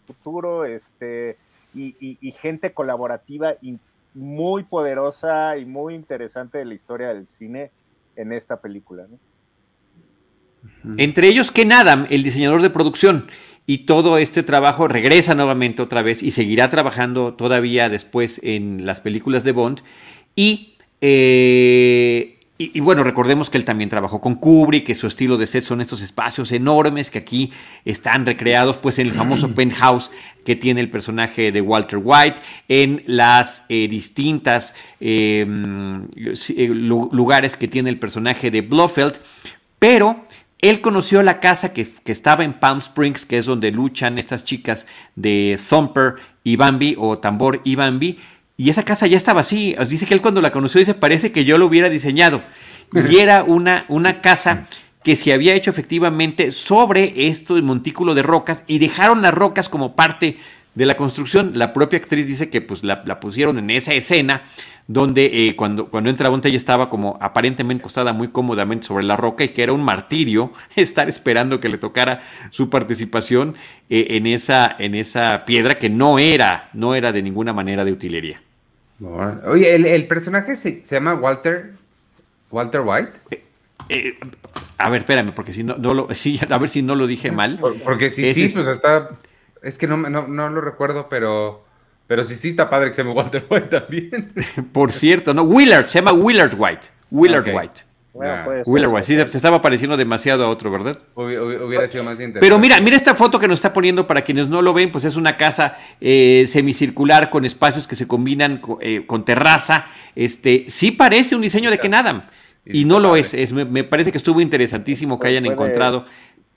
futuro, 0.05 0.65
este, 0.65 1.37
y, 1.73 2.31
gente 2.39 2.73
colaborativa 2.73 3.53
muy 4.13 4.63
poderosa 4.63 5.57
y 5.57 5.65
muy 5.65 5.93
interesante 5.93 6.57
de 6.57 6.65
la 6.65 6.73
historia 6.73 7.09
del 7.09 7.27
cine 7.27 7.71
en 8.15 8.33
esta 8.33 8.59
película. 8.59 9.05
Entre 10.97 11.27
ellos, 11.27 11.51
Ken 11.51 11.71
Adam, 11.71 12.07
el 12.09 12.23
diseñador 12.23 12.61
de 12.61 12.69
producción, 12.69 13.29
y 13.69 13.79
todo 13.79 14.17
este 14.17 14.43
trabajo 14.43 14.87
regresa 14.87 15.35
nuevamente 15.35 15.81
otra 15.81 16.01
vez 16.01 16.23
y 16.23 16.31
seguirá 16.31 16.69
trabajando 16.69 17.33
todavía 17.33 17.89
después 17.89 18.39
en 18.41 18.85
las 18.85 19.01
películas 19.01 19.43
de 19.43 19.51
Bond. 19.51 19.81
Y, 20.37 20.75
eh, 21.01 22.39
y, 22.57 22.79
bueno, 22.79 23.03
recordemos 23.03 23.49
que 23.49 23.57
él 23.57 23.65
también 23.65 23.89
trabajó 23.89 24.21
con 24.21 24.35
Kubrick, 24.35 24.85
que 24.85 24.95
su 24.95 25.05
estilo 25.05 25.37
de 25.37 25.47
set 25.47 25.65
son 25.65 25.81
estos 25.81 26.01
espacios 26.01 26.53
enormes 26.53 27.11
que 27.11 27.19
aquí 27.19 27.51
están 27.83 28.25
recreados 28.25 28.77
pues 28.77 28.99
en 28.99 29.07
el 29.07 29.13
famoso 29.13 29.51
penthouse 29.55 30.11
que 30.45 30.55
tiene 30.55 30.79
el 30.79 30.89
personaje 30.89 31.51
de 31.51 31.59
Walter 31.59 31.99
White, 32.01 32.39
en 32.69 33.03
las 33.05 33.65
eh, 33.67 33.89
distintas 33.89 34.75
eh, 35.01 35.45
lugares 36.71 37.57
que 37.57 37.67
tiene 37.67 37.89
el 37.89 37.99
personaje 37.99 38.49
de 38.49 38.61
Blofeld, 38.61 39.19
pero 39.77 40.23
él 40.61 40.81
conoció 40.81 41.21
la 41.21 41.39
casa 41.39 41.71
que, 41.73 41.87
estaba 42.05 42.43
en 42.43 42.53
Palm 42.53 42.79
Springs, 42.79 43.25
que 43.25 43.37
es 43.37 43.45
donde 43.45 43.71
luchan 43.71 44.17
estas 44.17 44.43
chicas 44.43 44.87
de 45.15 45.59
Thumper 45.69 46.15
y 46.43 46.55
Bambi, 46.55 46.95
o 46.97 47.19
Tambor 47.19 47.61
y 47.63 47.75
Bambi, 47.75 48.17
y 48.57 48.69
esa 48.71 48.83
casa 48.83 49.05
ya 49.05 49.17
estaba 49.17 49.41
así. 49.41 49.75
Dice 49.87 50.07
que 50.07 50.15
él 50.15 50.21
cuando 50.21 50.41
la 50.41 50.51
conoció 50.51 50.79
dice, 50.79 50.95
parece 50.95 51.31
que 51.31 51.45
yo 51.45 51.59
lo 51.59 51.67
hubiera 51.67 51.89
diseñado. 51.89 52.41
Y 52.91 53.17
era 53.19 53.43
una, 53.43 53.85
una 53.87 54.21
casa 54.21 54.67
que 55.03 55.15
se 55.15 55.31
había 55.31 55.53
hecho 55.53 55.69
efectivamente 55.69 56.51
sobre 56.51 57.27
esto 57.27 57.55
de 57.55 57.61
montículo 57.61 58.15
de 58.15 58.23
rocas 58.23 58.63
y 58.67 58.79
dejaron 58.79 59.21
las 59.21 59.33
rocas 59.33 59.69
como 59.69 59.95
parte 59.95 60.37
de 60.73 60.85
la 60.87 60.97
construcción. 60.97 61.51
La 61.53 61.71
propia 61.71 61.99
actriz 61.99 62.27
dice 62.27 62.49
que 62.49 62.61
pues 62.61 62.83
la, 62.83 63.03
la 63.05 63.19
pusieron 63.19 63.59
en 63.59 63.69
esa 63.69 63.93
escena 63.93 64.43
donde 64.87 65.47
eh, 65.47 65.55
cuando, 65.55 65.89
cuando 65.89 66.09
entra 66.09 66.29
Bonte 66.29 66.47
ella 66.47 66.57
estaba 66.57 66.89
como 66.89 67.17
aparentemente 67.21 67.81
acostada 67.81 68.13
muy 68.13 68.29
cómodamente 68.29 68.87
sobre 68.87 69.03
la 69.03 69.17
roca 69.17 69.43
y 69.43 69.49
que 69.49 69.63
era 69.63 69.73
un 69.73 69.83
martirio 69.83 70.53
estar 70.75 71.09
esperando 71.09 71.59
que 71.59 71.69
le 71.69 71.77
tocara 71.77 72.21
su 72.51 72.69
participación 72.69 73.55
eh, 73.89 74.07
en, 74.11 74.25
esa, 74.25 74.75
en 74.79 74.95
esa 74.95 75.43
piedra 75.45 75.77
que 75.77 75.89
no 75.89 76.19
era, 76.19 76.69
no 76.73 76.95
era 76.95 77.11
de 77.11 77.21
ninguna 77.21 77.53
manera 77.53 77.83
de 77.85 77.91
utilería. 77.91 78.41
Oye, 79.45 79.75
el, 79.75 80.07
personaje 80.07 80.55
se, 80.55 80.81
llama 80.81 81.13
Walter, 81.13 81.73
Walter 82.49 82.81
White. 82.81 83.11
Eh, 83.89 84.17
a 84.79 84.89
ver, 84.89 85.01
espérame, 85.01 85.33
porque 85.33 85.53
si 85.53 85.63
no, 85.63 85.75
no 85.77 85.93
lo, 85.93 86.07
sí, 86.15 86.39
a 86.49 86.57
ver 86.57 86.69
si 86.69 86.81
no 86.81 86.95
lo 86.95 87.05
dije 87.05 87.31
mal. 87.31 87.59
Porque 87.83 88.09
sí, 88.09 88.33
sí, 88.33 88.49
pues 88.49 88.67
está, 88.67 89.09
es 89.61 89.77
que 89.77 89.85
no, 89.85 89.97
no, 89.97 90.27
no 90.27 90.49
lo 90.49 90.61
recuerdo, 90.61 91.09
pero 91.09 91.66
pero 92.07 92.23
sí, 92.23 92.35
sí 92.35 92.49
está 92.49 92.69
padre 92.69 92.89
que 92.89 92.95
se 92.95 93.03
llame 93.03 93.13
Walter 93.13 93.45
White 93.49 93.67
también. 93.67 94.33
Por 94.71 94.91
cierto, 94.91 95.33
no, 95.33 95.43
Willard, 95.43 95.85
se 95.85 95.99
llama 95.99 96.13
Willard 96.13 96.55
White. 96.57 96.87
Willard 97.11 97.53
White. 97.53 97.87
Willard 98.65 98.91
White, 98.91 99.05
sí, 99.05 99.15
se 99.15 99.37
estaba 99.37 99.61
pareciendo 99.61 99.95
demasiado 99.95 100.43
a 100.43 100.49
otro, 100.49 100.71
¿verdad? 100.71 100.97
Hubiera 101.13 101.87
sido 101.87 102.03
más 102.03 102.13
interesante. 102.13 102.39
Pero 102.39 102.57
mira, 102.57 102.79
mira 102.81 102.95
esta 102.95 103.13
foto 103.13 103.39
que 103.39 103.47
nos 103.47 103.59
está 103.59 103.73
poniendo 103.73 104.07
para 104.07 104.23
quienes 104.23 104.49
no 104.49 104.63
lo 104.63 104.73
ven, 104.73 104.91
pues 104.91 105.03
es 105.03 105.15
una 105.15 105.37
casa 105.37 105.77
eh, 106.01 106.45
semicircular 106.47 107.29
con 107.29 107.45
espacios 107.45 107.87
que 107.87 107.95
se 107.95 108.07
combinan 108.07 108.61
eh, 108.81 109.05
con 109.05 109.23
terraza. 109.23 109.85
Este, 110.15 110.65
sí 110.67 110.91
parece 110.91 111.35
un 111.35 111.41
diseño 111.41 111.69
de 111.69 111.77
Ken 111.77 111.93
Adam. 111.93 112.23
Y 112.69 112.83
no 112.85 112.99
lo 112.99 113.15
es, 113.15 113.33
es 113.33 113.53
me, 113.53 113.83
parece 113.85 114.11
que 114.11 114.17
estuvo 114.17 114.41
interesantísimo 114.41 115.17
que 115.17 115.21
pues 115.21 115.31
hayan 115.31 115.45
encontrado 115.45 116.05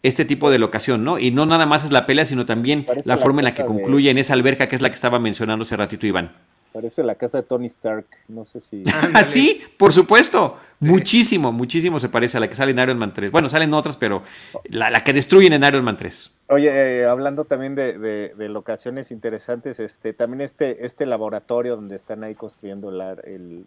este 0.03 0.25
tipo 0.25 0.51
de 0.51 0.59
locación, 0.59 1.05
¿no? 1.05 1.19
Y 1.19 1.31
no 1.31 1.47
nada 1.47 1.67
más 1.67 1.85
es 1.85 1.93
la 1.93 2.07
pelea, 2.07 2.25
sino 2.25 2.47
también 2.47 2.87
la 3.05 3.19
forma 3.19 3.41
en 3.41 3.45
la 3.45 3.55
que 3.55 3.65
concluye 3.65 4.11
en 4.11 4.19
esa 4.19 4.33
alberca 4.33 4.67
que 4.67 4.77
es 4.77 4.83
la 4.83 4.89
que 4.89 4.95
estaba 4.95 5.19
mencionando 5.19 5.65
hace 5.65 5.77
ratito 5.77 6.07
Iván. 6.07 6.33
Parece 6.73 7.03
la 7.03 7.17
casa 7.17 7.39
de 7.39 7.43
Tony 7.43 7.67
Stark, 7.67 8.07
no 8.29 8.45
sé 8.45 8.61
si... 8.61 8.85
Ah, 9.13 9.25
sí, 9.25 9.61
por 9.77 9.93
supuesto, 9.93 10.57
muchísimo, 10.79 11.51
muchísimo 11.51 11.99
se 11.99 12.09
parece 12.09 12.37
a 12.37 12.41
la 12.41 12.49
que 12.49 12.55
sale 12.55 12.71
en 12.71 12.79
Iron 12.79 12.97
Man 12.97 13.13
3. 13.13 13.33
Bueno, 13.33 13.49
salen 13.49 13.75
otras, 13.75 13.97
pero 13.97 14.23
la, 14.69 15.03
que 15.03 15.13
destruyen 15.13 15.53
en 15.53 15.65
Iron 15.65 15.85
Man 15.85 15.97
3. 15.97 16.33
Oye, 16.47 16.71
eh, 16.71 17.07
hablando 17.07 17.45
también 17.45 17.75
de, 17.75 18.33
locaciones 18.49 19.11
interesantes, 19.11 19.81
este, 19.81 20.13
también 20.13 20.43
este, 20.43 20.87
este 20.87 21.07
laboratorio 21.07 21.75
donde 21.75 21.97
están 21.97 22.23
ahí 22.23 22.37
construyendo 22.37 22.91
el, 22.91 23.65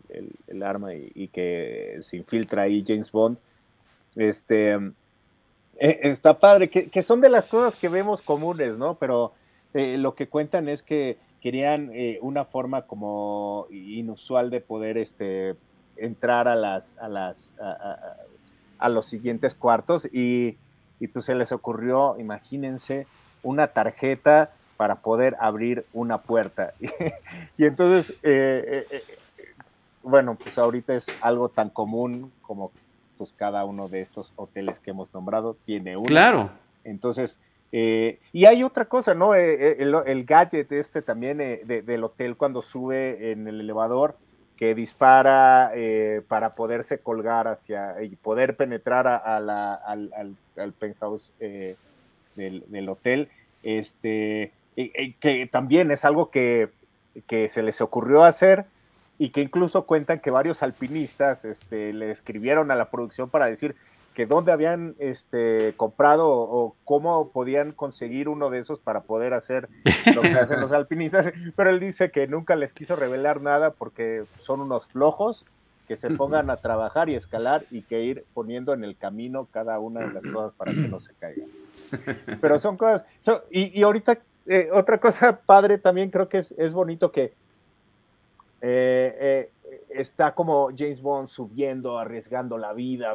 el, 0.48 0.64
arma 0.64 0.94
y, 0.94 1.12
y, 1.14 1.28
que 1.28 1.98
se 2.00 2.16
infiltra 2.16 2.64
ahí 2.64 2.86
James 2.88 3.12
Bond, 3.12 3.38
este 4.16 4.80
eh, 5.84 6.00
está 6.04 6.40
padre, 6.40 6.70
que, 6.70 7.02
son 7.02 7.20
de 7.20 7.28
las 7.28 7.46
cosas 7.46 7.76
que 7.76 7.90
vemos 7.90 8.22
comunes, 8.22 8.78
¿no? 8.78 8.96
Pero 8.96 9.34
eh, 9.74 9.98
lo 9.98 10.16
que 10.16 10.30
cuentan 10.30 10.70
es 10.70 10.82
que 10.82 11.18
querían 11.42 11.92
eh, 11.94 12.20
una 12.22 12.46
forma 12.46 12.84
como 12.84 13.68
inusual 13.70 14.50
de 14.50 14.62
poder 14.62 14.98
este, 14.98 15.58
entrar 15.98 16.48
a 16.48 16.56
las 16.56 16.98
a 17.00 17.10
las 17.10 17.56
a, 18.80 18.88
los 18.88 19.08
siguientes 19.08 19.56
cuartos 19.56 20.06
y, 20.06 20.58
pues 21.12 21.26
se 21.26 21.36
les 21.36 21.52
ocurrió, 21.52 22.16
imagínense, 22.18 23.06
una 23.42 23.68
tarjeta 23.68 24.52
para 24.78 25.02
poder 25.02 25.36
abrir 25.38 25.86
una 25.92 26.22
puerta. 26.22 26.74
y 27.58 27.66
entonces, 27.66 28.18
bueno, 30.02 30.36
pues 30.36 30.58
ahorita 30.58 30.96
es 30.96 31.08
algo 31.20 31.50
tan 31.50 31.70
común 31.70 32.32
como 32.42 32.72
pues 33.18 33.34
cada 33.36 33.66
uno 33.66 33.88
de 33.90 34.02
estos 34.02 34.34
hoteles 34.36 34.80
que 34.80 34.92
hemos 34.92 35.14
nombrado 35.14 35.56
tiene 35.66 35.98
uno. 35.98 36.08
Claro. 36.08 36.52
Entonces, 36.84 37.40
eh, 37.76 38.20
y 38.32 38.46
hay 38.46 38.62
otra 38.64 38.86
cosa, 38.86 39.16
¿no? 39.16 39.34
Eh, 39.34 39.80
eh, 39.82 39.92
el, 40.06 40.26
gadget 40.26 40.72
este 40.72 41.02
también 41.02 41.40
del 41.40 42.04
hotel 42.04 42.38
cuando 42.38 42.62
sube 42.62 43.32
en 43.32 43.48
el 43.48 43.62
elevador 43.62 44.16
que 44.58 44.76
dispara 44.76 45.72
para 46.28 46.54
poderse 46.54 47.00
colgar 47.00 47.48
hacia 47.48 48.02
y 48.04 48.16
poder 48.16 48.56
penetrar 48.56 49.08
a, 49.08 49.40
la, 49.40 49.74
al, 49.74 50.38
al, 50.56 50.74
penthouse 50.74 51.34
del, 51.40 52.64
del, 52.68 52.90
hotel, 52.90 53.30
este, 53.64 54.52
que 54.76 55.50
también 55.52 55.90
es 55.90 56.06
algo 56.06 56.30
que, 56.30 56.70
que 57.26 57.50
se 57.50 57.64
les 57.64 57.82
ocurrió 57.82 58.24
hacer 58.24 58.66
y 59.24 59.30
que 59.30 59.40
incluso 59.40 59.86
cuentan 59.86 60.20
que 60.20 60.32
varios 60.32 60.64
alpinistas 60.64 61.46
este, 61.46 61.94
le 61.94 62.12
escribieron 62.12 62.72
a 62.72 62.76
la 62.76 62.90
producción 62.90 63.30
para 63.30 63.46
decir 63.46 63.74
que 64.14 64.26
dónde 64.26 64.52
habían 64.52 64.96
este, 65.00 65.74
comprado 65.78 66.30
o, 66.30 66.76
cómo 66.84 67.30
podían 67.30 67.72
conseguir 67.72 68.28
uno 68.28 68.50
de 68.50 68.60
esos 68.60 68.82
para 68.82 69.04
poder 69.04 69.34
hacer 69.34 69.70
lo 70.14 70.24
que 70.24 70.34
hacen 70.34 70.60
los 70.60 70.72
alpinistas, 70.74 71.32
pero 71.56 71.70
él 71.70 71.80
dice 71.80 72.12
que 72.12 72.28
nunca 72.28 72.58
les 72.58 72.74
quiso 72.74 72.98
revelar 72.98 73.40
nada 73.40 73.72
porque 73.72 74.26
son 74.40 74.60
unos 74.60 74.88
flojos 74.88 75.46
que 75.88 75.96
se 75.96 76.10
pongan 76.10 76.50
a 76.50 76.58
trabajar 76.58 77.08
y 77.08 77.16
escalar 77.16 77.64
y 77.72 77.84
que 77.84 78.02
ir 78.02 78.26
poniendo 78.34 78.74
en 78.74 78.84
el 78.84 78.98
camino 78.98 79.48
cada 79.52 79.80
una 79.80 80.02
de 80.02 80.12
las 80.12 80.26
cosas 80.26 80.52
para 80.52 80.74
que 80.74 80.90
no 80.90 81.00
se 81.00 81.14
caigan. 81.14 81.48
Pero 82.42 82.60
son 82.60 82.76
cosas, 82.76 83.06
y, 83.50 83.80
y, 83.80 83.84
ahorita 83.84 84.20
eh, 84.48 84.68
otra 84.74 84.98
cosa 84.98 85.40
padre 85.46 85.78
también 85.78 86.10
creo 86.10 86.28
que 86.28 86.40
es, 86.40 86.54
es 86.58 86.74
bonito 86.74 87.14
que 87.14 87.42
eh, 88.66 89.52
eh, 89.66 89.82
está 89.90 90.34
como 90.34 90.70
James 90.76 91.02
Bond 91.02 91.28
subiendo, 91.28 92.00
arriesgando 92.00 92.58
la 92.58 92.72
vida 92.72 93.14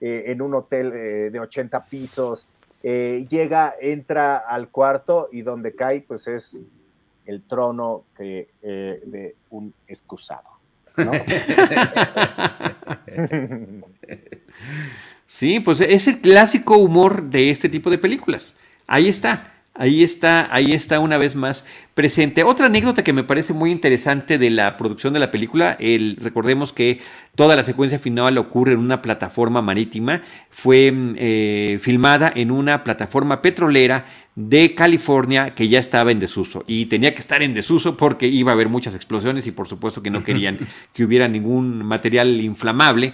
eh, 0.00 0.24
en 0.26 0.42
un 0.42 0.54
hotel 0.54 0.90
de 1.30 1.38
80 1.38 1.84
pisos. 1.84 2.48
llega, 2.82 3.76
entra 3.80 4.38
al 4.38 4.70
cuarto 4.70 5.28
y 5.30 5.42
donde 5.42 5.76
cae, 5.76 6.00
pues 6.00 6.26
es 6.26 6.60
el 7.26 7.42
trono 7.42 8.06
de 8.18 9.36
un 9.50 9.72
excusado. 9.86 10.58
sí, 15.28 15.60
pues 15.60 15.80
es 15.80 16.08
el 16.08 16.20
clásico 16.20 16.76
humor 16.76 17.22
de 17.22 17.50
este 17.50 17.68
tipo 17.68 17.88
de 17.88 17.98
películas. 17.98 18.56
Ahí 18.88 19.08
está. 19.08 19.57
Ahí 19.80 20.02
está, 20.02 20.52
ahí 20.52 20.72
está 20.72 20.98
una 20.98 21.18
vez 21.18 21.36
más 21.36 21.64
presente. 21.94 22.42
Otra 22.42 22.66
anécdota 22.66 23.04
que 23.04 23.12
me 23.12 23.22
parece 23.22 23.52
muy 23.52 23.70
interesante 23.70 24.36
de 24.36 24.50
la 24.50 24.76
producción 24.76 25.12
de 25.12 25.20
la 25.20 25.30
película, 25.30 25.76
el, 25.78 26.16
recordemos 26.20 26.72
que 26.72 27.00
toda 27.36 27.54
la 27.54 27.62
secuencia 27.62 28.00
final 28.00 28.38
ocurre 28.38 28.72
en 28.72 28.80
una 28.80 29.00
plataforma 29.00 29.62
marítima, 29.62 30.20
fue 30.50 30.92
eh, 31.14 31.78
filmada 31.80 32.32
en 32.34 32.50
una 32.50 32.82
plataforma 32.82 33.40
petrolera 33.40 34.04
de 34.34 34.74
California 34.74 35.54
que 35.54 35.68
ya 35.68 35.78
estaba 35.78 36.10
en 36.10 36.18
desuso. 36.18 36.64
Y 36.66 36.86
tenía 36.86 37.14
que 37.14 37.20
estar 37.20 37.40
en 37.44 37.54
desuso 37.54 37.96
porque 37.96 38.26
iba 38.26 38.50
a 38.50 38.54
haber 38.54 38.68
muchas 38.68 38.96
explosiones 38.96 39.46
y 39.46 39.52
por 39.52 39.68
supuesto 39.68 40.02
que 40.02 40.10
no 40.10 40.24
querían 40.24 40.58
que 40.92 41.04
hubiera 41.04 41.28
ningún 41.28 41.84
material 41.84 42.40
inflamable, 42.40 43.12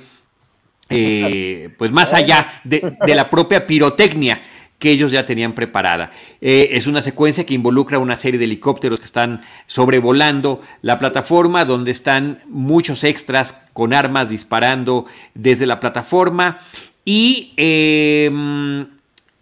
eh, 0.88 1.68
pues 1.76 1.90
más 1.90 2.14
allá 2.14 2.62
de, 2.64 2.96
de 3.06 3.14
la 3.14 3.28
propia 3.28 3.66
pirotecnia 3.66 4.40
que 4.84 4.90
ellos 4.90 5.12
ya 5.12 5.24
tenían 5.24 5.54
preparada. 5.54 6.12
Eh, 6.42 6.68
es 6.72 6.86
una 6.86 7.00
secuencia 7.00 7.46
que 7.46 7.54
involucra 7.54 7.98
una 7.98 8.16
serie 8.16 8.38
de 8.38 8.44
helicópteros 8.44 9.00
que 9.00 9.06
están 9.06 9.40
sobrevolando 9.66 10.60
la 10.82 10.98
plataforma, 10.98 11.64
donde 11.64 11.90
están 11.90 12.42
muchos 12.48 13.02
extras 13.02 13.54
con 13.72 13.94
armas 13.94 14.28
disparando 14.28 15.06
desde 15.32 15.64
la 15.64 15.80
plataforma 15.80 16.58
y, 17.02 17.54
em, 17.56 18.86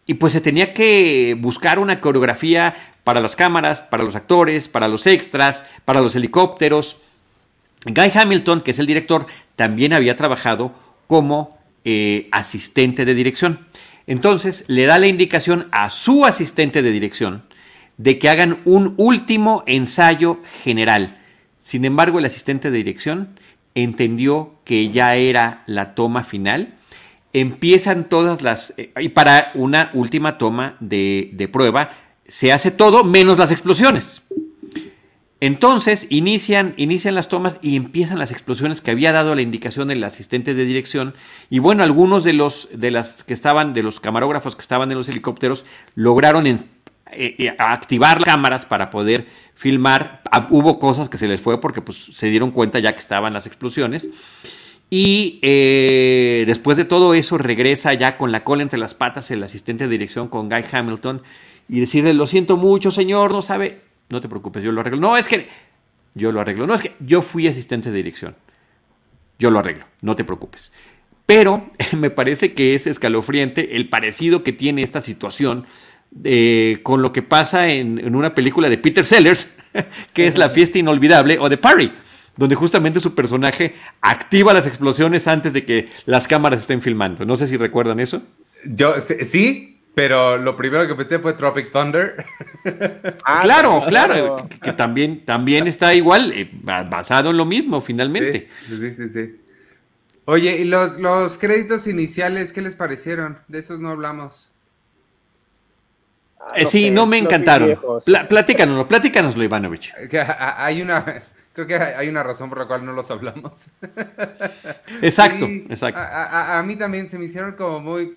y 0.07 0.15
pues 0.15 0.33
se 0.33 0.41
tenía 0.41 0.73
que 0.75 1.37
buscar 1.37 1.81
una 1.81 2.01
coreografía 2.01 2.77
para 3.03 3.21
las 3.21 3.35
cámaras, 3.35 3.83
para 3.83 4.05
los 4.05 4.15
actores, 4.15 4.69
para 4.69 4.87
los 4.87 5.09
extras, 5.09 5.65
para 5.85 6.01
los 6.01 6.15
helicópteros. 6.15 6.99
Guy 7.85 8.13
Hamilton, 8.15 8.61
que 8.61 8.71
es 8.71 8.79
el 8.79 8.87
director, 8.87 9.27
también 9.57 9.93
había 9.93 10.15
trabajado 10.15 10.73
como 11.09 11.59
eh, 11.85 12.29
asistente 12.31 13.05
de 13.05 13.15
dirección. 13.17 13.67
Entonces 14.07 14.65
le 14.69 14.87
da 14.87 14.99
la 14.99 15.07
indicación 15.07 15.69
a 15.73 15.91
su 15.91 16.25
asistente 16.25 16.83
de 16.83 16.91
dirección 16.91 17.45
de 17.97 18.19
que 18.19 18.29
hagan 18.29 18.61
un 18.65 18.95
último 18.97 19.63
ensayo 19.67 20.41
general. 20.63 21.21
Sin 21.61 21.85
embargo, 21.85 22.19
el 22.19 22.25
asistente 22.25 22.71
de 22.71 22.79
dirección 22.79 23.39
entendió 23.75 24.55
que 24.65 24.91
ya 24.91 25.15
era 25.15 25.63
la 25.67 25.95
toma 25.95 26.25
final. 26.25 26.75
Empiezan 27.33 28.09
todas 28.09 28.43
las... 28.43 28.75
Eh, 28.77 28.93
y 29.01 29.11
para 29.11 29.53
una 29.55 29.91
última 29.95 30.39
toma 30.39 30.77
de, 30.81 31.31
de 31.33 31.49
prueba 31.49 31.91
se 32.27 32.53
hace 32.53 32.71
todo 32.71 33.05
menos 33.05 33.39
las 33.39 33.51
explosiones. 33.51 34.23
Entonces 35.43 36.07
inician, 36.09 36.73
inician 36.77 37.17
las 37.17 37.29
tomas 37.29 37.59
y 37.63 37.75
empiezan 37.75 38.21
las 38.21 38.31
explosiones 38.31 38.81
que 38.81 38.93
había 38.93 39.11
dado 39.11 39.35
la 39.35 39.43
indicación 39.43 39.91
el 39.91 40.05
asistente 40.05 40.55
de 40.55 40.65
dirección. 40.65 41.15
Y 41.51 41.59
bueno, 41.59 41.83
algunos 41.83 42.23
de 42.23 42.33
los 42.33 42.69
de 42.73 42.93
las 42.93 43.25
que 43.25 43.35
estaban, 43.35 43.73
de 43.73 43.83
los 43.83 43.99
camarógrafos 43.99 44.55
que 44.55 44.63
estaban 44.63 44.93
en 44.93 44.99
los 44.99 45.09
helicópteros, 45.09 45.65
lograron 45.97 46.47
eh, 46.47 46.65
eh, 47.11 47.57
activar 47.59 48.21
las 48.21 48.27
cámaras 48.27 48.67
para 48.67 48.89
poder 48.89 49.27
filmar. 49.57 50.23
Ah, 50.31 50.47
hubo 50.49 50.79
cosas 50.79 51.09
que 51.09 51.19
se 51.19 51.27
les 51.27 51.41
fue 51.41 51.61
porque 51.61 51.83
pues, 51.83 52.11
se 52.13 52.29
dieron 52.29 52.53
cuenta 52.53 52.79
ya 52.79 52.93
que 52.93 53.01
estaban 53.01 53.33
las 53.33 53.49
explosiones. 53.49 54.09
Y 54.91 55.41
eh, 55.43 56.45
después 56.47 56.77
de 56.77 56.85
todo 56.85 57.15
eso 57.15 57.37
regresa 57.37 57.93
ya 57.95 58.17
con 58.17 58.31
la 58.31 58.45
cola 58.45 58.63
entre 58.63 58.79
las 58.79 58.95
patas 58.95 59.29
el 59.33 59.43
asistente 59.43 59.89
de 59.89 59.91
dirección 59.91 60.29
con 60.29 60.49
Guy 60.49 60.63
Hamilton 60.71 61.21
y 61.69 61.81
decirle, 61.81 62.15
lo 62.15 62.29
siento 62.29 62.57
mucho, 62.57 62.93
señor, 62.93 63.33
no 63.33 63.43
sabe, 63.43 63.81
no 64.09 64.21
te 64.21 64.29
preocupes, 64.29 64.63
yo 64.63 64.73
lo 64.73 64.81
arreglo. 64.81 65.01
No, 65.01 65.17
es 65.17 65.29
que 65.29 65.49
yo 66.15 66.33
lo 66.33 66.41
arreglo. 66.41 66.67
No, 66.67 66.75
es 66.75 66.83
que 66.83 66.93
yo 67.01 67.23
fui 67.23 67.47
asistente 67.49 67.91
de 67.91 67.97
dirección. 67.97 68.37
Yo 69.39 69.51
lo 69.51 69.59
arreglo, 69.59 69.85
no 70.03 70.17
te 70.17 70.25
preocupes. 70.25 70.73
Pero 71.27 71.71
me 71.97 72.11
parece 72.11 72.53
que 72.53 72.75
es 72.75 72.87
escalofriante 72.87 73.77
el 73.77 73.89
parecido 73.89 74.43
que 74.43 74.53
tiene 74.53 74.83
esta 74.83 75.01
situación 75.01 75.67
eh, 76.25 76.81
con 76.83 77.01
lo 77.01 77.13
que 77.13 77.23
pasa 77.23 77.69
en, 77.69 78.15
una 78.15 78.35
película 78.35 78.69
de 78.69 78.79
Peter 78.79 79.05
Sellers, 79.05 79.57
que 80.13 80.27
es 80.27 80.37
La 80.37 80.51
fiesta 80.51 80.79
inolvidable, 80.79 81.39
o 81.39 81.49
de 81.49 81.57
Parry, 81.57 81.93
donde 82.37 82.55
justamente 82.55 83.01
su 83.01 83.15
personaje 83.15 83.75
activa 84.03 84.53
las 84.53 84.67
explosiones 84.67 85.27
antes 85.27 85.55
de 85.55 85.65
que 85.65 85.89
las 86.05 86.29
cámaras 86.29 86.61
estén 86.61 86.83
filmando. 86.83 87.25
No 87.25 87.37
sé 87.37 87.47
si 87.47 87.57
recuerdan 87.57 87.99
eso. 87.99 88.23
Yo 88.65 89.01
sí, 89.01 89.72
pero 89.95 90.39
lo 90.39 90.57
primero 90.57 90.87
que 90.87 90.95
pensé 90.95 91.19
fue 91.19 91.35
Tropic 91.35 91.71
Thunder. 91.71 92.25
Ah, 93.25 93.41
claro, 93.43 93.85
claro, 93.87 94.49
Que, 94.63 94.73
también, 94.73 95.25
también 95.25 95.67
está 95.67 95.93
igual, 95.95 96.33
eh, 96.33 96.51
basado 96.63 97.31
en 97.31 97.37
lo 97.37 97.45
mismo, 97.45 97.81
finalmente. 97.81 98.49
Sí, 98.69 98.95
sí, 98.95 99.09
sí. 99.09 99.37
Oye, 100.25 100.59
¿y 100.59 100.65
los, 100.65 101.37
créditos 101.37 101.87
iniciales 101.87 102.53
qué 102.53 102.63
les 102.63 102.75
parecieron? 102.75 103.39
De 103.49 103.59
esos 103.59 103.81
no 103.81 103.91
hablamos. 103.91 104.49
Eh, 106.55 106.65
sí, 106.65 106.91
no 106.91 107.07
me 107.07 107.19
encantaron. 107.19 107.79
platícanoslo, 108.29 108.89
platícanoslo, 108.89 109.45
Ivanovich. 109.45 109.93
Hay 110.57 110.81
una, 110.81 111.23
Creo 111.53 111.67
que 111.67 111.75
hay 111.75 112.09
una 112.09 112.23
razón 112.23 112.49
por 112.49 112.59
la 112.59 112.67
cual 112.67 112.85
no 112.85 112.93
los 112.93 113.11
hablamos. 113.11 113.67
Exacto, 115.03 115.47
exacto. 115.47 116.01
A, 116.01 116.63
mí 116.65 116.77
también 116.77 117.11
se 117.11 117.19
me 117.19 117.27
hicieron 117.27 117.53
como 117.53 117.81
muy... 117.81 118.17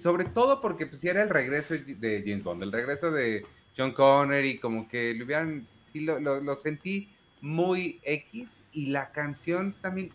sobre 0.00 0.24
todo 0.24 0.60
porque 0.60 0.86
pues 0.86 1.04
era 1.04 1.22
el 1.22 1.30
regreso 1.30 1.74
de 1.74 2.22
James 2.26 2.42
Bond, 2.42 2.62
el 2.62 2.72
regreso 2.72 3.10
de 3.10 3.46
John 3.76 3.92
Connery, 3.92 4.58
como 4.58 4.88
que 4.88 5.14
lo 5.14 5.24
hubieran... 5.24 5.66
Sí, 5.80 6.00
lo, 6.00 6.18
lo, 6.18 6.56
sentí 6.56 7.08
muy 7.40 8.00
X 8.02 8.64
y 8.72 8.86
la 8.86 9.10
canción 9.10 9.74
también, 9.80 10.10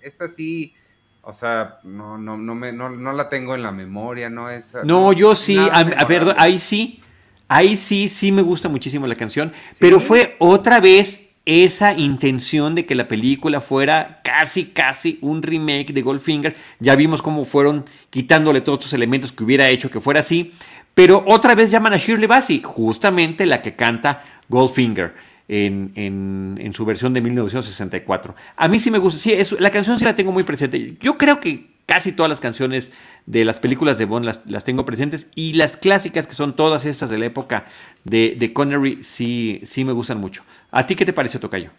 esta 0.00 0.28
sí... 0.28 0.74
O 1.22 1.32
sea, 1.32 1.78
no, 1.82 2.16
no, 2.16 2.38
no, 2.38 2.54
me, 2.54 2.72
no, 2.72 2.88
no 2.88 3.12
la 3.12 3.28
tengo 3.28 3.54
en 3.54 3.62
la 3.62 3.72
memoria, 3.72 4.30
no 4.30 4.48
es... 4.48 4.74
No, 4.84 5.12
yo 5.12 5.34
sí, 5.34 5.58
a, 5.58 6.04
ver, 6.04 6.34
ahí 6.38 6.58
sí, 6.58 7.02
ahí 7.48 7.76
sí, 7.76 8.08
sí 8.08 8.32
me 8.32 8.40
gusta 8.40 8.68
muchísimo 8.68 9.06
la 9.06 9.16
canción, 9.16 9.52
pero 9.78 10.00
fue 10.00 10.36
otra 10.38 10.80
vez 10.80 11.27
esa 11.48 11.94
intención 11.94 12.74
de 12.74 12.84
que 12.84 12.94
la 12.94 13.08
película 13.08 13.62
fuera 13.62 14.20
casi, 14.22 14.66
casi 14.66 15.18
un 15.22 15.42
remake 15.42 15.94
de 15.94 16.02
Goldfinger. 16.02 16.54
Ya 16.78 16.94
vimos 16.94 17.22
cómo 17.22 17.46
fueron 17.46 17.86
quitándole 18.10 18.60
todos 18.60 18.80
estos 18.80 18.92
elementos 18.92 19.32
que 19.32 19.44
hubiera 19.44 19.70
hecho 19.70 19.90
que 19.90 19.98
fuera 19.98 20.20
así. 20.20 20.52
Pero 20.92 21.24
otra 21.26 21.54
vez 21.54 21.70
llaman 21.70 21.94
a 21.94 21.96
Shirley 21.96 22.26
Bassey, 22.26 22.60
justamente 22.62 23.46
la 23.46 23.62
que 23.62 23.74
canta 23.74 24.22
Goldfinger 24.50 25.14
en, 25.48 25.92
en, 25.94 26.72
su 26.74 26.84
versión 26.84 27.14
de 27.14 27.22
1964. 27.22 28.34
A 28.54 28.68
mí 28.68 28.78
sí 28.78 28.90
me 28.90 28.98
gusta, 28.98 29.18
sí, 29.18 29.34
la 29.58 29.70
canción 29.70 29.98
sí 29.98 30.04
la 30.04 30.14
tengo 30.14 30.32
muy 30.32 30.42
presente. 30.42 30.98
Yo 31.00 31.16
creo 31.16 31.40
que 31.40 31.77
casi 31.88 32.12
todas 32.12 32.28
las 32.28 32.42
canciones 32.42 32.92
de 33.24 33.46
las 33.46 33.58
películas 33.58 33.96
de 33.96 34.04
Bond 34.04 34.26
las, 34.26 34.64
tengo 34.64 34.84
presentes 34.84 35.30
y 35.34 35.54
las 35.54 35.78
clásicas 35.78 36.26
que 36.26 36.34
son 36.34 36.54
todas 36.54 36.84
estas 36.84 37.08
de 37.08 37.16
la 37.16 37.24
época 37.24 37.64
de, 38.04 38.36
de 38.38 38.52
Connery 38.52 39.02
sí, 39.02 39.62
sí 39.64 39.86
me 39.86 39.94
gustan 39.94 40.18
mucho. 40.18 40.42
¿A 40.70 40.86
ti 40.86 40.94
qué 40.94 41.06
te 41.06 41.14
pareció, 41.14 41.40
Tocayo? 41.40 41.70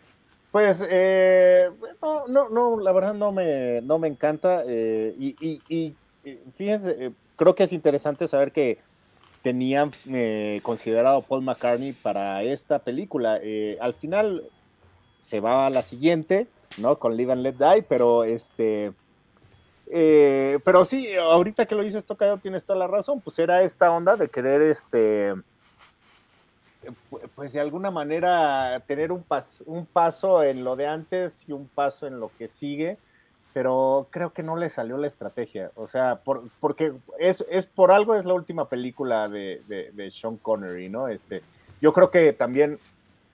Pues, 0.51 0.83
eh, 0.89 1.69
no, 2.01 2.27
no, 2.27 2.49
no, 2.49 2.79
la 2.79 2.91
verdad 2.91 3.13
no 3.13 3.31
me, 3.31 3.81
no 3.81 3.99
me 3.99 4.07
encanta. 4.07 4.63
Eh, 4.67 5.13
y, 5.19 5.95
fíjense, 6.55 6.95
eh, 6.97 7.11
creo 7.35 7.53
que 7.53 7.63
es 7.65 7.71
interesante 7.71 8.25
saber 8.25 8.51
que 8.51 8.79
tenían 9.43 9.91
considerado 10.63 11.21
Paul 11.21 11.43
McCartney 11.43 11.93
para 11.93 12.41
esta 12.41 12.79
película. 12.79 13.39
al 13.79 13.93
final 13.93 14.43
se 15.19 15.39
va 15.39 15.67
a 15.67 15.69
la 15.69 15.83
siguiente, 15.83 16.47
¿no? 16.79 16.97
Con 16.97 17.15
Live 17.15 17.31
and 17.31 17.43
Let 17.43 17.53
Die, 17.53 17.83
pero 17.83 18.23
este. 18.23 18.91
Pero 19.89 20.85
sí, 20.85 21.15
ahorita 21.15 21.65
que 21.65 21.75
lo 21.75 21.83
dices, 21.83 22.05
Tocayo, 22.05 22.37
tienes 22.37 22.65
toda 22.65 22.79
la 22.79 22.87
razón. 22.87 23.21
Pues 23.21 23.39
era 23.39 23.61
esta 23.61 23.91
onda 23.91 24.15
de 24.15 24.29
querer 24.29 24.61
este 24.61 25.33
pues 27.35 27.53
de 27.53 27.59
alguna 27.59 27.91
manera 27.91 28.81
tener 28.87 29.11
un, 29.11 29.25
un 29.65 29.85
paso 29.85 30.43
en 30.43 30.63
lo 30.63 30.75
de 30.75 30.87
antes 30.87 31.47
y 31.47 31.51
un 31.51 31.67
paso 31.67 32.07
en 32.07 32.19
lo 32.19 32.31
que 32.37 32.47
sigue, 32.47 32.97
pero 33.53 34.07
creo 34.11 34.31
que 34.31 34.43
no 34.43 34.55
le 34.55 34.69
salió 34.69 34.97
la 34.97 35.07
estrategia. 35.07 35.71
O 35.75 35.87
sea, 35.87 36.21
porque 36.59 36.93
es, 37.17 37.45
es, 37.49 37.65
por 37.65 37.91
algo 37.91 38.15
es 38.15 38.25
la 38.25 38.33
última 38.33 38.69
película 38.69 39.27
de, 39.27 39.61
de, 39.67 40.11
Sean 40.11 40.37
Connery, 40.37 40.89
¿no? 40.89 41.07
Este, 41.07 41.41
yo 41.81 41.93
creo 41.93 42.11
que 42.11 42.33
también, 42.33 42.79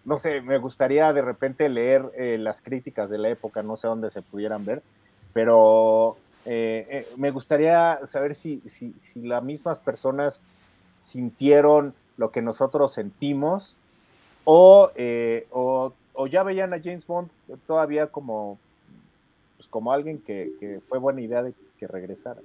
no 0.03 0.17
sé, 0.17 0.41
me 0.41 0.57
gustaría 0.57 1.13
de 1.13 1.21
repente 1.21 1.69
leer 1.69 2.11
eh, 2.15 2.37
las 2.39 2.61
críticas 2.61 3.09
de 3.09 3.17
la 3.17 3.29
época, 3.29 3.61
no 3.61 3.77
sé 3.77 3.87
dónde 3.87 4.09
se 4.09 4.21
pudieran 4.21 4.65
ver, 4.65 4.81
pero 5.33 6.17
eh, 6.45 6.85
eh, 6.89 7.07
me 7.17 7.31
gustaría 7.31 7.99
saber 8.05 8.35
si, 8.35 8.61
si, 8.65 8.93
si 8.99 9.21
las 9.21 9.43
mismas 9.43 9.79
personas 9.79 10.41
sintieron 10.99 11.93
lo 12.17 12.31
que 12.31 12.41
nosotros 12.41 12.93
sentimos, 12.93 13.75
eh, 14.95 15.47
o, 15.51 15.93
o, 16.13 16.27
ya 16.27 16.43
veían 16.43 16.73
a 16.73 16.81
James 16.81 17.05
Bond 17.07 17.29
todavía 17.65 18.07
como, 18.07 18.59
pues 19.57 19.67
como 19.67 19.91
alguien 19.91 20.19
que, 20.19 20.79
fue 20.87 20.99
buena 20.99 21.21
idea 21.21 21.41
de 21.41 21.53
que 21.79 21.87
regresara. 21.87 22.41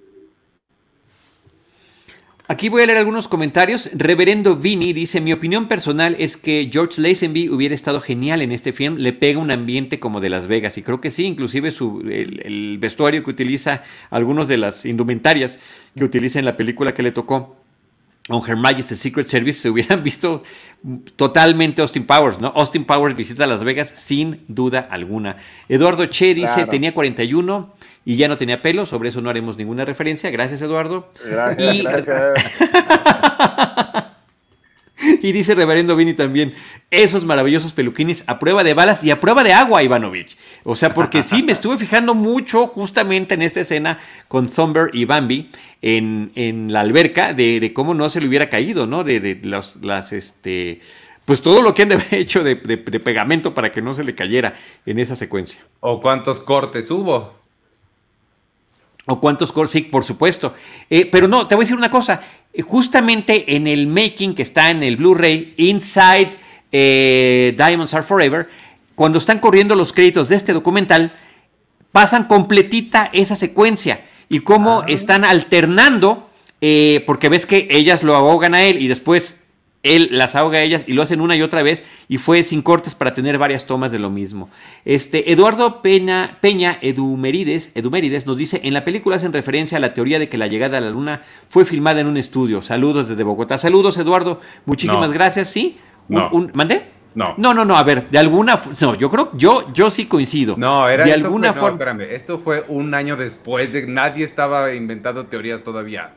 Aquí 2.50 2.68
voy 2.68 2.82
a 2.82 2.86
leer 2.86 2.98
algunos 2.98 3.28
comentarios. 3.28 3.90
Reverendo 3.94 4.56
Vini 4.56 4.92
dice, 4.92 5.20
mi 5.20 5.32
opinión 5.32 5.68
personal 5.68 6.16
es 6.18 6.36
que 6.36 6.68
George 6.68 7.00
Lazenby 7.00 7.48
hubiera 7.48 7.76
estado 7.76 8.00
genial 8.00 8.42
en 8.42 8.50
este 8.50 8.72
film, 8.72 8.96
le 8.96 9.12
pega 9.12 9.38
un 9.38 9.52
ambiente 9.52 10.00
como 10.00 10.20
de 10.20 10.30
Las 10.30 10.48
Vegas 10.48 10.76
y 10.76 10.82
creo 10.82 11.00
que 11.00 11.12
sí, 11.12 11.26
inclusive 11.26 11.70
su, 11.70 12.00
el, 12.10 12.42
el 12.44 12.78
vestuario 12.78 13.22
que 13.22 13.30
utiliza, 13.30 13.84
algunos 14.10 14.48
de 14.48 14.56
las 14.56 14.84
indumentarias 14.84 15.60
que 15.96 16.02
utiliza 16.02 16.40
en 16.40 16.44
la 16.44 16.56
película 16.56 16.92
que 16.92 17.04
le 17.04 17.12
tocó, 17.12 17.54
on 18.30 18.42
Her 18.44 18.56
Majesty's 18.56 18.98
Secret 18.98 19.28
Service 19.28 19.60
se 19.60 19.70
hubieran 19.70 20.02
visto 20.02 20.42
totalmente 21.14 21.82
Austin 21.82 22.04
Powers, 22.04 22.40
¿no? 22.40 22.48
Austin 22.56 22.84
Powers 22.84 23.14
visita 23.14 23.46
Las 23.46 23.62
Vegas 23.62 23.90
sin 23.90 24.40
duda 24.48 24.88
alguna. 24.90 25.36
Eduardo 25.68 26.06
Che 26.06 26.34
dice, 26.34 26.66
tenía 26.66 26.94
41 26.94 27.74
y 28.04 28.16
ya 28.16 28.28
no 28.28 28.36
tenía 28.36 28.62
pelo, 28.62 28.86
sobre 28.86 29.10
eso 29.10 29.20
no 29.20 29.30
haremos 29.30 29.56
ninguna 29.56 29.84
referencia. 29.84 30.30
Gracias, 30.30 30.62
Eduardo. 30.62 31.12
Gracias, 31.24 31.82
gracias. 31.82 32.16
Y 35.22 35.32
dice 35.32 35.54
Reverendo 35.54 35.96
Vini 35.96 36.14
también, 36.14 36.52
esos 36.90 37.24
maravillosos 37.24 37.72
peluquines 37.72 38.24
a 38.26 38.38
prueba 38.38 38.64
de 38.64 38.74
balas 38.74 39.02
y 39.04 39.10
a 39.10 39.20
prueba 39.20 39.42
de 39.44 39.52
agua, 39.52 39.82
Ivanovich. 39.82 40.36
O 40.64 40.76
sea, 40.76 40.94
porque 40.94 41.22
sí, 41.22 41.42
me 41.42 41.52
estuve 41.52 41.78
fijando 41.78 42.14
mucho 42.14 42.66
justamente 42.66 43.34
en 43.34 43.42
esta 43.42 43.60
escena 43.60 43.98
con 44.28 44.48
Thumber 44.48 44.90
y 44.92 45.04
Bambi 45.04 45.50
en, 45.82 46.32
en 46.34 46.72
la 46.72 46.80
alberca 46.80 47.32
de, 47.32 47.72
cómo 47.74 47.94
no 47.94 48.10
se 48.10 48.20
le 48.20 48.28
hubiera 48.28 48.48
caído, 48.48 48.86
¿no? 48.86 49.04
De, 49.04 49.20
de 49.20 49.40
los, 49.42 49.76
las, 49.82 50.12
este, 50.12 50.80
pues 51.24 51.40
todo 51.40 51.62
lo 51.62 51.74
que 51.74 51.82
han 51.82 51.88
de 51.90 51.94
haber 51.96 52.14
hecho 52.14 52.44
de, 52.44 52.54
de, 52.56 52.76
pegamento 52.76 53.54
para 53.54 53.72
que 53.72 53.82
no 53.82 53.94
se 53.94 54.04
le 54.04 54.14
cayera 54.14 54.54
en 54.84 54.98
esa 54.98 55.16
secuencia. 55.16 55.60
¿O 55.80 56.00
cuántos 56.00 56.40
cortes 56.40 56.90
hubo? 56.90 57.39
O 59.06 59.20
cuántos 59.20 59.50
cortes, 59.52 59.72
sí, 59.72 59.80
por 59.82 60.04
supuesto. 60.04 60.54
Eh, 60.88 61.06
pero 61.06 61.26
no, 61.26 61.46
te 61.46 61.54
voy 61.54 61.62
a 61.62 61.64
decir 61.64 61.76
una 61.76 61.90
cosa. 61.90 62.20
Eh, 62.52 62.62
justamente 62.62 63.56
en 63.56 63.66
el 63.66 63.86
making 63.86 64.34
que 64.34 64.42
está 64.42 64.70
en 64.70 64.82
el 64.82 64.96
Blu-ray, 64.96 65.54
Inside 65.56 66.36
eh, 66.70 67.54
Diamonds 67.56 67.94
Are 67.94 68.04
Forever, 68.04 68.48
cuando 68.94 69.18
están 69.18 69.38
corriendo 69.38 69.74
los 69.74 69.92
créditos 69.92 70.28
de 70.28 70.36
este 70.36 70.52
documental, 70.52 71.12
pasan 71.92 72.24
completita 72.24 73.10
esa 73.12 73.34
secuencia 73.34 74.04
y 74.28 74.40
cómo 74.40 74.82
ah. 74.82 74.84
están 74.88 75.24
alternando 75.24 76.30
eh, 76.60 77.02
porque 77.06 77.28
ves 77.28 77.46
que 77.46 77.68
ellas 77.70 78.02
lo 78.02 78.14
ahogan 78.14 78.54
a 78.54 78.62
él 78.62 78.80
y 78.80 78.88
después 78.88 79.39
él 79.82 80.08
las 80.12 80.34
ahoga 80.34 80.58
a 80.58 80.62
ellas 80.62 80.84
y 80.86 80.92
lo 80.92 81.02
hacen 81.02 81.20
una 81.22 81.36
y 81.36 81.42
otra 81.42 81.62
vez 81.62 81.82
y 82.08 82.18
fue 82.18 82.42
sin 82.42 82.60
cortes 82.60 82.94
para 82.94 83.14
tener 83.14 83.38
varias 83.38 83.66
tomas 83.66 83.90
de 83.90 83.98
lo 83.98 84.10
mismo. 84.10 84.50
Este, 84.84 85.32
Eduardo 85.32 85.80
Peña, 85.80 86.36
Peña 86.40 86.78
Edumerides, 86.82 87.70
Edumerides 87.74 88.26
nos 88.26 88.36
dice, 88.36 88.60
en 88.64 88.74
la 88.74 88.84
película 88.84 89.16
hacen 89.16 89.32
referencia 89.32 89.78
a 89.78 89.80
la 89.80 89.94
teoría 89.94 90.18
de 90.18 90.28
que 90.28 90.36
la 90.38 90.48
llegada 90.48 90.78
a 90.78 90.80
la 90.80 90.90
luna 90.90 91.22
fue 91.48 91.64
filmada 91.64 92.00
en 92.00 92.06
un 92.08 92.16
estudio. 92.16 92.60
Saludos 92.62 93.08
desde 93.08 93.22
Bogotá. 93.24 93.56
Saludos 93.58 93.96
Eduardo, 93.96 94.40
muchísimas 94.66 95.08
No. 95.08 95.14
gracias. 95.14 95.48
¿Sí? 95.48 95.78
Un- 96.08 96.14
No. 96.16 96.30
un- 96.32 96.50
¿Mandé? 96.54 96.82
No. 97.14 97.34
No, 97.38 97.54
no, 97.54 97.64
no, 97.64 97.76
a 97.76 97.82
ver, 97.82 98.08
de 98.08 98.18
alguna, 98.18 98.60
no, 98.80 98.94
yo 98.94 99.10
creo, 99.10 99.30
yo, 99.36 99.72
yo 99.72 99.90
sí 99.90 100.06
coincido. 100.06 100.54
No, 100.56 100.88
era 100.88 101.04
de 101.04 101.12
alguna 101.12 101.52
fue- 101.52 101.62
no, 101.62 101.66
forma. 101.68 101.74
espérame, 101.92 102.14
esto 102.14 102.38
fue 102.38 102.64
un 102.68 102.94
año 102.94 103.16
después 103.16 103.72
de 103.72 103.86
nadie 103.88 104.24
estaba 104.24 104.74
inventando 104.74 105.26
teorías 105.26 105.64
todavía. 105.64 106.12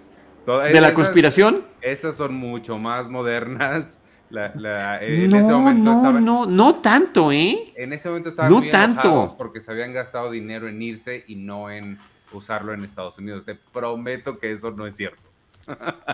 De 0.46 0.82
la 0.82 0.94
conspiración. 0.94 1.64
Esas 1.82 2.16
son 2.18 2.34
mucho 2.36 2.78
más 2.78 3.10
modernas. 3.10 4.00
La- 4.30 4.52
la- 4.56 5.00
en 5.02 5.30
No, 5.30 5.38
ese 5.38 5.52
momento 5.52 5.84
no, 5.84 5.96
estaban- 5.98 6.26
no, 6.26 6.46
no 6.48 6.76
tanto, 6.76 7.32
¿eh? 7.32 7.72
En 7.76 7.94
ese 7.94 8.08
momento 8.10 8.30
estaban 8.30 8.52
No 8.52 8.60
muy 8.62 8.70
tanto. 8.72 9.36
porque 9.38 9.62
se 9.62 9.72
habían 9.72 9.94
gastado 9.94 10.32
dinero 10.32 10.68
en 10.68 10.82
irse 10.82 11.24
y 11.28 11.36
no 11.36 11.70
en 11.70 12.00
usarlo 12.32 12.74
en 12.74 12.84
Estados 12.84 13.18
Unidos. 13.20 13.44
Te 13.46 13.54
prometo 13.54 14.40
que 14.40 14.52
eso 14.52 14.72
no 14.72 14.88
es 14.88 14.96
cierto. 14.96 15.22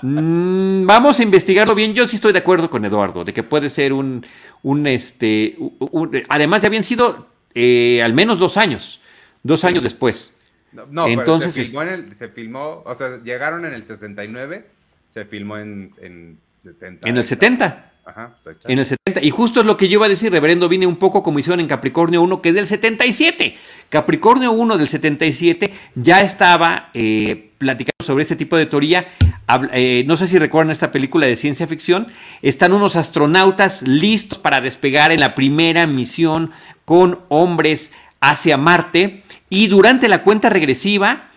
Mm, 0.02 0.86
vamos 0.86 1.20
a 1.20 1.24
investigarlo 1.24 1.74
bien. 1.76 1.94
Yo 1.94 2.06
sí 2.06 2.16
estoy 2.18 2.34
de 2.34 2.40
acuerdo 2.40 2.70
con 2.70 2.84
Eduardo, 2.86 3.24
de 3.24 3.34
que 3.34 3.42
puede 3.44 3.70
ser 3.70 3.94
un, 3.94 4.26
un 4.64 4.86
este, 4.86 5.56
un- 5.58 5.76
un- 5.92 6.22
además 6.30 6.62
ya 6.62 6.68
habían 6.68 6.84
sido 6.84 7.28
eh, 7.56 8.02
al 8.04 8.14
menos 8.14 8.38
dos 8.38 8.58
años, 8.58 9.02
dos 9.44 9.64
años 9.66 9.82
después. 9.84 10.38
No, 10.72 10.86
no, 10.90 11.06
pero 11.06 11.20
Entonces, 11.22 11.54
se 11.54 11.66
filmó, 11.66 11.82
en 11.84 11.90
el- 11.90 12.16
se 12.16 12.30
filmó, 12.30 12.84
o 12.86 12.96
sea, 12.96 13.22
llegaron 13.24 13.66
en 13.66 13.74
el 13.74 13.86
69, 13.86 14.66
se 15.08 15.26
filmó 15.26 15.58
en, 15.58 15.92
en 16.02 16.38
70. 16.62 17.10
En 17.10 17.18
el 17.18 17.24
70. 17.24 17.86
Ajá, 18.06 18.32
pues 18.36 18.48
ahí 18.48 18.54
está. 18.54 18.72
En 18.72 18.80
el 18.80 18.86
70. 18.86 19.22
Y 19.24 19.30
justo 19.30 19.60
es 19.60 19.66
lo 19.68 19.78
que 19.78 19.88
yo 19.88 19.94
iba 20.00 20.06
a 20.06 20.10
decir, 20.10 20.32
reverendo, 20.32 20.68
vine 20.70 20.88
un 20.88 20.98
poco 20.98 21.22
como 21.24 21.38
hicieron 21.40 21.60
en 21.60 21.68
Capricornio 21.68 22.22
1, 22.24 22.42
que 22.42 22.50
es 22.50 22.56
del 22.56 22.66
77. 22.68 23.56
Capricornio 23.90 24.52
1 24.52 24.78
del 24.78 24.88
77 24.88 25.72
ya 25.96 26.22
estaba 26.22 26.90
eh, 26.94 27.52
platicando 27.58 28.04
sobre 28.04 28.24
este 28.24 28.36
tipo 28.36 28.58
de 28.58 28.66
teoría. 28.66 29.08
Habla- 29.48 29.72
eh, 29.74 30.04
no 30.08 30.18
sé 30.18 30.28
si 30.28 30.38
recuerdan 30.40 30.72
esta 30.72 30.92
película 30.92 31.28
de 31.28 31.36
ciencia 31.36 31.68
ficción. 31.68 32.08
Están 32.42 32.74
unos 32.74 32.96
astronautas 32.96 33.82
listos 33.84 34.38
para 34.40 34.62
despegar 34.62 35.12
en 35.12 35.20
la 35.20 35.36
primera 35.36 35.86
misión 35.88 36.52
con 36.86 37.20
hombres 37.30 37.92
hacia 38.22 38.58
Marte. 38.58 39.24
Y 39.50 39.68
durante 39.68 40.08
la 40.08 40.24
cuenta 40.24 40.50
regresiva 40.50 41.30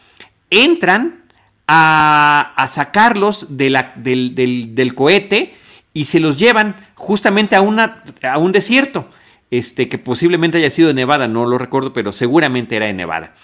entran 0.50 1.22
a, 1.66 2.52
a 2.56 2.68
sacarlos 2.68 3.56
del, 3.56 3.76
del- 3.96 4.74
del 4.74 4.94
cohete 4.94 5.54
y 5.94 6.04
se 6.04 6.20
los 6.20 6.36
llevan 6.38 6.76
justamente 6.94 7.56
a, 7.56 7.60
una, 7.60 8.02
a 8.22 8.38
un 8.38 8.52
desierto, 8.52 9.08
este, 9.50 9.88
que 9.88 9.98
posiblemente 9.98 10.58
haya 10.58 10.70
sido 10.70 10.88
de 10.88 10.94
Nevada, 10.94 11.28
no 11.28 11.44
lo 11.46 11.58
recuerdo, 11.58 11.92
pero 11.92 12.12
seguramente 12.12 12.76
era 12.76 12.86
de 12.86 12.92
Nevada. 12.94 13.34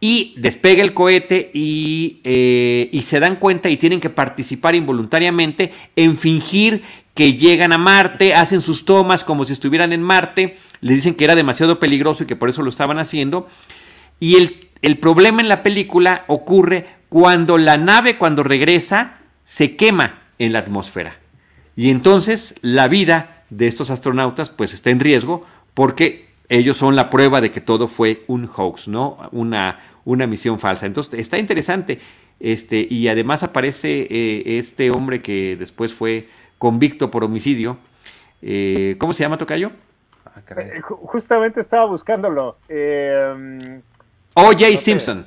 Y 0.00 0.34
despega 0.36 0.82
el 0.82 0.94
cohete 0.94 1.50
y, 1.52 2.20
eh, 2.22 2.88
y 2.92 3.02
se 3.02 3.18
dan 3.18 3.36
cuenta 3.36 3.68
y 3.68 3.76
tienen 3.76 3.98
que 3.98 4.10
participar 4.10 4.76
involuntariamente 4.76 5.72
en 5.96 6.16
fingir 6.16 6.82
que 7.14 7.34
llegan 7.34 7.72
a 7.72 7.78
Marte, 7.78 8.34
hacen 8.34 8.60
sus 8.60 8.84
tomas 8.84 9.24
como 9.24 9.44
si 9.44 9.52
estuvieran 9.52 9.92
en 9.92 10.02
Marte, 10.02 10.56
les 10.80 10.94
dicen 10.94 11.14
que 11.14 11.24
era 11.24 11.34
demasiado 11.34 11.80
peligroso 11.80 12.22
y 12.22 12.26
que 12.26 12.36
por 12.36 12.48
eso 12.48 12.62
lo 12.62 12.70
estaban 12.70 13.00
haciendo. 13.00 13.48
Y 14.20 14.36
el, 14.36 14.68
el 14.82 14.98
problema 14.98 15.40
en 15.40 15.48
la 15.48 15.64
película 15.64 16.24
ocurre 16.28 16.86
cuando 17.08 17.58
la 17.58 17.76
nave, 17.76 18.18
cuando 18.18 18.44
regresa, 18.44 19.18
se 19.44 19.74
quema 19.74 20.22
en 20.38 20.52
la 20.52 20.60
atmósfera. 20.60 21.18
Y 21.74 21.90
entonces 21.90 22.54
la 22.60 22.86
vida 22.86 23.44
de 23.50 23.66
estos 23.66 23.90
astronautas 23.90 24.50
pues 24.50 24.72
está 24.72 24.90
en 24.90 25.00
riesgo 25.00 25.44
porque 25.74 26.27
ellos 26.48 26.76
son 26.76 26.96
la 26.96 27.10
prueba 27.10 27.40
de 27.40 27.50
que 27.50 27.60
todo 27.60 27.88
fue 27.88 28.24
un 28.26 28.48
hoax, 28.54 28.88
¿no? 28.88 29.18
Una, 29.32 29.80
una 30.04 30.26
misión 30.26 30.58
falsa. 30.58 30.86
Entonces 30.86 31.18
está 31.20 31.38
interesante. 31.38 31.98
Este, 32.40 32.86
y 32.88 33.08
además 33.08 33.42
aparece 33.42 34.06
eh, 34.10 34.58
este 34.58 34.90
hombre 34.90 35.20
que 35.20 35.56
después 35.56 35.92
fue 35.92 36.28
convicto 36.58 37.10
por 37.10 37.24
homicidio. 37.24 37.78
Eh, 38.42 38.94
¿Cómo 38.98 39.12
se 39.12 39.24
llama, 39.24 39.36
Tocayo? 39.38 39.72
Ah. 40.24 40.40
Eh, 40.56 40.80
ju- 40.80 40.98
Justamente 41.02 41.58
estaba 41.60 41.86
buscándolo. 41.86 42.56
Eh, 42.68 43.80
O.J. 44.34 44.58
sé. 44.58 44.76
Simpson. 44.76 45.26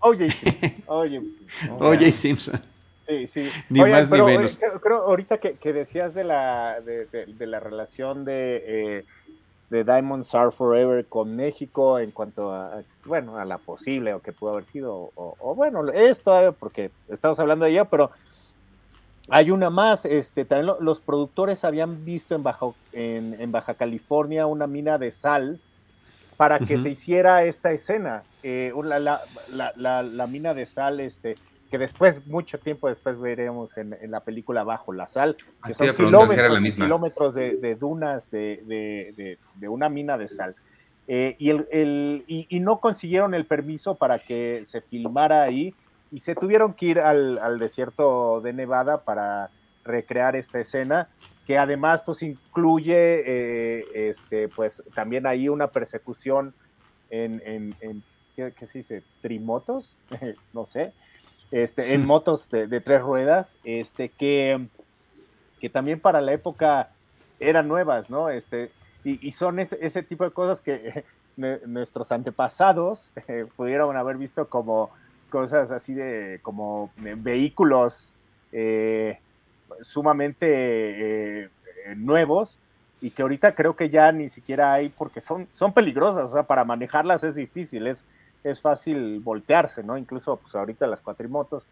O.J. 0.00 0.28
Simpson. 0.28 0.72
O.J. 0.86 1.10
Simpson. 1.10 1.76
O.J. 1.80 2.10
Simpson. 2.12 2.60
Sí, 3.08 3.26
sí. 3.26 3.48
Ni 3.70 3.80
más 3.80 4.10
ni 4.10 4.20
menos. 4.22 4.56
Creo, 4.58 4.80
creo 4.80 4.98
ahorita 5.06 5.38
que, 5.38 5.54
que 5.54 5.72
decías 5.72 6.14
de 6.14 6.24
la, 6.24 6.80
de, 6.80 7.06
de- 7.06 7.26
de 7.26 7.46
la 7.46 7.58
relación 7.58 8.24
de, 8.24 8.62
eh, 8.66 9.04
de 9.70 9.84
Diamonds 9.84 10.34
Are 10.34 10.50
Forever 10.50 11.06
con 11.06 11.34
México 11.36 11.98
en 11.98 12.10
cuanto 12.10 12.52
a, 12.52 12.82
bueno, 13.04 13.38
a 13.38 13.44
la 13.44 13.58
posible 13.58 14.12
o 14.14 14.20
que 14.20 14.32
pudo 14.32 14.50
haber 14.50 14.66
sido, 14.66 15.10
o, 15.14 15.36
o 15.38 15.54
bueno, 15.54 15.88
es 15.92 16.22
todavía 16.22 16.52
porque 16.52 16.90
estamos 17.08 17.38
hablando 17.38 17.64
de 17.64 17.70
ella, 17.70 17.84
pero 17.86 18.10
hay 19.28 19.52
una 19.52 19.70
más, 19.70 20.04
este, 20.06 20.44
también 20.44 20.66
lo- 20.66 20.80
los 20.80 21.00
productores 21.00 21.64
habían 21.64 22.04
visto 22.04 22.34
en 22.34 22.42
Baja, 22.42 22.66
en, 22.92 23.40
en 23.40 23.52
Baja 23.52 23.74
California 23.74 24.46
una 24.46 24.66
mina 24.66 24.98
de 24.98 25.12
sal 25.12 25.60
para 26.36 26.58
que 26.58 26.78
se 26.78 26.90
hiciera 26.90 27.44
esta 27.44 27.70
escena. 27.70 28.24
Eh, 28.42 28.72
la- 29.52 29.72
la- 29.76 30.02
la 30.02 30.26
mina 30.26 30.52
de 30.54 30.66
sal, 30.66 30.98
este, 30.98 31.36
que 31.70 31.78
después, 31.78 32.26
mucho 32.26 32.58
tiempo 32.58 32.88
después 32.88 33.18
veremos 33.20 33.78
en, 33.78 33.96
en 34.00 34.10
la 34.10 34.20
película 34.24 34.64
Bajo 34.64 34.92
la 34.92 35.06
Sal, 35.06 35.36
que 35.64 35.72
son 35.72 35.94
kilómetros 35.94 36.52
la 36.52 36.58
y 36.58 36.62
misma. 36.62 36.84
kilómetros 36.86 37.34
de, 37.34 37.56
de 37.56 37.76
dunas 37.76 38.30
de, 38.30 38.62
de- 38.66 39.14
de- 39.16 39.38
de 39.54 39.68
una 39.68 39.88
mina 39.88 40.18
de 40.18 40.26
sal. 40.28 40.56
Eh, 41.06 41.36
y, 41.38 41.50
el, 41.50 41.68
el- 41.70 42.24
y, 42.26 42.46
y 42.48 42.60
no 42.60 42.80
consiguieron 42.80 43.34
el 43.34 43.46
permiso 43.46 43.94
para 43.94 44.18
que 44.18 44.62
se 44.64 44.80
filmara 44.80 45.42
ahí 45.42 45.74
y 46.10 46.18
se 46.20 46.34
tuvieron 46.34 46.74
que 46.74 46.86
ir 46.86 46.98
al, 47.00 47.38
al 47.38 47.58
desierto 47.58 48.40
de 48.40 48.52
Nevada 48.52 49.04
para 49.04 49.50
recrear 49.84 50.34
esta 50.36 50.58
escena 50.60 51.08
que 51.46 51.56
además 51.56 52.02
pues 52.04 52.22
incluye 52.22 53.22
eh, 53.26 53.84
este 53.94 54.48
pues 54.48 54.82
también 54.94 55.26
ahí 55.26 55.48
una 55.48 55.68
persecución 55.68 56.52
en, 57.10 57.40
en, 57.44 57.74
en- 57.80 58.02
¿qué, 58.36 58.52
qué 58.56 58.66
se 58.66 58.78
dice? 58.78 59.02
trimotos 59.20 59.96
no 60.52 60.66
sé 60.66 60.92
este 61.50 61.94
en 61.94 62.06
motos 62.06 62.50
de, 62.50 62.66
de 62.66 62.80
tres 62.80 63.02
ruedas 63.02 63.56
este 63.64 64.08
que 64.08 64.66
que 65.60 65.68
también 65.68 66.00
para 66.00 66.20
la 66.20 66.32
época 66.32 66.90
eran 67.38 67.68
nuevas 67.68 68.10
no 68.10 68.30
este 68.30 68.70
y, 69.04 69.26
y 69.26 69.32
son 69.32 69.58
ese, 69.58 69.78
ese 69.80 70.02
tipo 70.02 70.24
de 70.24 70.30
cosas 70.30 70.60
que 70.60 71.04
nuestros 71.36 72.12
antepasados 72.12 73.12
eh, 73.28 73.46
pudieron 73.56 73.96
haber 73.96 74.16
visto 74.16 74.48
como 74.48 74.90
cosas 75.30 75.70
así 75.70 75.94
de 75.94 76.40
como 76.42 76.90
eh, 77.04 77.14
vehículos 77.16 78.12
eh, 78.52 79.18
sumamente 79.80 81.44
eh, 81.44 81.48
nuevos 81.96 82.58
y 83.00 83.10
que 83.10 83.22
ahorita 83.22 83.54
creo 83.54 83.76
que 83.76 83.88
ya 83.88 84.12
ni 84.12 84.28
siquiera 84.28 84.74
hay 84.74 84.90
porque 84.90 85.22
son, 85.22 85.46
son 85.50 85.72
peligrosas, 85.72 86.30
o 86.30 86.34
sea, 86.34 86.42
para 86.42 86.64
manejarlas 86.64 87.24
es 87.24 87.36
difícil, 87.36 87.86
es, 87.86 88.04
es 88.42 88.60
fácil 88.60 89.20
voltearse, 89.20 89.82
¿no? 89.82 89.98
Incluso 89.98 90.36
pues 90.36 90.54
ahorita 90.54 90.86
las 90.86 91.00
cuatrimotos, 91.00 91.64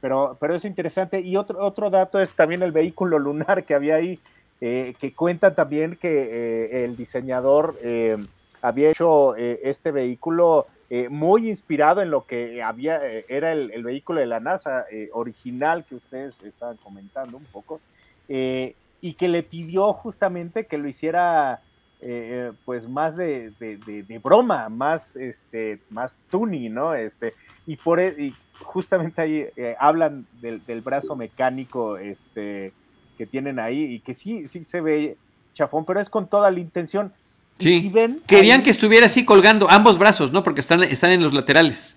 pero, 0.00 0.36
pero 0.40 0.54
es 0.54 0.64
interesante. 0.64 1.20
Y 1.20 1.36
otro, 1.36 1.64
otro 1.64 1.90
dato 1.90 2.20
es 2.20 2.34
también 2.34 2.62
el 2.62 2.72
vehículo 2.72 3.18
lunar 3.18 3.64
que 3.64 3.74
había 3.74 3.96
ahí, 3.96 4.18
eh, 4.60 4.94
que 4.98 5.12
cuenta 5.12 5.54
también 5.54 5.96
que 5.96 6.08
eh, 6.08 6.84
el 6.84 6.96
diseñador 6.96 7.78
eh, 7.82 8.16
había 8.62 8.90
hecho 8.90 9.36
eh, 9.36 9.60
este 9.64 9.92
vehículo 9.92 10.66
eh, 10.88 11.08
muy 11.08 11.48
inspirado 11.48 12.00
en 12.00 12.10
lo 12.10 12.26
que 12.26 12.62
había, 12.62 13.00
era 13.28 13.52
el, 13.52 13.70
el 13.72 13.84
vehículo 13.84 14.20
de 14.20 14.26
la 14.26 14.40
NASA 14.40 14.86
original 15.12 15.84
que 15.84 15.96
ustedes 15.96 16.42
estaban 16.42 16.76
comentando 16.76 17.36
un 17.36 17.44
poco, 17.44 17.80
y 18.28 19.12
que 19.14 19.28
le 19.28 19.42
pidió 19.42 19.92
justamente 19.92 20.66
que 20.66 20.78
lo 20.78 20.88
hiciera 20.88 21.60
eh, 22.00 22.52
pues 22.64 22.88
más 22.88 23.16
de, 23.16 23.52
de, 23.58 23.78
de, 23.78 24.02
de, 24.02 24.18
broma, 24.18 24.68
más 24.68 25.16
este, 25.16 25.80
más 25.90 26.18
tuning, 26.30 26.74
¿no? 26.74 26.94
Este, 26.94 27.34
y 27.66 27.76
por 27.76 28.00
e, 28.00 28.14
y 28.18 28.34
justamente 28.60 29.22
ahí 29.22 29.46
eh, 29.56 29.76
hablan 29.78 30.26
del, 30.40 30.64
del, 30.66 30.82
brazo 30.82 31.16
mecánico 31.16 31.96
este, 31.96 32.72
que 33.16 33.26
tienen 33.26 33.58
ahí, 33.58 33.84
y 33.84 34.00
que 34.00 34.14
sí, 34.14 34.46
sí 34.46 34.64
se 34.64 34.80
ve 34.80 35.16
chafón, 35.54 35.84
pero 35.84 36.00
es 36.00 36.10
con 36.10 36.28
toda 36.28 36.50
la 36.50 36.60
intención. 36.60 37.12
Sí. 37.58 37.80
Si 37.80 37.88
ven, 37.88 38.20
Querían 38.26 38.58
ahí, 38.58 38.64
que 38.64 38.70
estuviera 38.70 39.06
así 39.06 39.24
colgando 39.24 39.70
ambos 39.70 39.98
brazos, 39.98 40.30
¿no? 40.30 40.44
Porque 40.44 40.60
están, 40.60 40.82
están 40.82 41.10
en 41.10 41.22
los 41.22 41.32
laterales. 41.32 41.96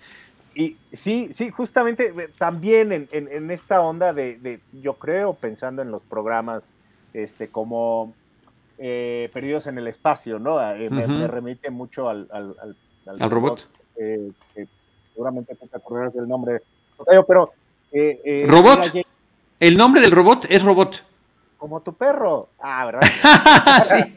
Y 0.54 0.76
sí, 0.92 1.28
sí, 1.30 1.50
justamente 1.50 2.12
también 2.38 2.92
en, 2.92 3.08
en, 3.12 3.28
en 3.30 3.50
esta 3.50 3.82
onda 3.82 4.12
de, 4.12 4.38
de, 4.38 4.60
yo 4.72 4.94
creo, 4.94 5.34
pensando 5.34 5.82
en 5.82 5.90
los 5.90 6.02
programas 6.02 6.74
este, 7.12 7.48
como 7.48 8.14
eh, 8.80 9.28
Perdidos 9.32 9.66
en 9.66 9.78
el 9.78 9.86
Espacio, 9.86 10.38
¿no? 10.38 10.58
Eh, 10.60 10.88
uh 10.88 10.90
-huh. 10.90 10.90
me, 10.90 11.06
me, 11.06 11.26
remite 11.28 11.70
mucho 11.70 12.08
al, 12.08 12.26
al, 12.32 12.56
al, 12.62 12.76
al 13.22 13.30
robot. 13.30 13.68
Eh, 13.96 14.32
seguramente 15.12 15.54
te 15.54 15.76
acordarás 15.76 16.14
del 16.14 16.26
nombre, 16.26 16.62
pero 17.26 17.52
Eh, 17.92 18.20
eh, 18.24 18.46
Robot. 18.48 18.80
El 19.58 19.76
nombre 19.76 20.00
del 20.00 20.12
robot 20.12 20.46
es 20.48 20.62
robot. 20.64 21.04
como 21.58 21.80
tu 21.82 21.92
perro. 21.92 22.48
Ah, 22.58 22.86
¿verdad? 22.86 23.02
sí. 23.84 24.16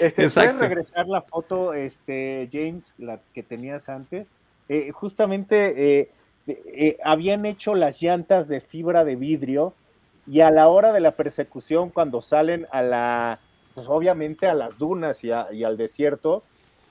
Este. 0.00 0.28
¿Puedes 0.28 0.58
regresar 0.58 1.06
la 1.06 1.22
foto, 1.22 1.72
este, 1.74 2.48
James, 2.50 2.94
la 2.98 3.20
que 3.32 3.42
tenías 3.44 3.88
antes? 3.88 4.26
Eh, 4.68 4.90
justamente 4.90 6.00
eh, 6.00 6.10
eh, 6.48 6.96
habían 7.04 7.44
hecho 7.46 7.74
las 7.76 8.00
llantas 8.02 8.48
de 8.48 8.60
fibra 8.60 9.04
de 9.04 9.14
vidrio 9.14 9.74
y 10.26 10.40
a 10.40 10.50
la 10.50 10.66
hora 10.68 10.92
de 10.92 11.00
la 11.00 11.12
persecución, 11.12 11.90
cuando 11.90 12.22
salen 12.22 12.66
a 12.72 12.82
la, 12.82 13.38
pues 13.74 13.88
obviamente 13.88 14.46
a 14.46 14.54
las 14.54 14.78
dunas 14.78 15.24
y, 15.24 15.32
a- 15.32 15.48
y 15.52 15.64
al 15.64 15.76
desierto, 15.76 16.44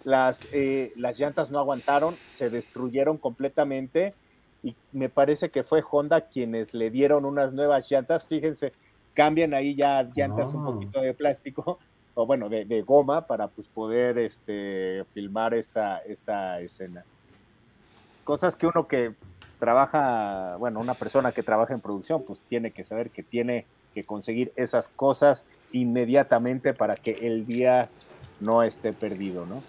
las, 0.04 0.48
eh, 0.54 0.92
las 0.98 1.18
llantas 1.20 1.50
no 1.52 1.60
aguantaron, 1.60 2.16
se 2.28 2.50
destruyeron 2.50 3.18
completamente 3.18 4.18
y 4.62 4.78
me 4.92 5.10
parece 5.10 5.50
que 5.52 5.64
fue 5.64 5.84
Honda 5.90 6.28
quienes 6.30 6.74
le 6.74 6.90
dieron 6.90 7.26
unas 7.26 7.54
nuevas 7.54 7.90
llantas. 7.90 8.26
Fíjense, 8.28 8.74
cambian 9.14 9.54
ahí 9.54 9.76
ya 9.76 10.04
llantas 10.16 10.54
un 10.54 10.62
No. 10.62 10.72
poquito 10.74 11.02
de 11.02 11.14
plástico 11.14 11.80
o 12.16 12.26
bueno, 12.26 12.50
de, 12.50 12.66
de 12.66 12.82
goma 12.82 13.28
para 13.28 13.48
pues 13.50 13.70
poder 13.70 14.18
este, 14.20 15.04
filmar 15.14 15.54
esta, 15.54 16.00
esta 16.00 16.60
escena. 16.62 17.06
Cosas 18.24 18.56
que 18.56 18.68
uno 18.68 18.88
que 18.88 19.16
trabaja, 19.60 20.56
bueno, 20.58 20.80
una 20.80 20.94
persona 20.94 21.34
que 21.34 21.44
trabaja 21.44 21.74
en 21.74 21.82
producción, 21.82 22.24
pues 22.26 22.44
tiene 22.46 22.72
que 22.74 22.84
saber 22.84 23.12
que 23.12 23.24
tiene 23.24 23.68
que 23.94 24.04
conseguir 24.04 24.52
esas 24.56 24.88
cosas 24.88 25.46
inmediatamente 25.72 26.74
para 26.74 26.96
que 26.96 27.12
el 27.22 27.46
día 27.46 27.90
no 28.40 28.64
esté 28.64 28.94
perdido, 28.94 29.46
¿no? 29.46 29.62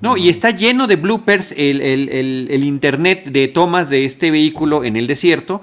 No, 0.00 0.16
y 0.16 0.28
está 0.28 0.50
lleno 0.50 0.86
de 0.86 0.96
bloopers 0.96 1.52
el, 1.52 1.80
el- 1.80 2.08
el- 2.10 2.48
el 2.50 2.64
internet 2.64 3.24
de 3.30 3.48
tomas 3.48 3.90
de 3.90 4.04
este 4.04 4.30
vehículo 4.30 4.84
en 4.84 4.96
el 4.96 5.06
desierto, 5.06 5.60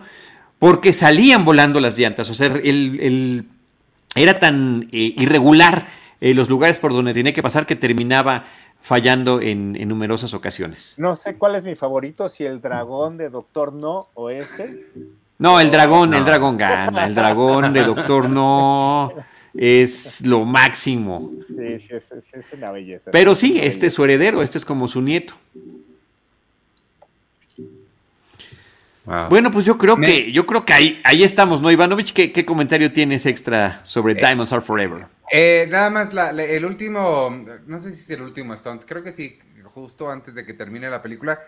porque 0.59 0.93
salían 0.93 1.45
volando 1.45 1.79
las 1.79 1.97
llantas. 1.97 2.29
O 2.29 2.33
sea, 2.33 2.47
el, 2.47 2.99
el- 2.99 3.45
era 4.15 4.39
tan 4.39 4.89
eh, 4.91 5.13
irregular 5.17 5.87
eh, 6.21 6.33
los 6.33 6.49
lugares 6.49 6.79
por 6.79 6.93
donde 6.93 7.13
tenía 7.13 7.33
que 7.33 7.43
pasar 7.43 7.65
que 7.65 7.75
terminaba 7.75 8.45
fallando 8.81 9.41
en, 9.41 9.75
en 9.75 9.89
numerosas 9.89 10.33
ocasiones. 10.33 10.95
No 10.97 11.15
sé 11.15 11.35
cuál 11.35 11.55
es 11.55 11.63
mi 11.63 11.75
favorito, 11.75 12.27
si 12.29 12.43
el 12.45 12.61
dragón 12.61 13.17
de 13.17 13.29
Doctor 13.29 13.73
No 13.73 14.07
o 14.15 14.29
este. 14.29 14.87
No, 15.39 15.59
el 15.59 15.69
dragón, 15.71 16.13
el 16.13 16.25
dragón 16.25 16.57
gana. 16.57 17.05
El 17.05 17.13
dragón 17.15 17.71
de 17.73 17.83
Doctor 17.83 18.29
No 18.29 19.13
es 19.53 20.25
lo 20.25 20.45
máximo. 20.45 21.31
Sí, 21.47 21.79
sí, 21.79 21.95
es, 21.95 22.11
es- 22.11 22.33
es 22.33 22.53
una 22.53 22.71
belleza. 22.71 23.11
Pero 23.11 23.33
sí, 23.35 23.59
este 23.61 23.87
es 23.87 23.93
su 23.93 24.03
heredero, 24.03 24.41
este 24.41 24.57
es 24.57 24.65
como 24.65 24.87
su 24.87 25.01
nieto. 25.01 25.33
Wow. 29.05 29.29
Bueno, 29.29 29.51
pues 29.51 29.63
yo 29.65 29.77
creo 29.77 29.95
Me- 29.95 30.05
que, 30.07 30.31
yo 30.33 30.45
creo 30.45 30.65
que 30.65 30.73
ahí, 30.73 31.01
ahí 31.05 31.23
estamos, 31.23 31.61
¿no, 31.61 31.71
Ivanovich? 31.71 32.11
¿Qué, 32.11 32.33
qué 32.33 32.45
comentario 32.45 32.91
tienes 32.91 33.25
extra 33.25 33.79
sobre 33.85 34.15
Diamonds 34.15 34.51
Are 34.51 34.61
Forever? 34.61 35.05
Eh, 35.31 35.65
nada 35.69 35.89
más, 35.89 36.13
la- 36.13 36.33
la- 36.33 36.43
el 36.43 36.65
último, 36.65 37.29
no 37.67 37.79
sé 37.79 37.93
si 37.93 38.01
es 38.01 38.09
el 38.09 38.21
último 38.21 38.55
stunt, 38.57 38.83
creo 38.85 39.03
que 39.03 39.13
sí, 39.13 39.39
justo 39.63 40.09
antes 40.11 40.35
de 40.35 40.45
que 40.45 40.53
termine 40.53 40.89
la 40.89 41.01
película, 41.01 41.39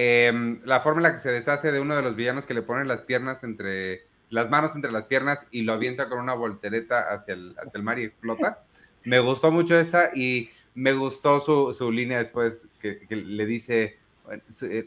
eh, 0.00 0.60
la 0.64 0.78
forma 0.78 1.00
en 1.00 1.02
la 1.02 1.12
que 1.12 1.18
se 1.18 1.32
deshace 1.32 1.72
de 1.72 1.80
uno 1.80 1.96
de 1.96 2.02
los 2.02 2.14
villanos 2.14 2.46
que 2.46 2.54
le 2.54 2.62
ponen 2.62 2.86
las 2.86 3.02
piernas 3.02 3.42
entre, 3.42 4.06
las 4.30 4.48
manos 4.48 4.76
entre 4.76 4.92
las 4.92 5.08
piernas 5.08 5.48
y 5.50 5.62
lo 5.62 5.72
avienta 5.72 6.08
con 6.08 6.20
una 6.20 6.34
voltereta 6.34 7.12
hacia 7.12 7.34
el, 7.34 7.56
hacia 7.58 7.78
el 7.78 7.82
mar 7.82 7.98
y 7.98 8.04
explota. 8.04 8.62
Me 9.02 9.18
gustó 9.18 9.50
mucho 9.50 9.76
esa 9.76 10.10
y 10.14 10.50
me 10.76 10.92
gustó 10.92 11.40
su, 11.40 11.74
su 11.74 11.90
línea 11.90 12.20
después 12.20 12.68
que, 12.80 13.04
le 13.10 13.44
dice, 13.44 13.98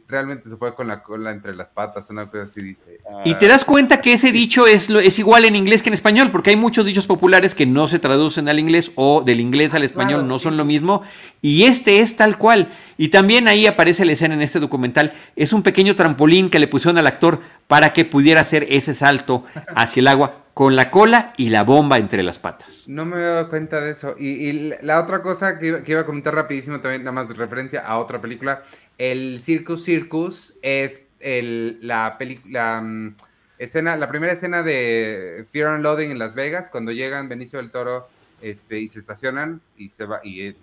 realmente 0.08 0.50
se 0.50 0.58
fue 0.58 0.76
con 0.76 0.88
la 0.88 1.04
cola 1.04 1.32
entre 1.32 1.56
las 1.56 1.72
patas, 1.72 2.10
una 2.10 2.30
cosa 2.30 2.44
así 2.44 2.62
dice. 2.62 3.00
Y 3.26 3.36
te 3.36 3.48
das 3.48 3.64
cuenta 3.66 4.02
que 4.02 4.14
ese 4.14 4.32
dicho 4.32 4.68
es, 4.68 4.90
lo- 4.90 5.00
es 5.00 5.18
igual 5.20 5.46
en 5.46 5.56
inglés 5.56 5.82
que 5.84 5.90
en 5.90 5.94
español, 5.94 6.32
porque 6.32 6.52
hay 6.52 6.56
muchos 6.56 6.86
dichos 6.86 7.08
populares 7.08 7.56
que 7.56 7.66
no 7.66 7.88
se 7.88 8.00
traducen 8.00 8.50
al 8.50 8.60
inglés 8.60 8.92
o 8.96 9.24
del 9.24 9.40
inglés 9.40 9.74
al 9.74 9.84
español 9.84 10.20
Claro, 10.22 10.28
no 10.28 10.38
sí. 10.40 10.44
son 10.44 10.58
lo 10.58 10.66
mismo, 10.66 11.02
y 11.42 11.64
este 11.64 12.00
es 12.02 12.16
tal 12.16 12.38
cual. 12.38 12.70
Y 12.98 13.10
también 13.10 13.48
ahí 13.48 13.66
aparece 13.68 14.06
la 14.06 14.12
escena 14.14 14.36
en 14.36 14.42
este 14.42 14.60
documental, 14.60 15.14
es 15.36 15.54
un 15.54 15.64
pequeño 15.64 15.96
trampolín 15.96 16.50
que 16.50 16.60
le 16.60 16.68
pusieron 16.68 16.98
al 16.98 17.08
actor 17.08 17.40
para 17.68 17.94
que 17.94 18.06
pudiera 18.06 18.42
hacer 18.42 18.66
ese 18.70 18.94
salto 18.94 19.44
hacia 19.76 20.02
el 20.02 20.08
agua 20.08 20.38
con 20.54 20.76
la 20.76 20.92
cola 20.92 21.32
y 21.38 21.48
la 21.48 21.64
bomba 21.64 21.98
entre 21.98 22.24
las 22.24 22.38
patas. 22.38 22.90
No 22.90 23.06
me 23.06 23.16
había 23.16 23.28
dado 23.30 23.50
cuenta 23.50 23.80
de 23.80 23.92
eso. 23.92 24.16
Y, 24.20 24.28
y 24.50 24.74
la 24.82 25.00
otra 25.02 25.22
cosa 25.22 25.58
que 25.58 25.68
iba, 25.68 25.82
que 25.82 25.94
iba 25.94 26.02
a 26.02 26.06
comentar 26.06 26.36
rapidísimo 26.36 26.82
también, 26.82 27.04
nada 27.06 27.14
más 27.14 27.30
de 27.30 27.36
referencia 27.36 27.80
a 27.80 27.98
otra 27.98 28.20
película, 28.20 28.62
el 29.10 29.42
Circus 29.42 29.84
Circus 29.84 30.56
es 30.62 31.08
el, 31.20 31.80
la 31.82 32.18
película, 32.20 32.82
mm, 32.82 33.16
escena, 33.58 33.96
la 33.98 34.08
primera 34.10 34.34
escena 34.34 34.62
de 34.64 35.44
Fear 35.52 35.70
and 35.70 35.84
Loading 35.84 36.12
en 36.12 36.20
Las 36.20 36.36
Vegas, 36.36 36.70
cuando 36.70 36.92
llegan 36.92 37.28
Benicio 37.30 37.58
del 37.60 37.72
Toro 37.72 38.08
este, 38.42 38.80
y 38.80 38.88
se 38.88 39.00
estacionan 39.00 39.62
y 39.78 39.90
se 39.90 40.06
va 40.06 40.20
y, 40.24 40.48
y 40.50 40.56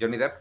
Johnny 0.00 0.16
Depp 0.16 0.34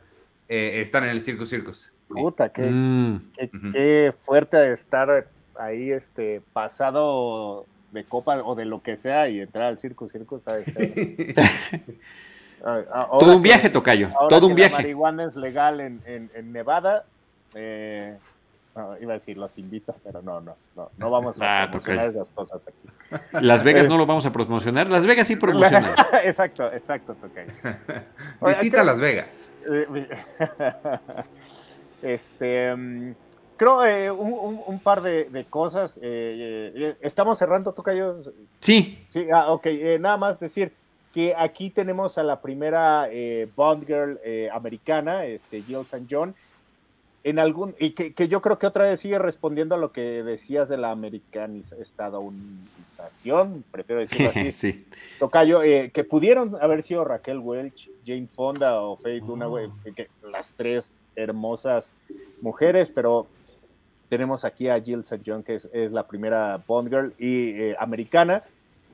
eh, 0.50 0.82
están 0.82 1.04
en 1.04 1.12
el 1.12 1.22
Circus 1.22 1.50
Circus. 1.50 1.92
Puta, 2.08 2.50
qué, 2.50 2.64
Mm. 2.64 3.32
qué, 3.72 4.14
fuerte 4.24 4.58
de 4.58 4.74
estar 4.74 5.28
ahí 5.60 5.92
este, 5.92 6.42
pasado 6.54 7.66
de 7.92 8.04
copa 8.04 8.38
o 8.44 8.56
de 8.56 8.66
lo 8.66 8.82
que 8.82 8.98
sea 8.98 9.30
y 9.30 9.40
entrar 9.42 9.66
al 9.66 9.78
circo, 9.78 10.08
circo, 10.08 10.40
¿sabes? 10.40 10.66
Ah, 12.66 12.82
ah, 12.94 13.08
Todo 13.20 13.36
un 13.36 13.42
que- 13.44 13.50
viaje, 13.50 13.70
Tocayo, 13.70 14.08
ahora 14.16 14.28
todo 14.30 14.48
un 14.48 14.56
que 14.56 14.62
La 14.62 14.68
viaje. 14.70 14.84
marihuana 14.84 15.26
es 15.26 15.36
legal 15.36 15.82
en, 15.82 16.02
en- 16.06 16.32
en 16.34 16.54
Nevada. 16.54 17.04
Eh, 17.56 18.18
no, 18.76 18.98
iba 19.00 19.12
a 19.14 19.18
decir, 19.18 19.38
los 19.38 19.56
invito, 19.60 19.96
pero 20.04 20.22
no, 20.24 20.42
no, 20.42 20.56
no, 20.76 20.90
no 20.98 21.10
vamos 21.12 21.40
a 21.40 21.64
Ah, 21.64 21.68
promocionar 21.70 22.06
tocayo. 22.08 22.22
esas 22.22 22.30
cosas 22.34 22.68
aquí. 22.68 23.16
Las 23.46 23.64
Vegas 23.64 23.88
no 23.88 23.98
lo 23.98 24.06
vamos 24.08 24.26
a 24.26 24.32
promocionar, 24.32 24.90
Las 24.90 25.06
Vegas 25.06 25.28
sí 25.28 25.36
promocionan. 25.36 25.94
exacto, 26.24 26.72
exacto, 26.74 27.14
Tocayo. 27.16 27.52
Visita 28.42 28.78
creo- 28.78 28.84
Las 28.84 29.00
Vegas. 29.00 29.50
Este, 32.02 32.76
mm, 32.76 33.14
creo 33.56 33.86
eh, 33.86 34.12
un, 34.12 34.34
un- 34.34 34.62
un 34.66 34.80
par 34.80 35.02
de, 35.02 35.26
de 35.26 35.46
cosas. 35.46 36.00
eh, 36.02 36.96
estamos 37.02 37.38
cerrando, 37.38 37.72
Tocayo. 37.74 38.18
Sí, 38.60 39.04
Sí, 39.08 39.28
ah, 39.34 39.52
ok. 39.52 39.66
eh, 39.68 39.98
nada 40.00 40.18
más 40.18 40.40
decir 40.40 40.74
que 41.14 41.34
aquí 41.38 41.70
tenemos 41.70 42.18
a 42.18 42.24
la 42.24 42.42
primera 42.42 43.08
Bond 43.56 43.86
Girl 43.86 44.20
americana, 44.52 45.26
este, 45.26 45.62
Jill 45.62 45.82
St. 45.82 46.08
John, 46.10 46.34
en 47.24 47.40
algún, 47.40 47.74
y 47.80 47.92
que, 47.92 48.14
que 48.14 48.28
yo 48.28 48.42
creo 48.42 48.60
que 48.60 48.68
otra 48.68 48.84
vez 48.84 49.00
sigue 49.00 49.18
respondiendo 49.18 49.76
a 49.76 49.78
lo 49.78 49.94
que 49.94 50.24
decías 50.24 50.68
de 50.68 50.78
la 50.78 50.92
americanización, 50.92 51.82
estadounización, 51.82 53.64
prefiero 53.72 54.02
decirlo 54.02 54.30
así, 54.30 54.52
sí. 54.52 54.86
Tocayo, 55.20 55.64
eh, 55.64 55.92
que 55.94 56.04
pudieron 56.04 56.58
haber 56.62 56.84
sido 56.84 57.06
Raquel 57.06 57.40
Welch, 57.40 57.90
Jane 58.06 58.28
Fonda 58.28 58.82
o 58.82 58.98
Faye 58.98 59.22
Dunaway, 59.22 59.70
que 59.96 60.10
las 60.30 60.54
tres 60.54 60.98
hermosas 61.16 61.94
mujeres, 62.42 62.90
pero 62.90 63.28
tenemos 64.10 64.44
aquí 64.44 64.68
a 64.68 64.80
Jill 64.82 65.00
St. 65.00 65.24
John, 65.26 65.44
que 65.44 65.56
es, 65.56 65.70
es 65.72 65.92
la 65.92 66.06
primera 66.06 66.62
Bond 66.68 66.90
Girl 66.90 67.14
y 67.18 67.52
eh, 67.52 67.76
americana, 67.80 68.44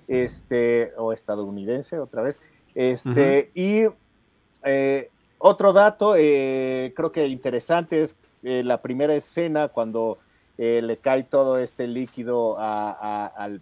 este, 0.07 0.93
o 0.97 1.13
estadounidense 1.13 1.97
otra 1.99 2.21
vez. 2.21 2.39
Este, 2.75 3.49
y 3.53 3.86
eh, 4.63 5.09
otro 5.39 5.73
dato, 5.73 6.15
eh, 6.17 6.93
creo 6.95 7.11
que 7.11 7.27
interesante, 7.27 8.03
es 8.03 8.15
eh, 8.43 8.61
la 8.63 8.81
primera 8.81 9.15
escena 9.15 9.67
cuando 9.69 10.19
eh, 10.57 10.81
le 10.83 10.97
cae 10.97 11.23
todo 11.23 11.57
este 11.57 11.87
líquido 11.87 12.57
a- 12.59 12.91
a- 12.91 13.25
al 13.27 13.61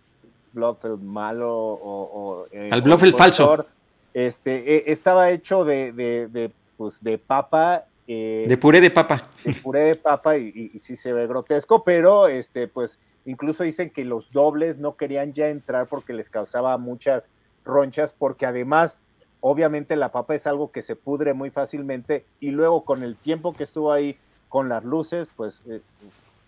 Blofeld 0.54 1.02
malo 1.02 1.56
o, 1.56 2.02
o, 2.12 2.46
eh, 2.52 2.70
Al 2.72 2.82
Blofeld 2.82 3.16
falso. 3.16 3.66
Este, 4.14 4.76
eh, 4.78 4.84
estaba 4.88 5.30
hecho 5.30 5.64
de, 5.64 5.92
de, 5.94 6.28
de, 6.28 6.52
pues, 6.76 7.04
de 7.04 7.18
papa. 7.20 7.86
eh, 8.08 8.46
De 8.48 8.58
puré 8.58 8.82
de 8.82 8.90
papa. 8.90 9.22
de 9.44 9.54
puré 9.54 9.80
de 9.82 9.96
papa 9.96 10.38
y, 10.38 10.48
y- 10.56 10.72
y 10.74 10.80
sí 10.80 10.96
se 10.96 11.14
ve 11.14 11.28
grotesco, 11.28 11.84
pero 11.84 12.28
este, 12.28 12.68
pues 12.68 13.00
incluso 13.26 13.64
dicen 13.64 13.90
que 13.92 14.04
los 14.06 14.32
dobles 14.32 14.78
no 14.80 14.96
querían 14.96 15.34
ya 15.34 15.50
entrar 15.50 15.86
porque 15.88 16.14
les 16.14 16.30
causaba 16.32 16.78
muchas 16.78 17.30
ronchas, 17.66 18.14
porque 18.18 18.46
además, 18.48 19.02
obviamente 19.42 19.96
la 19.96 20.12
papa 20.12 20.36
es 20.36 20.48
algo 20.48 20.72
que 20.72 20.82
se 20.82 20.96
pudre 20.96 21.34
muy 21.34 21.50
fácilmente 21.52 22.26
y 22.40 22.52
luego 22.52 22.84
con 22.86 23.04
el 23.04 23.16
tiempo 23.16 23.54
que 23.54 23.64
estuvo 23.64 23.92
ahí 23.92 24.18
con 24.50 24.70
las 24.70 24.84
luces, 24.86 25.28
pues, 25.36 25.64
eh, 25.70 25.82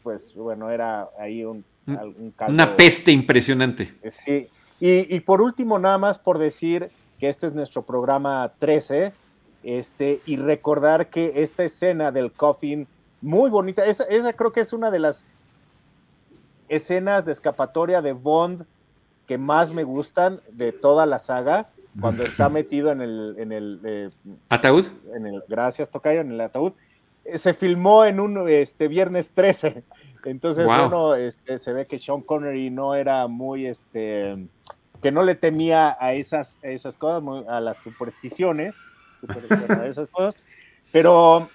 pues 0.04 0.34
bueno, 0.36 0.70
era 0.70 1.10
ahí 1.20 1.44
un, 1.46 1.64
Un- 1.88 1.98
un 2.20 2.32
caldo- 2.38 2.54
Una 2.54 2.76
peste 2.76 3.12
impresionante. 3.12 3.94
eh, 4.04 4.12
Sí. 4.12 4.48
Y, 4.80 5.14
y 5.14 5.20
por 5.22 5.42
último, 5.42 5.78
nada 5.80 5.98
más 5.98 6.18
por 6.20 6.38
decir 6.38 6.90
que 7.20 7.28
este 7.30 7.48
es 7.48 7.54
nuestro 7.54 7.82
programa 7.82 8.54
13, 8.60 9.12
este, 9.64 10.22
y 10.26 10.38
recordar 10.38 11.10
que 11.10 11.34
esta 11.44 11.64
escena 11.66 12.12
del 12.12 12.32
coffin, 12.32 12.88
muy 13.22 13.50
bonita, 13.50 13.86
esa, 13.86 14.06
esa 14.06 14.32
creo 14.34 14.52
que 14.54 14.62
es 14.62 14.72
una 14.72 14.90
de 14.92 15.00
las 15.00 15.26
escenas 16.70 17.26
de 17.26 17.32
escapatoria 17.32 18.02
de 18.02 18.14
Bond 18.14 18.66
que 19.28 19.38
más 19.38 19.72
me 19.74 19.84
gustan 19.84 20.40
de 20.52 20.72
toda 20.72 21.06
la 21.06 21.20
saga, 21.20 21.70
cuando 22.00 22.24
está 22.24 22.50
metido 22.50 22.92
en 22.92 23.02
el, 23.02 23.36
en 23.38 23.52
el, 23.52 23.80
eh, 23.86 24.10
¿Ataúd? 24.50 24.86
en 25.16 25.26
el 25.28 25.44
gracias 25.48 25.90
Tocayo, 25.90 26.22
en 26.22 26.32
el 26.32 26.42
ataúd. 26.42 26.74
Eh, 27.26 27.38
Se 27.38 27.54
filmó 27.54 28.06
en 28.06 28.20
un 28.20 28.48
este, 28.50 28.88
viernes 28.88 29.32
13. 29.34 29.84
Entonces, 30.26 30.66
Wow. 30.66 30.76
bueno, 30.76 31.16
este, 31.16 31.58
se 31.60 31.72
ve 31.74 31.86
que 31.86 31.98
Sean 32.00 32.22
Connery 32.22 32.70
no 32.70 32.96
era 32.96 33.28
muy, 33.28 33.66
este, 33.68 34.48
que 35.02 35.12
no 35.12 35.24
le 35.24 35.36
temía 35.36 35.96
a 36.00 36.14
esas, 36.14 36.60
a 36.64 36.68
esas 36.68 36.98
cosas, 36.98 37.22
muy- 37.24 37.46
a 37.48 37.60
las 37.62 37.78
supersticiones, 37.78 38.76
supersticiones, 39.22 39.78
a 39.78 39.86
esas 39.88 40.08
cosas, 40.10 40.36
pero, 40.92 41.50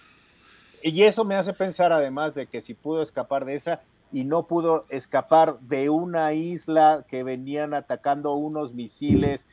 y 0.82 1.02
eso 1.02 1.24
me 1.24 1.34
hace 1.34 1.52
pensar 1.52 1.92
además 1.92 2.34
de 2.34 2.46
que 2.46 2.60
si 2.62 2.72
pudo 2.74 3.02
escapar 3.02 3.44
de 3.44 3.54
esa 3.54 3.82
y 4.14 4.22
no 4.24 4.46
pudo 4.46 4.84
escapar 4.90 5.58
de 5.60 5.90
una 5.90 6.32
isla 6.34 7.04
que 7.08 7.24
venían 7.24 7.74
atacando 7.74 8.34
unos 8.34 8.72
misiles, 8.72 9.46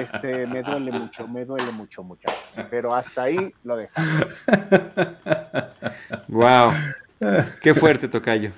este, 0.00 0.46
me 0.46 0.62
duele 0.62 0.92
mucho, 0.92 1.28
me 1.28 1.44
duele 1.44 1.70
mucho, 1.72 2.02
muchachos, 2.02 2.40
pero 2.70 2.94
hasta 2.94 3.24
ahí 3.24 3.52
lo 3.62 3.76
dejamos. 3.76 4.26
Wow. 6.28 6.72
Qué 7.62 7.72
fuerte, 7.72 8.08
Tocayo. 8.08 8.50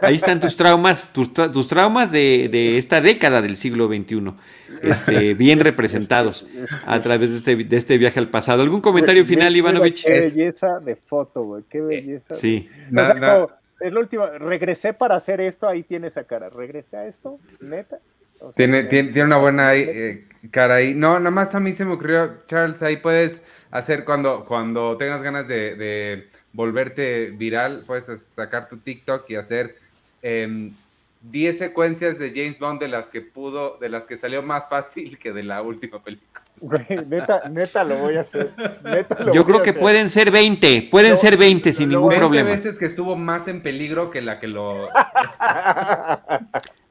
Ahí 0.00 0.16
están 0.16 0.40
tus 0.40 0.56
traumas, 0.56 1.12
tus, 1.12 1.32
tra- 1.32 1.52
tus 1.52 1.68
traumas 1.68 2.10
de, 2.10 2.48
de 2.50 2.76
esta 2.76 3.00
década 3.00 3.40
del 3.42 3.56
siglo 3.56 3.86
XXI, 3.86 4.34
este, 4.82 5.34
bien 5.34 5.60
representados 5.64 6.48
a 6.84 7.00
través 7.00 7.30
de 7.30 7.36
este, 7.36 7.56
de 7.56 7.76
este 7.76 7.98
viaje 7.98 8.18
al 8.18 8.28
pasado. 8.28 8.62
¿Algún 8.62 8.80
comentario 8.80 9.24
final, 9.24 9.54
Ivanovich? 9.56 10.04
Qué 10.04 10.20
belleza 10.20 10.80
de 10.80 10.96
foto, 10.96 11.44
güey. 11.44 11.62
Qué 11.68 11.80
belleza. 11.80 12.34
Sí. 12.34 12.68
O 12.90 12.94
sea, 12.94 13.14
como, 13.14 13.61
es 13.82 13.92
lo 13.92 14.00
último. 14.00 14.26
Regresé 14.26 14.92
para 14.94 15.16
hacer 15.16 15.40
esto, 15.40 15.68
ahí 15.68 15.82
tiene 15.82 16.08
esa 16.08 16.24
cara. 16.24 16.48
Regresé 16.48 16.96
a 16.96 17.06
esto, 17.06 17.38
neta. 17.60 17.98
O 18.40 18.46
sea, 18.46 18.52
Tiene, 18.52 18.84
tiene, 18.84 19.12
tiene 19.12 19.26
una 19.26 19.36
buena 19.36 19.74
eh, 19.74 20.26
cara 20.50 20.76
ahí. 20.76 20.94
No, 20.94 21.18
nada 21.18 21.30
más 21.30 21.54
a 21.54 21.60
mí 21.60 21.72
se 21.72 21.84
me 21.84 21.92
ocurrió, 21.92 22.42
Charles, 22.46 22.82
ahí 22.82 22.96
puedes 22.96 23.42
hacer 23.70 24.04
cuando, 24.04 24.44
cuando 24.46 24.96
tengas 24.96 25.22
ganas 25.22 25.46
de, 25.46 25.76
de 25.76 26.28
volverte 26.52 27.30
viral, 27.30 27.84
puedes 27.86 28.06
sacar 28.22 28.68
tu 28.68 28.78
TikTok 28.78 29.28
y 29.30 29.36
hacer 29.36 29.76
10 30.22 31.58
secuencias 31.58 32.18
de 32.18 32.30
James 32.30 32.58
Bond 32.58 32.80
de 32.80 32.88
las 32.88 33.10
que 33.10 33.20
pudo, 33.20 33.78
de 33.78 33.88
las 33.88 34.06
que 34.06 34.16
salió 34.16 34.42
más 34.42 34.68
fácil 34.68 35.18
que 35.18 35.32
de 35.32 35.42
la 35.42 35.62
última 35.62 36.02
película. 36.02 36.41
Güey, 36.64 36.84
neta, 37.08 37.42
neta 37.50 37.82
lo 37.82 37.96
voy 37.96 38.16
a 38.16 38.20
hacer. 38.20 38.52
Neta 38.84 39.16
lo 39.18 39.34
Yo 39.34 39.42
voy 39.42 39.44
creo 39.44 39.56
a 39.58 39.62
que 39.64 39.70
hacer. 39.70 39.80
pueden 39.82 40.08
ser 40.08 40.30
20, 40.30 40.88
pueden 40.92 41.16
ser 41.16 41.36
20 41.36 41.72
sin 41.72 41.88
ningún 41.88 42.10
20 42.10 42.20
problema. 42.24 42.50
veces 42.50 42.78
que 42.78 42.84
estuvo 42.86 43.16
más 43.16 43.48
en 43.48 43.62
peligro 43.62 44.10
que 44.10 44.22
la 44.22 44.38
que 44.38 44.46
lo... 44.46 44.88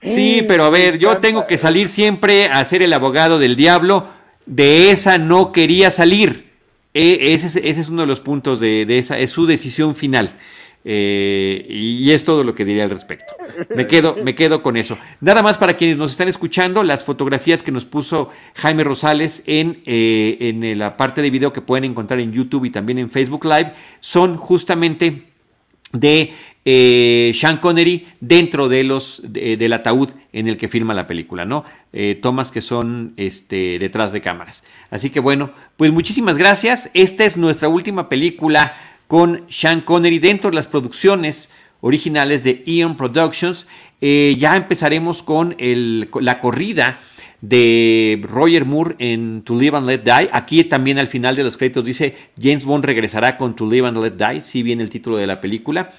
Sí, 0.01 0.43
pero 0.47 0.65
a 0.65 0.69
ver, 0.69 0.97
yo 0.97 1.17
tengo 1.19 1.47
que 1.47 1.57
salir 1.57 1.87
siempre 1.87 2.47
a 2.47 2.63
ser 2.65 2.81
el 2.81 2.91
abogado 2.93 3.39
del 3.39 3.55
diablo. 3.55 4.07
De 4.45 4.91
esa 4.91 5.17
no 5.17 5.51
quería 5.51 5.91
salir. 5.91 6.51
E- 6.93 7.33
ese, 7.33 7.47
es, 7.47 7.55
ese 7.55 7.81
es 7.81 7.87
uno 7.89 8.01
de 8.01 8.07
los 8.07 8.19
puntos 8.19 8.59
de, 8.59 8.85
de 8.85 8.97
esa, 8.97 9.17
es 9.19 9.29
su 9.29 9.45
decisión 9.45 9.95
final. 9.95 10.35
Eh, 10.83 11.65
y 11.69 12.09
es 12.11 12.23
todo 12.23 12.43
lo 12.43 12.55
que 12.55 12.65
diría 12.65 12.83
al 12.83 12.89
respecto. 12.89 13.33
Me 13.75 13.85
quedo, 13.85 14.15
me 14.23 14.33
quedo 14.33 14.63
con 14.63 14.77
eso. 14.77 14.97
Nada 15.19 15.43
más 15.43 15.57
para 15.57 15.75
quienes 15.75 15.97
nos 15.97 16.11
están 16.11 16.27
escuchando, 16.27 16.83
las 16.83 17.03
fotografías 17.03 17.61
que 17.61 17.71
nos 17.71 17.85
puso 17.85 18.29
Jaime 18.55 18.83
Rosales 18.83 19.43
en, 19.45 19.81
eh, 19.85 20.37
en 20.39 20.79
la 20.79 20.97
parte 20.97 21.21
de 21.21 21.29
video 21.29 21.53
que 21.53 21.61
pueden 21.61 21.83
encontrar 21.83 22.19
en 22.19 22.31
YouTube 22.31 22.65
y 22.65 22.71
también 22.71 22.97
en 22.97 23.11
Facebook 23.11 23.45
Live 23.45 23.73
son 23.99 24.37
justamente 24.37 25.23
de 25.93 26.33
eh, 26.63 27.31
Sean 27.35 27.57
Connery 27.57 28.07
dentro 28.19 28.69
de 28.69 28.83
los 28.83 29.21
de- 29.25 29.57
del 29.57 29.73
ataúd 29.73 30.09
en 30.31 30.47
el 30.47 30.55
que 30.57 30.67
filma 30.69 30.93
la 30.93 31.05
película, 31.07 31.43
¿no? 31.43 31.65
Eh, 31.91 32.17
tomas 32.21 32.51
que 32.51 32.61
son 32.61 33.13
este, 33.17 33.77
detrás 33.77 34.11
de 34.13 34.21
cámaras. 34.21 34.63
Así 34.89 35.09
que 35.09 35.19
bueno, 35.19 35.51
pues 35.77 35.91
muchísimas 35.91 36.37
gracias. 36.37 36.89
Esta 36.93 37.25
es 37.25 37.35
nuestra 37.37 37.67
última 37.67 38.09
película 38.09 38.73
con 39.11 39.43
Sean 39.49 39.81
Connery 39.81 40.19
dentro 40.19 40.51
de 40.51 40.55
las 40.55 40.67
producciones 40.67 41.49
originales 41.81 42.45
de 42.45 42.63
Eon 42.65 42.95
Productions. 42.95 43.67
Eh, 43.99 44.37
ya 44.39 44.55
empezaremos 44.55 45.21
con 45.21 45.53
la 45.59 46.39
corrida 46.39 47.01
de 47.41 48.21
Roger 48.23 48.63
Moore 48.63 48.95
en 48.99 49.41
To 49.41 49.59
Live 49.59 49.75
and 49.75 49.85
Let 49.85 50.03
Die. 50.03 50.29
Aquí 50.31 50.63
también 50.63 50.97
al 50.97 51.07
final 51.07 51.35
de 51.35 51.43
los 51.43 51.57
créditos 51.57 51.83
dice 51.83 52.15
James 52.41 52.63
Bond 52.63 52.85
regresará 52.85 53.35
con 53.35 53.53
To 53.53 53.69
Live 53.69 53.85
and 53.85 53.97
Let 53.97 54.11
Die, 54.11 54.41
si 54.43 54.63
viene 54.63 54.81
el 54.81 54.89
título 54.89 55.17
de 55.17 55.27
la 55.27 55.41
película. 55.41 55.91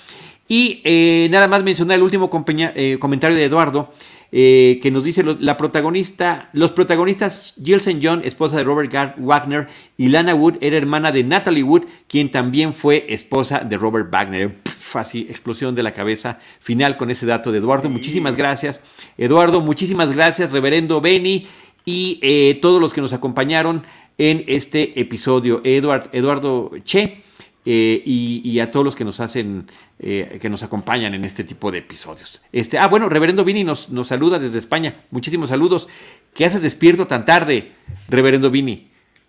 Y 0.52 0.82
eh, 0.84 1.28
nada 1.30 1.48
más 1.48 1.62
mencionar 1.64 1.96
el 1.96 2.02
último 2.02 2.28
eh, 2.74 2.98
comentario 3.00 3.34
de 3.38 3.44
Eduardo, 3.44 3.94
eh, 4.30 4.78
que 4.82 4.90
nos 4.90 5.02
dice 5.02 5.22
lo- 5.22 5.38
la 5.40 5.56
protagonista, 5.56 6.50
los 6.52 6.72
protagonistas 6.72 7.54
Jill 7.64 7.76
St. 7.76 8.00
John, 8.02 8.20
esposa 8.22 8.58
de 8.58 8.64
Robert 8.64 8.92
Gar- 8.92 9.14
Wagner, 9.16 9.68
y 9.96 10.08
Lana 10.08 10.34
Wood 10.34 10.56
era 10.60 10.76
hermana 10.76 11.10
de 11.10 11.24
Natalie 11.24 11.62
Wood, 11.62 11.84
quien 12.06 12.30
también 12.30 12.74
fue 12.74 13.06
esposa 13.08 13.60
de 13.60 13.78
Robert 13.78 14.10
Wagner. 14.12 14.54
Pff, 14.62 14.96
así, 14.96 15.20
explosión 15.30 15.74
de 15.74 15.82
la 15.84 15.92
cabeza 15.94 16.38
final 16.60 16.98
con 16.98 17.10
ese 17.10 17.24
dato 17.24 17.50
de 17.50 17.56
Eduardo. 17.58 17.88
Muchísimas 17.88 18.36
gracias, 18.36 18.82
Eduardo. 19.16 19.62
Muchísimas 19.62 20.14
gracias, 20.14 20.52
Reverendo 20.52 21.00
Benny, 21.00 21.46
y 21.86 22.18
eh, 22.20 22.58
todos 22.60 22.78
los 22.78 22.92
que 22.92 23.00
nos 23.00 23.14
acompañaron 23.14 23.84
en 24.18 24.44
este 24.48 25.00
episodio. 25.00 25.62
Eduard, 25.64 26.10
Eduardo 26.12 26.70
Che. 26.84 27.22
eh, 27.64 28.02
y, 28.04 28.42
y 28.44 28.58
a 28.58 28.70
todos 28.72 28.84
los 28.84 28.96
que 28.96 29.04
nos 29.04 29.20
hacen, 29.20 29.66
eh, 30.04 30.38
que 30.42 30.50
nos 30.50 30.64
acompañan 30.64 31.14
en 31.14 31.24
este 31.24 31.44
tipo 31.44 31.70
de 31.70 31.78
episodios. 31.78 32.42
Este, 32.50 32.76
ah, 32.76 32.88
bueno, 32.88 33.08
Reverendo 33.08 33.44
Vini 33.44 33.62
nos, 33.62 33.88
nos 33.90 34.08
saluda 34.08 34.40
desde 34.40 34.58
España. 34.58 34.96
Muchísimos 35.12 35.50
saludos. 35.50 35.88
¿Qué 36.34 36.44
haces 36.44 36.60
despierto 36.60 37.06
tan 37.06 37.24
tarde, 37.24 37.70
Reverendo 38.08 38.50
Vini? 38.50 38.88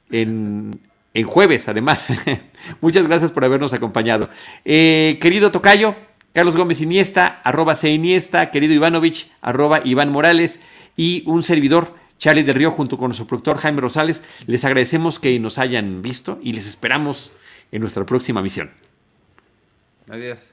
En, 0.09 0.79
en 1.13 1.27
jueves, 1.27 1.67
además. 1.67 2.07
Muchas 2.81 3.07
gracias 3.07 3.31
por 3.31 3.45
habernos 3.45 3.71
acompañado. 3.73 4.31
Eh, 4.65 5.19
querido 5.21 5.51
Tocayo, 5.51 5.95
Carlos 6.33 6.57
Gómez 6.57 6.81
Iniesta, 6.81 7.41
arroba 7.43 7.75
C 7.75 7.91
Iniesta, 7.91 8.49
querido 8.49 8.73
Ivanovich, 8.73 9.31
arroba 9.41 9.81
Iván 9.85 10.09
Morales, 10.09 10.59
y 10.97 11.21
un 11.27 11.43
servidor, 11.43 11.93
Charlie 12.17 12.41
del 12.41 12.55
Río, 12.55 12.71
junto 12.71 12.97
con 12.97 13.09
nuestro 13.09 13.27
productor 13.27 13.57
Jaime 13.57 13.81
Rosales. 13.81 14.23
Les 14.47 14.65
agradecemos 14.65 15.19
que 15.19 15.39
nos 15.39 15.59
hayan 15.59 16.01
visto 16.01 16.39
y 16.41 16.53
les 16.53 16.65
esperamos 16.65 17.31
en 17.71 17.81
nuestra 17.81 18.05
próxima 18.07 18.41
misión. 18.41 18.71
Adiós. 20.09 20.52